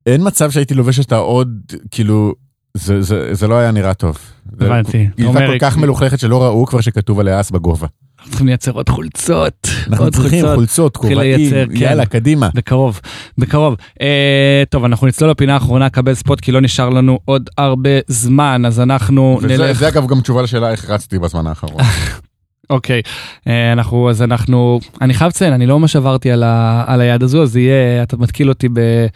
[0.07, 1.49] אין מצב שהייתי לובש אותה עוד
[1.91, 2.35] כאילו
[2.74, 4.18] זה זה זה לא היה נראה טוב.
[4.60, 5.09] הבנתי.
[5.16, 7.86] היא הייתה כל כך מלוכלכת שלא ראו כבר שכתוב עליה אס בגובה.
[8.18, 9.68] אנחנו צריכים לייצר עוד חולצות.
[9.88, 10.97] אנחנו עוד צריכים חולצות.
[10.97, 11.76] כובעים לייצר, כן.
[11.76, 12.48] יאללה קדימה.
[12.55, 13.01] בקרוב,
[13.38, 13.76] בקרוב.
[14.01, 18.62] אה, טוב, אנחנו נצלול לפינה האחרונה, קבל ספוט, כי לא נשאר לנו עוד הרבה זמן,
[18.66, 19.78] אז אנחנו וזה נלך...
[19.78, 21.82] זה אגב גם תשובה לשאלה איך רצתי בזמן האחרון.
[22.70, 23.02] אוקיי,
[23.47, 27.22] אה, אנחנו, אז אנחנו, אני חייב לציין, אני לא ממש עברתי על, ה, על היד
[27.22, 29.06] הזו, אז יהיה, אתה מתקיל אותי ב,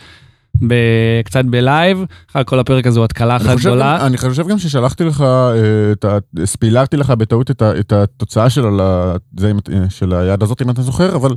[1.25, 3.97] קצת ב live, אחר כל הפרק הזה הוא התקלה אחת גדולה.
[4.01, 5.53] גם- אני חושב גם ששלחתי לך, אה,
[5.93, 10.15] את ה- ספילרתי לך בטעות את ה- את התוצאה של ה- זה אם את- של
[10.15, 11.31] היד הזאת אם אתה זוכר, אבל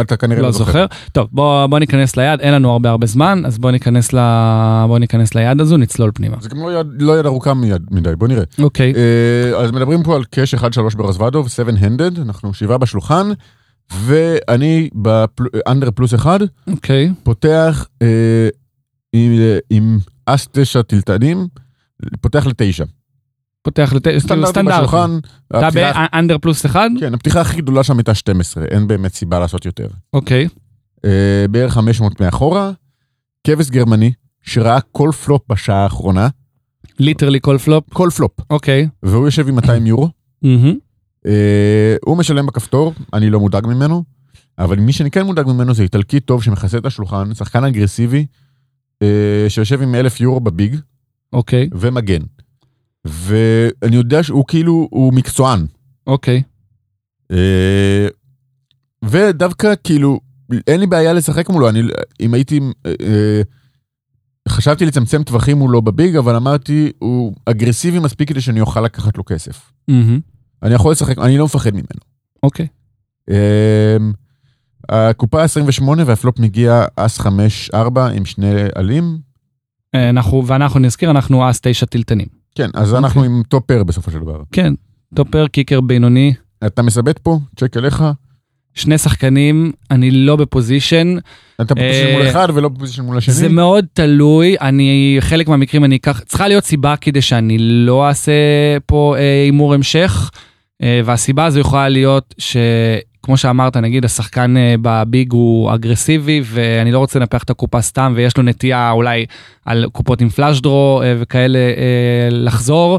[0.00, 0.86] אתה כנראה לא זוכר.
[1.12, 4.18] טוב, בוא, בוא ניכנס ליד, אין לנו הרבה הרבה זמן, אז בוא ניכנס, ל,
[4.86, 6.36] בוא ניכנס ליד הזו, נצלול פנימה.
[6.40, 8.44] זה גם לא יד- לא יד ארוכה מיד- מדי, בוא נראה.
[8.62, 13.30] אוקיי, אה, אז מדברים פה על cash 1-3 ברוזוודוב, 7-handed, אנחנו שבעה בשולחן,
[14.04, 16.38] ואני ב under פלוס אחד,
[16.70, 18.06] אוקיי, פותח אה,
[19.12, 21.46] עם- עם אס תשע תלתנים,
[22.20, 22.84] פותח לתשע.
[23.62, 24.06] פותח לת...
[24.18, 24.62] סטנדרטי.
[24.62, 25.18] בשולחן.
[25.48, 26.90] אתה ב under פלוס אחד?
[27.00, 29.86] כן, הפתיחה הכי גדולה שם הייתה 12, אין באמת סיבה לעשות יותר.
[30.12, 30.48] אוקיי,
[31.04, 32.70] אה, בערך 500 מאחורה,
[33.46, 34.12] כבש גרמני,
[34.42, 36.28] שראה כל פלופ בשעה האחרונה,
[36.98, 38.88] literally כל פלופ, כל פלופ, אוקיי.
[39.02, 40.08] והוא יושב עם 200 יורו.
[40.42, 40.74] מהמם.
[41.26, 44.04] אה, הוא משלם בכפתור, אני לא מודאג ממנו.
[44.58, 48.24] אבל מי שאני כן מודאג ממנו זה איטלקי טוב שמכסה את השולחן, שחקן אגרסיבי, אה,
[49.48, 50.76] שיושב עם אלף יורו בביג,
[51.32, 52.22] אוקיי, ומגן.
[53.04, 55.66] ואני יודע שהוא כאילו, הוא מקצוען.
[56.06, 56.42] אוקיי.
[57.32, 58.08] אה,
[59.04, 60.20] ודווקא כאילו,
[60.66, 61.80] אין לי בעיה לשחק מולו, אני,
[62.20, 63.42] אם הייתי, אה, אה,
[64.48, 69.24] חשבתי לצמצם טווחים מולו בביג, אבל אמרתי, הוא אגרסיבי מספיק כדי שאני אוכל לקחת לו
[69.24, 69.72] כסף.
[69.88, 70.20] מהמם.
[70.62, 72.00] אני יכול לשחק, אני לא מפחד ממנו.
[72.42, 72.66] אוקיי.
[73.30, 73.96] אה,
[74.88, 77.24] הקופה 28 והפלופ מגיע אס 5-4
[78.14, 79.18] עם שני עלים.
[79.94, 82.26] אה, אנחנו, ואנחנו נזכיר, אנחנו אז תשע תלתנים.
[82.54, 82.98] כן, אז אוקיי.
[82.98, 84.42] אנחנו עם top pair בסופו של דבר.
[84.52, 84.74] כן,
[85.14, 86.34] top pair, kicker בינוני,
[86.66, 88.04] אתה מסבט פה, צ'ק אליך,
[88.74, 91.16] שני שחקנים, אני לא ב position.
[91.60, 93.34] אתה ב position אה, מול אחד ולא ב position מול השני.
[93.34, 98.32] זה מאוד תלוי, אני, חלק מהמקרים אני אקח, צריכה להיות סיבה כדי שאני לא אעשה
[98.86, 100.30] פה אה, הימור המשך,
[101.04, 102.34] והסיבה הזו יכולה להיות
[103.30, 107.80] שכמו שאמרת, נגיד השחקן אה, ב big הוא אגרסיבי, ואני לא רוצה לנפח את הקופה
[107.82, 109.26] סתם, ויש לו נטייה אולי
[109.64, 112.98] על קופות עם flush draw אה, וכאלה אה, לחזור,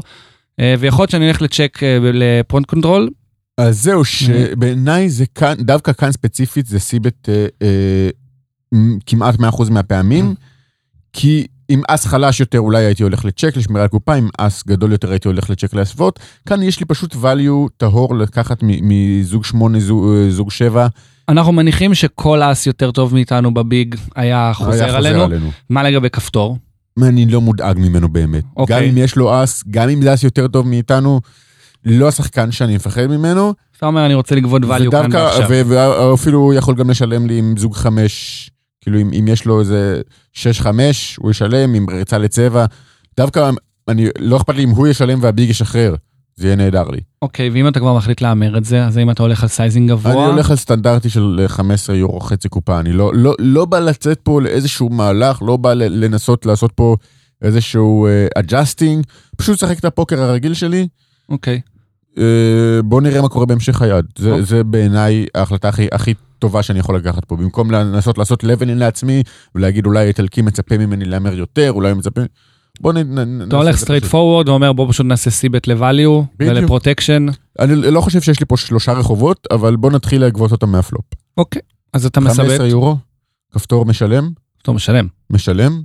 [0.78, 1.78] ויכול להיות שאני אלך ל check
[2.12, 3.10] ל pot control.
[3.58, 7.28] אז זהו, שבעיניי זה כאן, דווקא כאן ספציפית זה c-bet
[8.74, 10.34] מ- כמעט 100% מהפעמים,
[11.12, 14.92] כי עם אס חלש יותר אולי הייתי הולך לצ'ק לשמירה על קופה, עם אס גדול
[14.92, 16.20] יותר הייתי הולך לצ'ק להסוות.
[16.46, 20.86] כאן יש לי פשוט value טהור לקחת מזוג 8, זוג, אה, זוג 7,
[21.28, 25.28] אנחנו מניחים שכל אס יותר טוב מאיתנו בביג היה חוזר עלינו.
[25.70, 26.58] מה לגבי כפתור?
[27.02, 28.44] אני לא מודאג ממנו באמת.
[28.56, 28.76] אוקיי.
[28.76, 31.20] גם אם יש לו אס, גם אם זה אס יותר טוב מאיתנו,
[31.84, 33.54] לא השחקן שאני מפחד ממנו.
[33.76, 35.48] אתה אומר אני רוצה לגבות value כאן ועכשיו.
[35.50, 38.50] ואפילו יכול גם לשלם לי עם זוג חמש,
[38.82, 40.00] כאילו אם, אם יש לו איזה
[40.32, 42.66] שש חמש, הוא ישלם עם ריצה לצבע.
[43.16, 43.50] דווקא
[43.88, 45.94] אני, לא אכפת לי אם הוא ישלם וה big ישחרר,
[46.36, 47.00] זה יהיה נהדר לי.
[47.22, 50.12] אוקיי, ואם אתה כבר מחליט להמר את זה, אז האם אתה הולך על sizing גבוה?
[50.12, 54.20] אני הולך על סטנדרטי של 15 יורו חצי קופה, אני לא, לא, לא בא לצאת
[54.22, 56.96] פה לאיזשהו מהלך, לא בא לנסות לעשות פה
[57.42, 59.06] איזשהו adjusting,
[59.36, 60.88] פשוט לשחק את הפוקר הרגיל שלי.
[61.28, 61.60] אוקיי.
[62.18, 64.04] אה, בוא נראה מה קורה בהמשך היד.
[64.18, 64.44] זה, אוקיי.
[64.44, 67.36] זה בעיניי ההחלטה הכי, הכי טובה שאני יכול לקחת פה.
[67.36, 69.22] במקום לנסות לעשות leveling לעצמי,
[69.54, 72.20] ולהגיד אולי איטלקי מצפה ממני להמר יותר, אולי הוא מצפה...
[72.80, 73.42] בוא נ...
[73.48, 74.04] אתה הולך straight.
[74.04, 76.24] forward ואומר בוא פשוט נעשה c-bet ל value.
[76.40, 77.26] ול protection.
[77.58, 81.04] אני לא חושב שיש לי פה שלושה רחובות, אבל בוא נתחיל לגבות אותם מהפלופ.
[81.36, 81.62] אוקיי,
[81.92, 82.96] אז אתה 15 מסבט, יורו,
[83.52, 84.30] כפתור משלם,
[84.62, 85.06] אתה משלם.
[85.30, 85.82] משלם,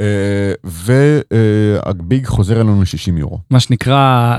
[0.00, 3.38] אה, וה big חוזר אלינו ל-60 יורו.
[3.50, 4.36] מה שנקרא,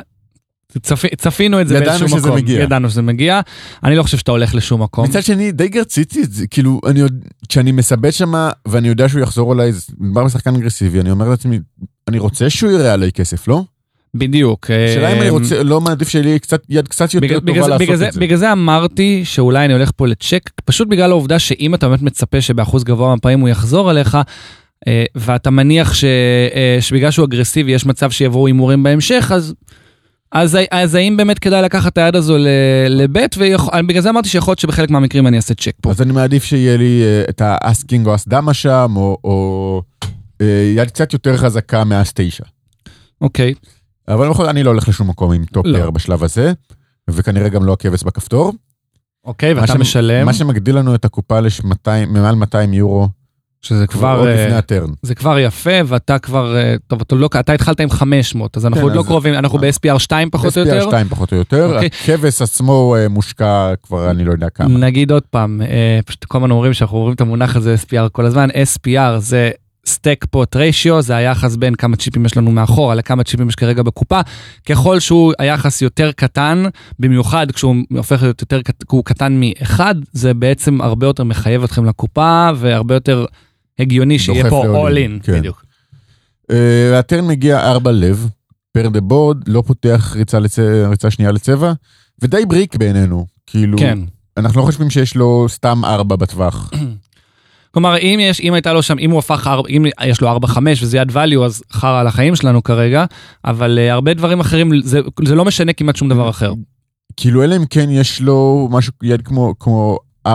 [0.82, 2.36] צפי- צפינו את זה באיזשהו שזה מקום.
[2.36, 2.62] מגיע.
[2.62, 3.42] ידענו שזה מגיע.
[3.84, 5.06] אני לא חושב שאתה הולך לשום מקום.
[5.06, 7.14] מצד שני, די רציתי את זה, כאילו, אני עוד,
[7.50, 11.60] כשאני מסבט שמה, ואני יודע שהוא יחזור אליי, זה מדובר בשחקן אגרסיבי, אני אומר לעצמי,
[12.08, 13.64] אני רוצה שהוא יראה עליי כסף, לא?
[14.16, 14.66] בדיוק.
[14.90, 17.52] השאלה אם אני אה, רוצה, לא מעדיף שיהיה לי קצת, יד קצת יותר בגלל, טובה
[17.52, 18.20] בגלל, לעשות בגלל, את זה.
[18.20, 22.42] בגלל זה אמרתי שאולי אני הולך פה לצ'ק, פשוט בגלל העובדה שאם אתה באמת מצפה
[22.42, 24.18] שבאחוז גבוה מהפעמים הוא יחזור אליך,
[24.88, 26.04] אה, ואתה מניח ש,
[26.56, 29.54] אה, שבגלל שהוא אגרסיבי יש מצב שיבואו הימורים בהמשך, אז,
[30.32, 32.38] אז, אז האם באמת כדאי לקחת את היד הזו
[32.90, 35.90] לבית, ובגלל זה אמרתי שיכול להיות שבחלק מהמקרים אני אעשה צ'ק פה.
[35.90, 39.82] אז אני מעדיף שיהיה לי אה, את האס king או אס דמה שם, או, או
[40.42, 42.44] אה, יד קצת יותר חזקה מאס תשע.
[43.22, 43.54] אוקיי,
[44.08, 45.92] אבל בכל זאת, אני לא הולך לשום מקום עם top pair לא.
[45.92, 46.54] בשלב הזה,
[47.10, 48.54] וכנראה גם לא הכבש בכפתור.
[49.26, 51.40] אוקיי, ואתה משלם, מה שמגדיל לנו את הקופה
[51.88, 53.08] למעל 200 יורו,
[53.66, 54.90] שזה כבר עוד אה, לפני ה turn.
[55.02, 58.78] זה כבר יפה, ואתה כבר, אה, טוב, אתה, לא, אתה התחלת עם 500, אז אנחנו
[58.78, 60.80] כן, עוד לא אז- קרובים, אנחנו ב-SPR 2 פחות או יותר.
[60.86, 61.90] SPR 2 פחות או יותר, אוקיי.
[62.04, 64.78] הכבש עצמו אה, מושקע כבר אני לא יודע כמה.
[64.80, 68.26] נגיד עוד פעם, אה, פשוט כל הזמן אומרים שאנחנו אומרים את המונח הזה SPR כל
[68.26, 69.52] הזמן, SPR זה
[69.88, 73.84] stack pot ratio, זה היחס בין כמה צ'יפים יש לנו מאחורה לכמה צ'יפים יש כרגע
[73.84, 74.20] בקופה.
[74.70, 76.64] ככל שהוא היחס יותר קטן,
[77.00, 82.50] במיוחד כשהוא הופך להיות יותר, הוא קטן מאחד, זה בעצם הרבה יותר מחייב אתכם לקופה
[82.56, 83.26] והרבה יותר
[83.80, 85.40] הגיוני שיהיה פה all in, כן.
[85.40, 85.66] בדיוק.
[86.52, 88.30] אה, ה turn מגיע 4 לב,
[88.72, 90.60] pair the board, לא פותח ריצה, לצ...
[90.90, 91.74] ריצה שנייה לצבע,
[92.22, 93.26] ודי brick בעינינו.
[93.46, 94.00] כאילו, כן.
[94.38, 96.72] אנחנו לא חושבים שיש לו סתם 4 בטווח.
[97.72, 100.58] כלומר, אם יש, אם הייתה לו שם, אם הוא הפך, ארבע- אם יש לו 4-5
[100.82, 103.06] וזה יד value, אז חרא על החיים שלנו כרגע,
[103.46, 106.54] אבל uh, הרבה דברים אחרים, זה, זה לא משנה כמעט שום דבר אחר.
[107.18, 110.32] כאילו, אלא אם כן יש לו משהו, יד כמו, כמו 4-8,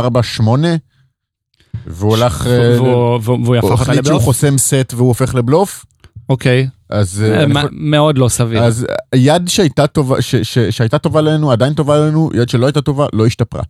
[1.86, 2.46] והוא הלך...
[2.46, 4.24] אה, והוא- הוא יהפוך אותה החליט שהוא לבלוף?
[4.24, 5.84] חוסם סט והוא הופך לבלוף,
[6.28, 7.22] אוקיי, אז...
[7.26, 8.62] אה, אה, מאוד לא סביר.
[8.62, 10.16] אז יד שהייתה טובה,
[10.70, 13.62] שהייתה טובה לנו, עדיין טובה לנו, יד שלא הייתה טובה, לא השתפרה.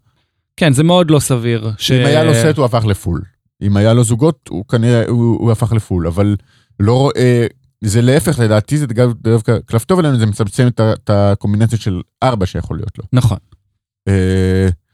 [0.57, 1.71] כן, זה מאוד לא סביר.
[1.91, 3.23] אם היה לו סט הוא הפך לפול.
[3.63, 6.37] אם היה לו זוגות הוא כנראה, הוא, הוא הפך לפול, אבל
[6.81, 7.47] לא רואה,
[7.85, 8.87] זה להפך לדעתי זה
[9.23, 13.05] דווקא- קלף טוב עלינו, זה מצמצם את, ה- את הקומבינציה של ארבע שיכול להיות לו.
[13.13, 13.37] נכון.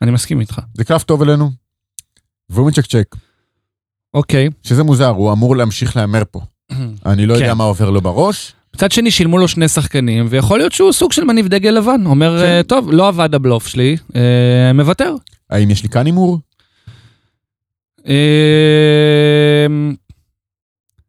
[0.02, 0.60] אני מסכים איתך.
[0.74, 1.50] זה קלף טוב אלינו,
[2.50, 3.16] והוא מצ'קצ'ק,
[4.14, 4.48] אוקיי.
[4.62, 6.40] שזה מוזר, הוא אמור להמשיך להמר פה.
[7.06, 7.58] אני לא יודע כן.
[7.58, 8.52] מה עובר לו בראש.
[8.74, 12.06] מצד שני שילמו לו שני שחקנים, ויכול להיות שהוא סוג של מניב דגל לבן.
[12.06, 12.44] אומר, כן.
[12.44, 15.14] אה, טוב, לא עבד הבלוף שלי, אה, מוותר.
[15.50, 16.38] האם יש לי כאן הימור?
[18.08, 19.66] אה,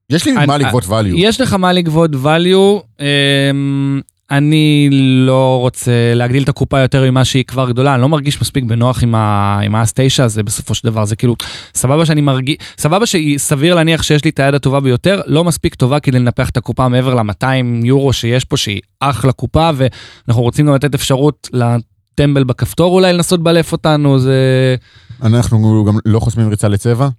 [0.09, 1.15] יש לי אני- מה לגבות value.
[1.15, 4.01] יש לך מה לגבות value, אמ,
[4.31, 4.89] אני
[5.25, 9.03] לא רוצה להגדיל את הקופה יותר ממה שהיא כבר גדולה, אני לא מרגיש מספיק בנוח
[9.03, 11.35] עם האס 9 הזה בסופו של דבר, זה כאילו,
[11.75, 15.75] סבבה שאני מרגיש, סבבה שהיא סביר להניח שיש לי את היד הטובה ביותר, לא מספיק
[15.75, 20.67] טובה כדי לנפח את הקופה מעבר ל-200 יורו שיש פה, שהיא אחלה קופה, ואנחנו רוצים
[20.67, 24.75] גם לתת אפשרות לטמבל בכפתור אולי לנסות בלף אותנו, זה...
[25.21, 27.09] אנחנו גם לא חוסמים ריצה לצבע.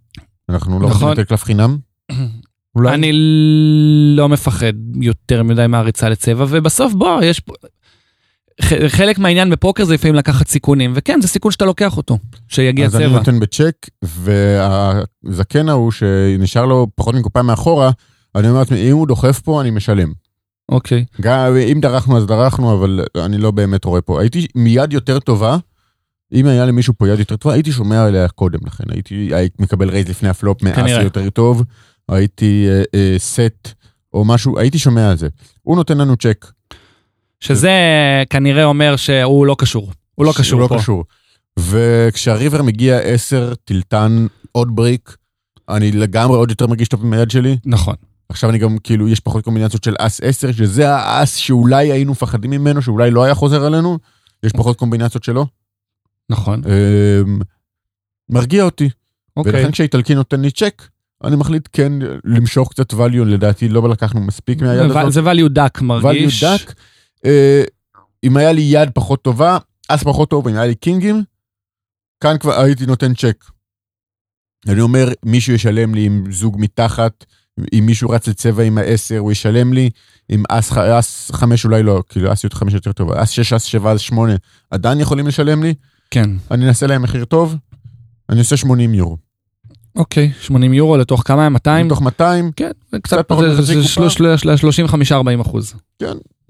[0.49, 1.13] אנחנו לא נכון.
[1.13, 1.77] לתת קלף חינם.
[2.75, 2.95] אולי.
[2.95, 3.13] אני
[4.17, 7.53] לא מפחד יותר מדי מהריצה לצבע, ובסוף בוא, יש פה...
[8.89, 12.19] חלק מהעניין בפוקר זה לפעמים לקחת סיכונים, וכן, זה סיכון שאתה לוקח אותו,
[12.49, 13.19] שיגיע אז אני צבע.
[13.19, 17.91] נותן בצ'ק, והזקן ההוא שנשאר לו פחות מקופה מאחורה,
[18.35, 20.13] אני אומר לעצמי, אם הוא דוחף פה, אני משלם.
[20.69, 21.05] אוקיי.
[21.21, 24.21] גם אם דרכנו אז דרכנו, אבל אני לא באמת רואה פה.
[24.21, 25.57] הייתי מיד יותר טובה,
[26.33, 28.85] אם היה למישהו פה יד יותר טובה, הייתי שומע עליה קודם לכן.
[28.89, 31.03] הייתי, הייתי מקבל raise לפני הפלופ מאסי.
[31.03, 31.65] יותר טוב,
[32.09, 33.69] הייתי אה, אה, סט
[34.15, 35.29] או משהו, הייתי שומע על זה.
[35.63, 36.47] הוא נותן לנו צ'ק.
[37.41, 37.73] שזה
[38.31, 39.93] כנראה אומר שהוא לא קשור.
[40.15, 40.75] הוא לא קשור הוא פה.
[40.75, 41.05] לא קשור.
[41.59, 45.17] וכשה river מגיע 10, תלתן, עוד brick,
[45.69, 47.57] אני לגמרי עוד יותר מרגיש טוב עם היד שלי.
[47.65, 47.95] נכון.
[48.29, 52.51] עכשיו אני גם, כאילו, יש פחות קומבינציות של אס 10, שזה האס שאולי היינו מפחדים
[52.51, 53.99] ממנו, שאולי לא היה חוזר עלינו.
[54.43, 55.47] יש פחות קומבינציות שלו.
[56.31, 56.63] נכון.
[56.65, 57.39] אמ,
[58.29, 58.89] מרגיע אותי.
[59.37, 59.53] אוקיי.
[59.53, 60.83] ולכן כשהאיטלקי נותן לי צ'ק,
[61.25, 61.93] אני מחליט כן
[62.25, 65.13] למשוך קצת value, לדעתי לא לקחנו מספיק מהיד הזאת.
[65.13, 66.45] זה value דק מרגיש.
[66.45, 66.75] value דק.
[67.25, 67.63] אה,
[68.25, 69.59] אם היה לי יד פחות טובה,
[69.89, 71.23] אז פחות טוב, אם היה לי קינגים,
[72.21, 73.45] כאן כבר הייתי נותן צ'ק.
[74.69, 77.25] אני אומר, מישהו ישלם לי עם זוג מתחת,
[77.73, 79.91] אם מישהו רץ לצבע עם העשר, הוא ישלם לי,
[80.29, 84.01] עם אס, חמש אולי לא, כאילו אס חמש יותר טוב, אס שש, אס שבע, אס
[84.01, 84.37] שמונה,
[84.71, 85.75] עדיין יכולים לשלם לי,
[86.11, 86.31] כן.
[86.51, 87.57] אני אנסה להם מחיר טוב,
[88.29, 89.28] אני עושה 80 יורו.
[89.99, 90.33] אוקיי.
[90.41, 91.47] 80 יורו לתוך כמה?
[91.47, 91.53] הם?
[91.53, 91.87] 200?
[91.87, 92.71] מתוך 200, כן.
[92.93, 94.09] זה קצת פחות זה- מחצי זה קופה.
[95.37, 95.75] 35-40 אחוז.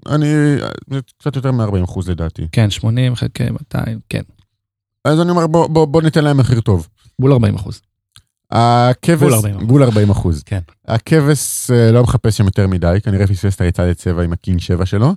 [0.09, 0.25] אני,
[0.91, 2.47] זה קצת יותר מ-40 אחוז לדעתי.
[2.51, 4.21] כן, 80 חלקי 200, כן.
[5.05, 6.87] אז אני אומר, בוא, בוא, בוא ניתן להם מחיר טוב.
[7.19, 7.81] בול 40 אחוז.
[8.51, 9.67] הכבש, בול 40 אחוז.
[9.67, 10.43] בול 40 אחוז.
[10.43, 10.59] כן.
[10.87, 14.59] הכבש אה, לא מחפש שם יותר מדי, כנראה פספס את הריצה לצבע עם ה king
[14.59, 15.13] 7 שלו.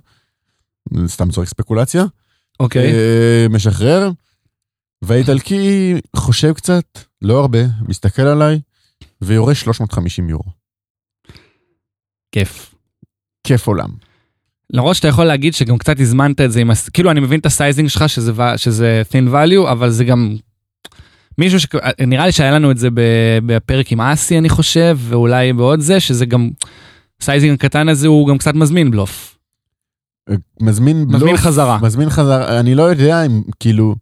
[1.07, 2.05] סתם צורך ספקולציה.
[2.59, 2.93] אוקיי.
[2.93, 4.09] אה, משחרר.
[5.01, 6.83] והאיטלקי חושב קצת,
[7.23, 8.59] לא הרבה, מסתכל עליי,
[9.21, 10.51] ויורה 350 יורו.
[12.31, 12.75] כיף.
[13.47, 13.89] כיף עולם.
[14.73, 17.45] למרות שאתה יכול להגיד שגם קצת הזמנת את זה עם, הס- כאילו אני מבין את
[17.45, 20.35] ה sizing שלך שזה, ו- שזה thin value, אבל זה גם
[21.37, 21.67] מישהו ש...
[22.07, 22.87] נראה לי שהיה לנו את זה
[23.45, 26.49] בפרק עם אסי אני חושב, ואולי בעוד זה, שזה גם,
[27.21, 29.37] ה sizing הקטן הזה הוא גם קצת מזמין בלוף.
[30.29, 31.15] אה, מזמין בלוף.
[31.21, 31.79] מזמין חזרה.
[31.81, 33.95] מזמין חזרה, אני לא יודע אם, כאילו,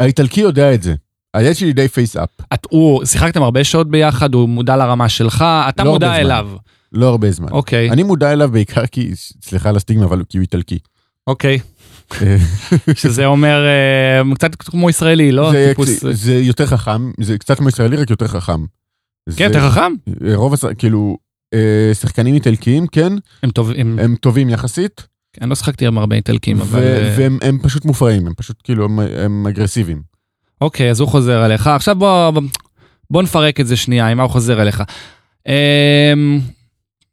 [0.00, 0.94] האיטלקי יודע את זה.
[1.34, 5.44] היד שלי די face up, את, הוא, שיחקתם הרבה שעות ביחד, הוא מודע לרמה שלך,
[5.68, 6.16] אתה לא מודע.
[6.16, 6.48] אליו.
[6.92, 7.48] לא הרבה זמן.
[7.50, 9.10] אוקיי, אני מודע אליו בעיקר כי,
[9.42, 10.78] סליחה על הסטיגמה, אבל כי הוא איטלקי.
[11.26, 11.58] אוקיי,
[12.22, 12.36] אה,
[12.94, 15.50] שזה אומר אה, קצת כמו ישראלי, לא?
[15.52, 16.04] זה- טיפוס...
[16.10, 18.60] זה יותר חכם, זה קצת כמו ישראלי, רק יותר חכם.
[18.62, 19.92] כן, זה- יותר חכם?
[20.34, 21.16] רוב, הש- כאילו,
[21.54, 25.06] אה, שחקנים איטלקיים, כן, הם טובים, הם טובים יחסית,
[25.40, 26.82] אני לא שחקתי עם הרבה איטלקים, אבל...
[26.82, 30.02] אה, והם הם פשוט מופרעים, הם פשוט כאילו, הם- הם אגרסיביים.
[30.60, 31.66] אוקיי, אז הוא חוזר אליך.
[31.66, 32.32] עכשיו בוא,
[33.10, 34.82] בוא נפרק את זה שנייה, עם מה הוא חוזר אליך.
[35.48, 36.40] אמ,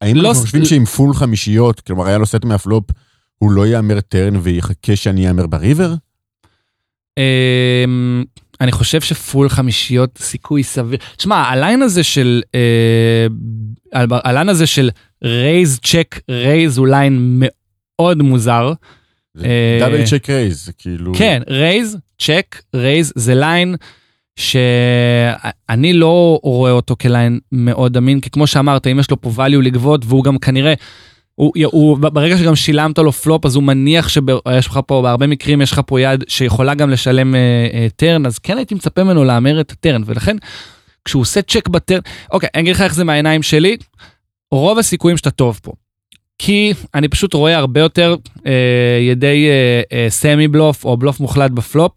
[0.01, 2.83] האם לא אנחנו ס- חושבים שעם full חמישיות, כלומר היה לו set מה flop,
[3.37, 5.93] הוא לא יהמר turn ויחכה שאני אהמר ב river?
[7.17, 8.23] אמ,
[8.61, 10.99] אני חושב ש full חמישיות סיכוי סביר.
[11.17, 13.27] תשמע, ה line הזה של, אה,
[14.23, 14.89] ה line הזה של
[15.23, 18.73] raise check raise הוא line מאוד מוזר.
[19.79, 21.13] double check raise, זה כאילו...
[21.17, 23.75] כן, raise, check, raise, זה line
[24.39, 29.31] שאני לא רואה אותו כ line מאוד אמין, כי כמו שאמרת, אם יש לו פה
[29.37, 30.73] value לגבות, והוא גם כנראה,
[31.35, 35.61] הוא, הוא, ברגע שגם שילמת לו פלופ, אז הוא מניח שיש לך פה, בהרבה מקרים
[35.61, 37.39] יש לך פה יד שיכולה גם לשלם אה,
[37.73, 40.37] אה, turn, אז כן הייתי מצפה ממנו להמר את ה turn, ולכן
[41.05, 41.99] כשהוא עושה check ב turn,
[42.31, 43.77] אוקיי, אני אגיד לך איך זה מהעיניים שלי,
[44.51, 45.71] רוב הסיכויים שאתה טוב פה.
[46.39, 48.51] כי אני פשוט רואה הרבה יותר אה,
[49.01, 51.91] ידי אה, אה, semi bluff או בלוף מוחלט בפלופ,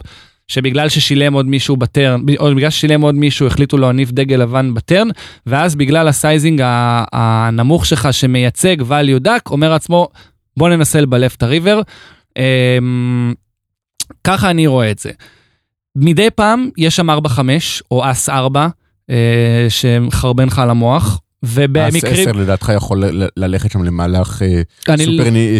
[0.48, 4.74] שבגלל ששילם עוד מישהו ב turn, או בגלל ששילם עוד מישהו החליטו להניף דגל לבן
[4.74, 5.09] ב turn,
[5.47, 6.62] ואז בגלל ה sizing
[7.12, 10.09] הנמוך שלך שמייצג value דק, אומר לעצמו
[10.56, 11.81] בוא ננסה לבלף את ה river.
[12.36, 12.78] אה,
[14.24, 15.10] ככה אני רואה את זה.
[15.97, 17.12] מדי פעם יש שם 4-5
[17.90, 18.69] או אס 4
[19.10, 22.28] אה, שמחרבן לך על המוח, ובמקרים...
[22.28, 23.05] 10 לדעתך יכול
[23.36, 24.94] ללכת שם למהלך אה, לא-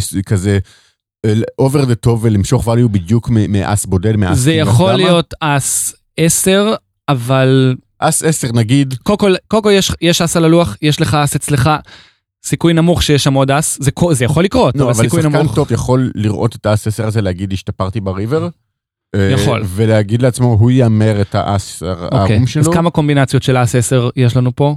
[0.01, 0.59] סופר כזה
[1.59, 4.51] over the top ולמשוך value בדיוק מאס בודד, מאס זה.
[4.63, 4.93] אז יכול?
[4.93, 6.75] להיות אס 10,
[7.09, 11.71] אבל אס 10 נגיד, קודם כל, יש, אס על הלוח, יש לך אס אצלך,
[12.45, 15.39] סיכוי נמוך שיש שם עוד אס, זה, זה יכול לקרות, לא, אבל אבל סיכוי שחקן
[15.39, 15.55] נמוך.
[15.55, 18.49] טוב יכול לראות את האס 10 הזה, להגיד השתפרתי בריבר.
[19.15, 19.63] אה, יכול.
[19.67, 22.73] ולהגיד לעצמו, הוא יאמר את האס אוקיי, הערום אז שלו.
[22.73, 24.77] כמה קומבינציות של אס 10 יש לנו פה?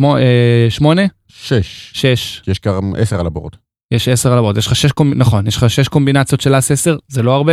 [0.00, 1.02] אה, שמונה?
[1.28, 1.90] שש.
[1.94, 2.42] שש.
[2.46, 3.52] יש גם עשר על הבורד.
[3.92, 6.70] יש 10 על הבורד, יש לך 6 קומבינציות, נכון, יש לך 6 קומבינציות של אס
[6.70, 7.52] 10, זה לא הרבה.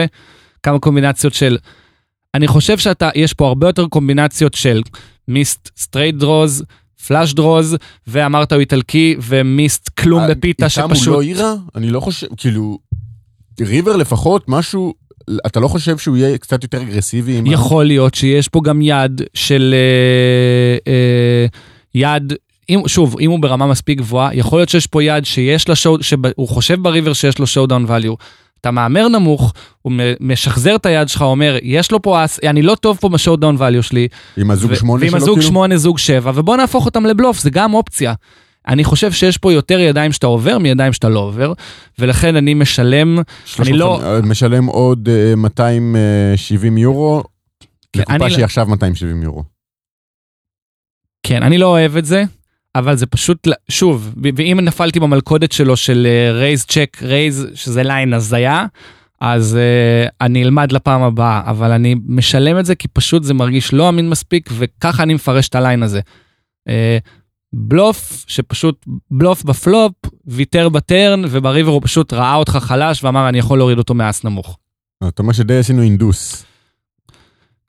[0.63, 1.57] כמה קומבינציות של...
[2.33, 4.81] אני חושב שאתה, יש פה הרבה יותר קומבינציות של
[5.27, 6.63] מיסט סטרייט דרוז,
[7.07, 7.77] פלאש דרוז,
[8.07, 11.13] ואמרת הוא איטלקי, ומיסט כלום בפיתה איתם הוא שפשוט...
[11.13, 11.53] לא אירה?
[11.75, 12.79] אני לא חושב, כאילו,
[13.61, 14.93] ריבר לפחות, משהו,
[15.45, 17.41] אתה לא חושב שהוא יהיה קצת יותר אגרסיבי?
[17.45, 21.45] יכול להיות שיש פה גם יד של אה, אה,
[21.95, 22.33] יד,
[22.69, 26.03] אם, שוב, אם הוא ברמה מספיק גבוהה, יכול להיות שיש פה יד שיש לה שואו,
[26.03, 28.15] שהוא חושב בריבר שיש לו שואו דאון value.
[28.61, 32.75] אתה מהמר נמוך, הוא משחזר את היד שלך, אומר, יש לו פה אס, אני לא
[32.75, 34.07] טוב פה בשואו דאון value שלי.
[34.37, 35.47] עם הזוג שמונה ועם שלו, הזוג כאילו?
[35.51, 38.13] שמונה, זוג שבע, ובוא נהפוך אותם לבלוף, זה גם אופציה.
[38.67, 41.53] אני חושב שיש פה יותר ידיים שאתה עובר מידיים שאתה לא עובר,
[41.99, 43.19] ולכן אני משלם,
[43.59, 47.23] אני לא- אה, משלם עוד אה, 270 יורו,
[47.93, 49.43] כן, לקופה לא- שהיא עכשיו 270 יורו.
[51.23, 52.23] כן, אני לא אוהב את זה,
[52.75, 58.65] אבל זה פשוט, שוב, ואם נפלתי במלכודת שלו של raise check raise, שזה line הזיה,
[59.21, 63.73] אז uh, אני אלמד לפעם הבאה, אבל אני משלם את זה כי פשוט זה מרגיש
[63.73, 65.99] לא אמין מספיק, וככה אני מפרש את ה line הזה.
[66.69, 66.71] Uh,
[67.53, 69.93] בלוף, שפשוט בלוף בפלופ,
[70.25, 73.93] ויתר ב turn, וב river הוא פשוט ראה אותך חלש ואמר אני יכול להוריד אותו
[73.93, 74.57] מאס נמוך.
[75.07, 76.45] אתה אומר שדי עשינו induce.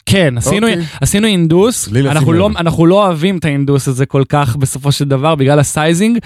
[0.07, 0.85] כן, עשינו, אוקיי.
[1.01, 2.51] עשינו אינדוס, אנחנו לא.
[2.57, 6.19] אנחנו לא אוהבים את ה induce הזה כל כך בסופו של דבר בגלל ה sizing,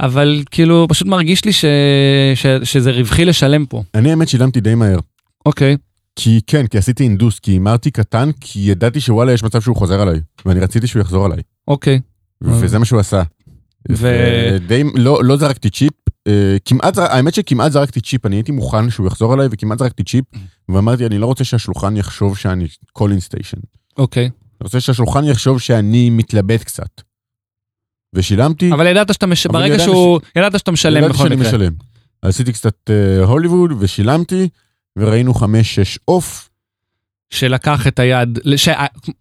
[0.00, 1.64] אבל כאילו פשוט מרגיש לי ש,
[2.34, 3.82] ש, שזה רווחי לשלם פה.
[3.94, 4.98] אני האמת שילמתי די מהר.
[5.46, 5.76] אוקיי.
[6.16, 10.00] כי כן, כי עשיתי induce, כי הימרתי קטן, כי ידעתי שוואלה יש מצב שהוא חוזר
[10.00, 11.38] עליי, ואני רציתי שהוא יחזור עליי,
[11.68, 12.00] אוקיי.
[12.42, 13.22] וזה מה שהוא עשה.
[13.90, 15.92] ו- ודי, לא, לא זרקתי צ'יפ,
[16.64, 20.24] כמעט, זר- האמת שכמעט זרקתי צ'יפ, אני הייתי מוכן שהוא יחזור עליי, וכמעט זרקתי צ'יפ,
[20.68, 23.56] ואמרתי, אני לא רוצה שהשולחן יחשוב שאני calling station.
[23.98, 24.24] אוקיי.
[24.24, 24.30] אני
[24.64, 27.00] רוצה שהשולחן יחשוב שאני מתלבט קצת.
[28.14, 29.46] ושילמתי, אבל ידעת שאתה, מש...
[29.46, 31.48] אבל ברגע שהוא, ידעת שאתה משלם ידעתי בכל שאני מקרה.
[31.48, 31.72] משלם.
[32.22, 34.48] עשיתי קצת אה, הוליווד ושילמתי,
[34.98, 36.48] וראינו חמש, שש עוף.
[37.30, 38.68] שלקח את היד, ש...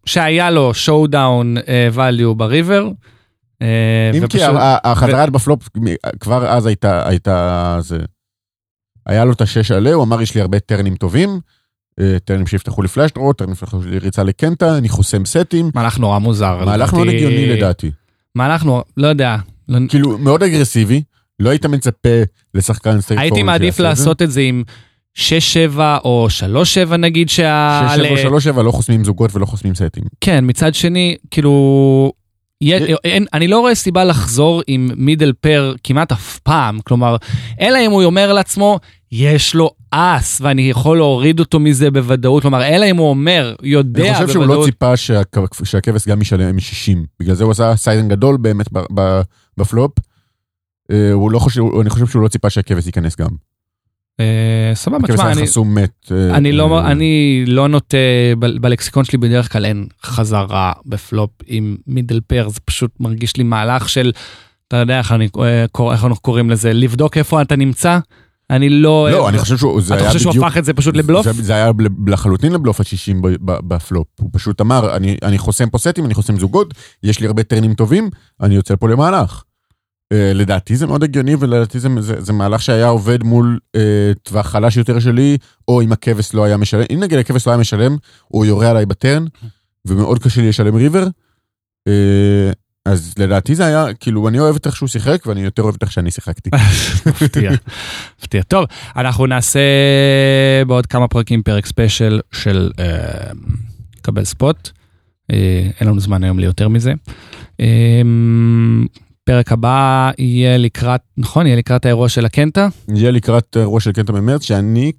[0.05, 1.55] שהיה לו שואו דאון
[1.95, 2.89] value בריבר.
[3.61, 5.69] אה, אם כי ופשוט- החזרה עד בפלופ
[6.19, 7.97] כבר אז הייתה, הייתה, זה,
[9.05, 11.39] היה לו את השש עלה, הוא אמר יש לי הרבה טרנים טובים,
[11.99, 15.99] אה, טרנים שיפתחו לי פלאש דרוט, טרנים שיפתחו לי ריצה לקנטה, אני חוסם סטים, מהלך
[15.99, 16.65] נורא מוזר.
[16.65, 17.25] מהלך מאוד לדעתי.
[17.25, 17.91] הגיוני לדעתי.
[18.35, 19.35] מהלך נורא, לא יודע.
[19.69, 21.01] לא- כאילו מאוד אגרסיבי,
[21.39, 22.09] לא היית מצפה
[22.53, 24.63] לשחקן סטייט הייתי מעדיף לעשות את זה עם
[25.17, 25.19] 6-7
[26.03, 26.27] או
[26.89, 27.87] 3-7 נגיד שה...
[27.95, 30.03] 6 7 3 7 לא חוסמים זוגות ולא חוסמים סטים.
[30.21, 32.11] כן, מצד שני, כאילו...
[33.03, 37.15] אין, אני לא רואה סיבה לחזור עם middle pair כמעט אף פעם, כלומר,
[37.61, 38.79] אלא אם הוא אומר לעצמו,
[39.11, 44.01] יש לו אס ואני יכול להוריד אותו מזה בוודאות, כלומר, אלא אם הוא אומר, יודע
[44.03, 44.27] אני בוודאות.
[44.27, 48.37] חושב שהוא לא ציפה שהכ- שהכבש גם ישלם מ-60, בגלל זה הוא עשה סיידן גדול
[48.37, 48.65] באמת
[49.57, 49.91] בפלופ.
[50.91, 53.29] אה, הוא לא חושב, אני חושב שהוא לא ציפה שהכבש ייכנס גם.
[54.19, 56.11] אה, סבבה, תשמע, אני, חסום מת.
[56.11, 57.97] אה, אני, לא, אה, אני לא נוטה,
[58.39, 63.89] בלקסיקון שלי בדרך כלל אין חזרה בפלופ עם middle pair, זה פשוט מרגיש לי מהלך
[63.89, 64.11] של,
[64.67, 65.27] אתה יודע איך, אני,
[65.91, 67.99] איך אנחנו קוראים לזה, לבדוק איפה אתה נמצא?
[68.49, 69.07] אני לא...
[69.11, 71.31] לא, אני חושב שהוא, אתה חושב שהוא הפך את זה פשוט לבלוף?
[71.31, 71.71] זה, היה
[72.07, 74.07] לחלוטין לבלוף ה-60 ב- ב- בפלופ.
[74.19, 76.73] הוא פשוט אמר, אני, אני חוסם פה סטים, אני חוסם זוגות,
[77.03, 78.09] יש לי הרבה טרנים טובים,
[78.41, 79.43] אני יוצא פה למהלך.
[80.13, 83.79] Uh, לדעתי זה מאוד הגיוני, ולדעתי זה, זה, זה מהלך שהיה עובד מול uh,
[84.23, 85.37] טווח חלש יותר שלי,
[85.67, 86.83] או אם הכבש לא היה משלם.
[86.93, 89.25] אם נגיד הכבש לא היה משלם, הוא יורה עליי בטרן,
[89.85, 91.07] ומאוד קשה לי לשלם ריבר.
[91.89, 91.91] Uh,
[92.85, 95.83] אז לדעתי זה היה, כאילו, אני אוהב את איך שהוא שיחק, ואני יותר אוהב את
[95.83, 96.49] איך שאני שיחקתי.
[97.09, 97.51] מפתיע,
[98.19, 98.43] מפתיע.
[98.43, 98.65] טוב,
[98.95, 99.59] אנחנו נעשה
[100.67, 103.31] בעוד כמה פרקים פרק ספיישל של אה,
[104.01, 104.69] קבל ספוט.
[105.31, 106.93] אה, אין לנו זמן היום ליותר מזה.
[107.59, 108.01] אה,
[109.25, 111.45] פרק הבא יהיה לקראת, נכון?
[111.45, 112.67] יהיה לקראת האירוע של הקנטה.
[112.95, 114.91] יהיה לקראת אירוע של קנטה במרץ, שאני,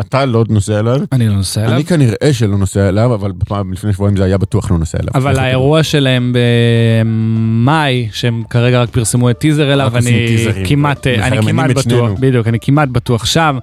[0.00, 1.74] אתה לא נוסע אליו, אני לא נוסע אליו.
[1.74, 5.10] אני כנראה שלא נוסע אליו, אבל בפעם לפני שבועיים זה היה בטוח לא נוסע אליו.
[5.14, 6.32] אבל האירוע שלהם
[7.04, 10.36] במאי, שהם כרגע רק פרסמו את טיזר אליו, אני.
[10.68, 12.10] כמעט, אני כמעט בטוח.
[12.20, 13.58] בדיוק, אני כמעט בטוח שם.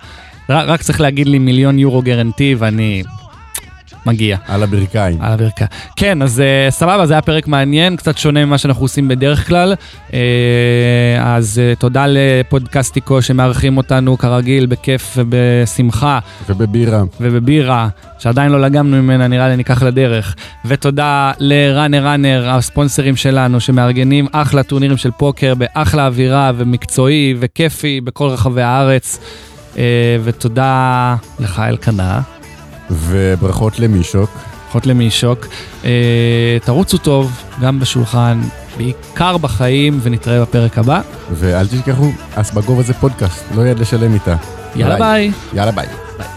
[0.49, 3.03] רק צריך להגיד לי מיליון יורו גרנטי ואני
[4.05, 4.37] מגיע.
[4.47, 5.21] על הברכיים.
[5.21, 5.69] על הברכיים.
[5.95, 9.73] כן, אז uh, סבבה, זה היה פרק מעניין, קצת שונה ממה שאנחנו עושים בדרך כלל.
[10.09, 10.13] Uh,
[11.19, 16.19] אז uh, תודה לפודקאסטיקו שמארחים אותנו כרגיל בכיף ובשמחה
[16.49, 17.03] ובבירה.
[17.21, 17.87] ובבירה,
[18.19, 20.35] שעדיין לא לגמנו ממנה, נראה לי ניקח לדרך.
[20.65, 28.27] ותודה לראנר ראנר, הספונסרים שלנו, שמארגנים אחלה טורנירים של פוקר באחלה אווירה ומקצועי וכיפי בכל
[28.27, 29.19] רחבי הארץ.
[29.73, 29.77] Uh,
[30.23, 32.21] ותודה לך אלקנה.
[32.97, 34.29] וברכות למישוק.
[34.73, 35.47] ברכות למישוק.
[35.81, 35.85] Uh,
[36.65, 38.41] תרוצו טוב, גם בשולחן,
[38.77, 41.01] בעיקר בחיים, ונתראה בפרק הבא.
[41.31, 44.35] ואל תשכחו, אס בגובה זה פודקאסט, לא יד לשלם איתה.
[44.75, 45.31] יאללה ביי.
[45.53, 45.87] יאללה ביי.
[46.17, 46.27] ביי.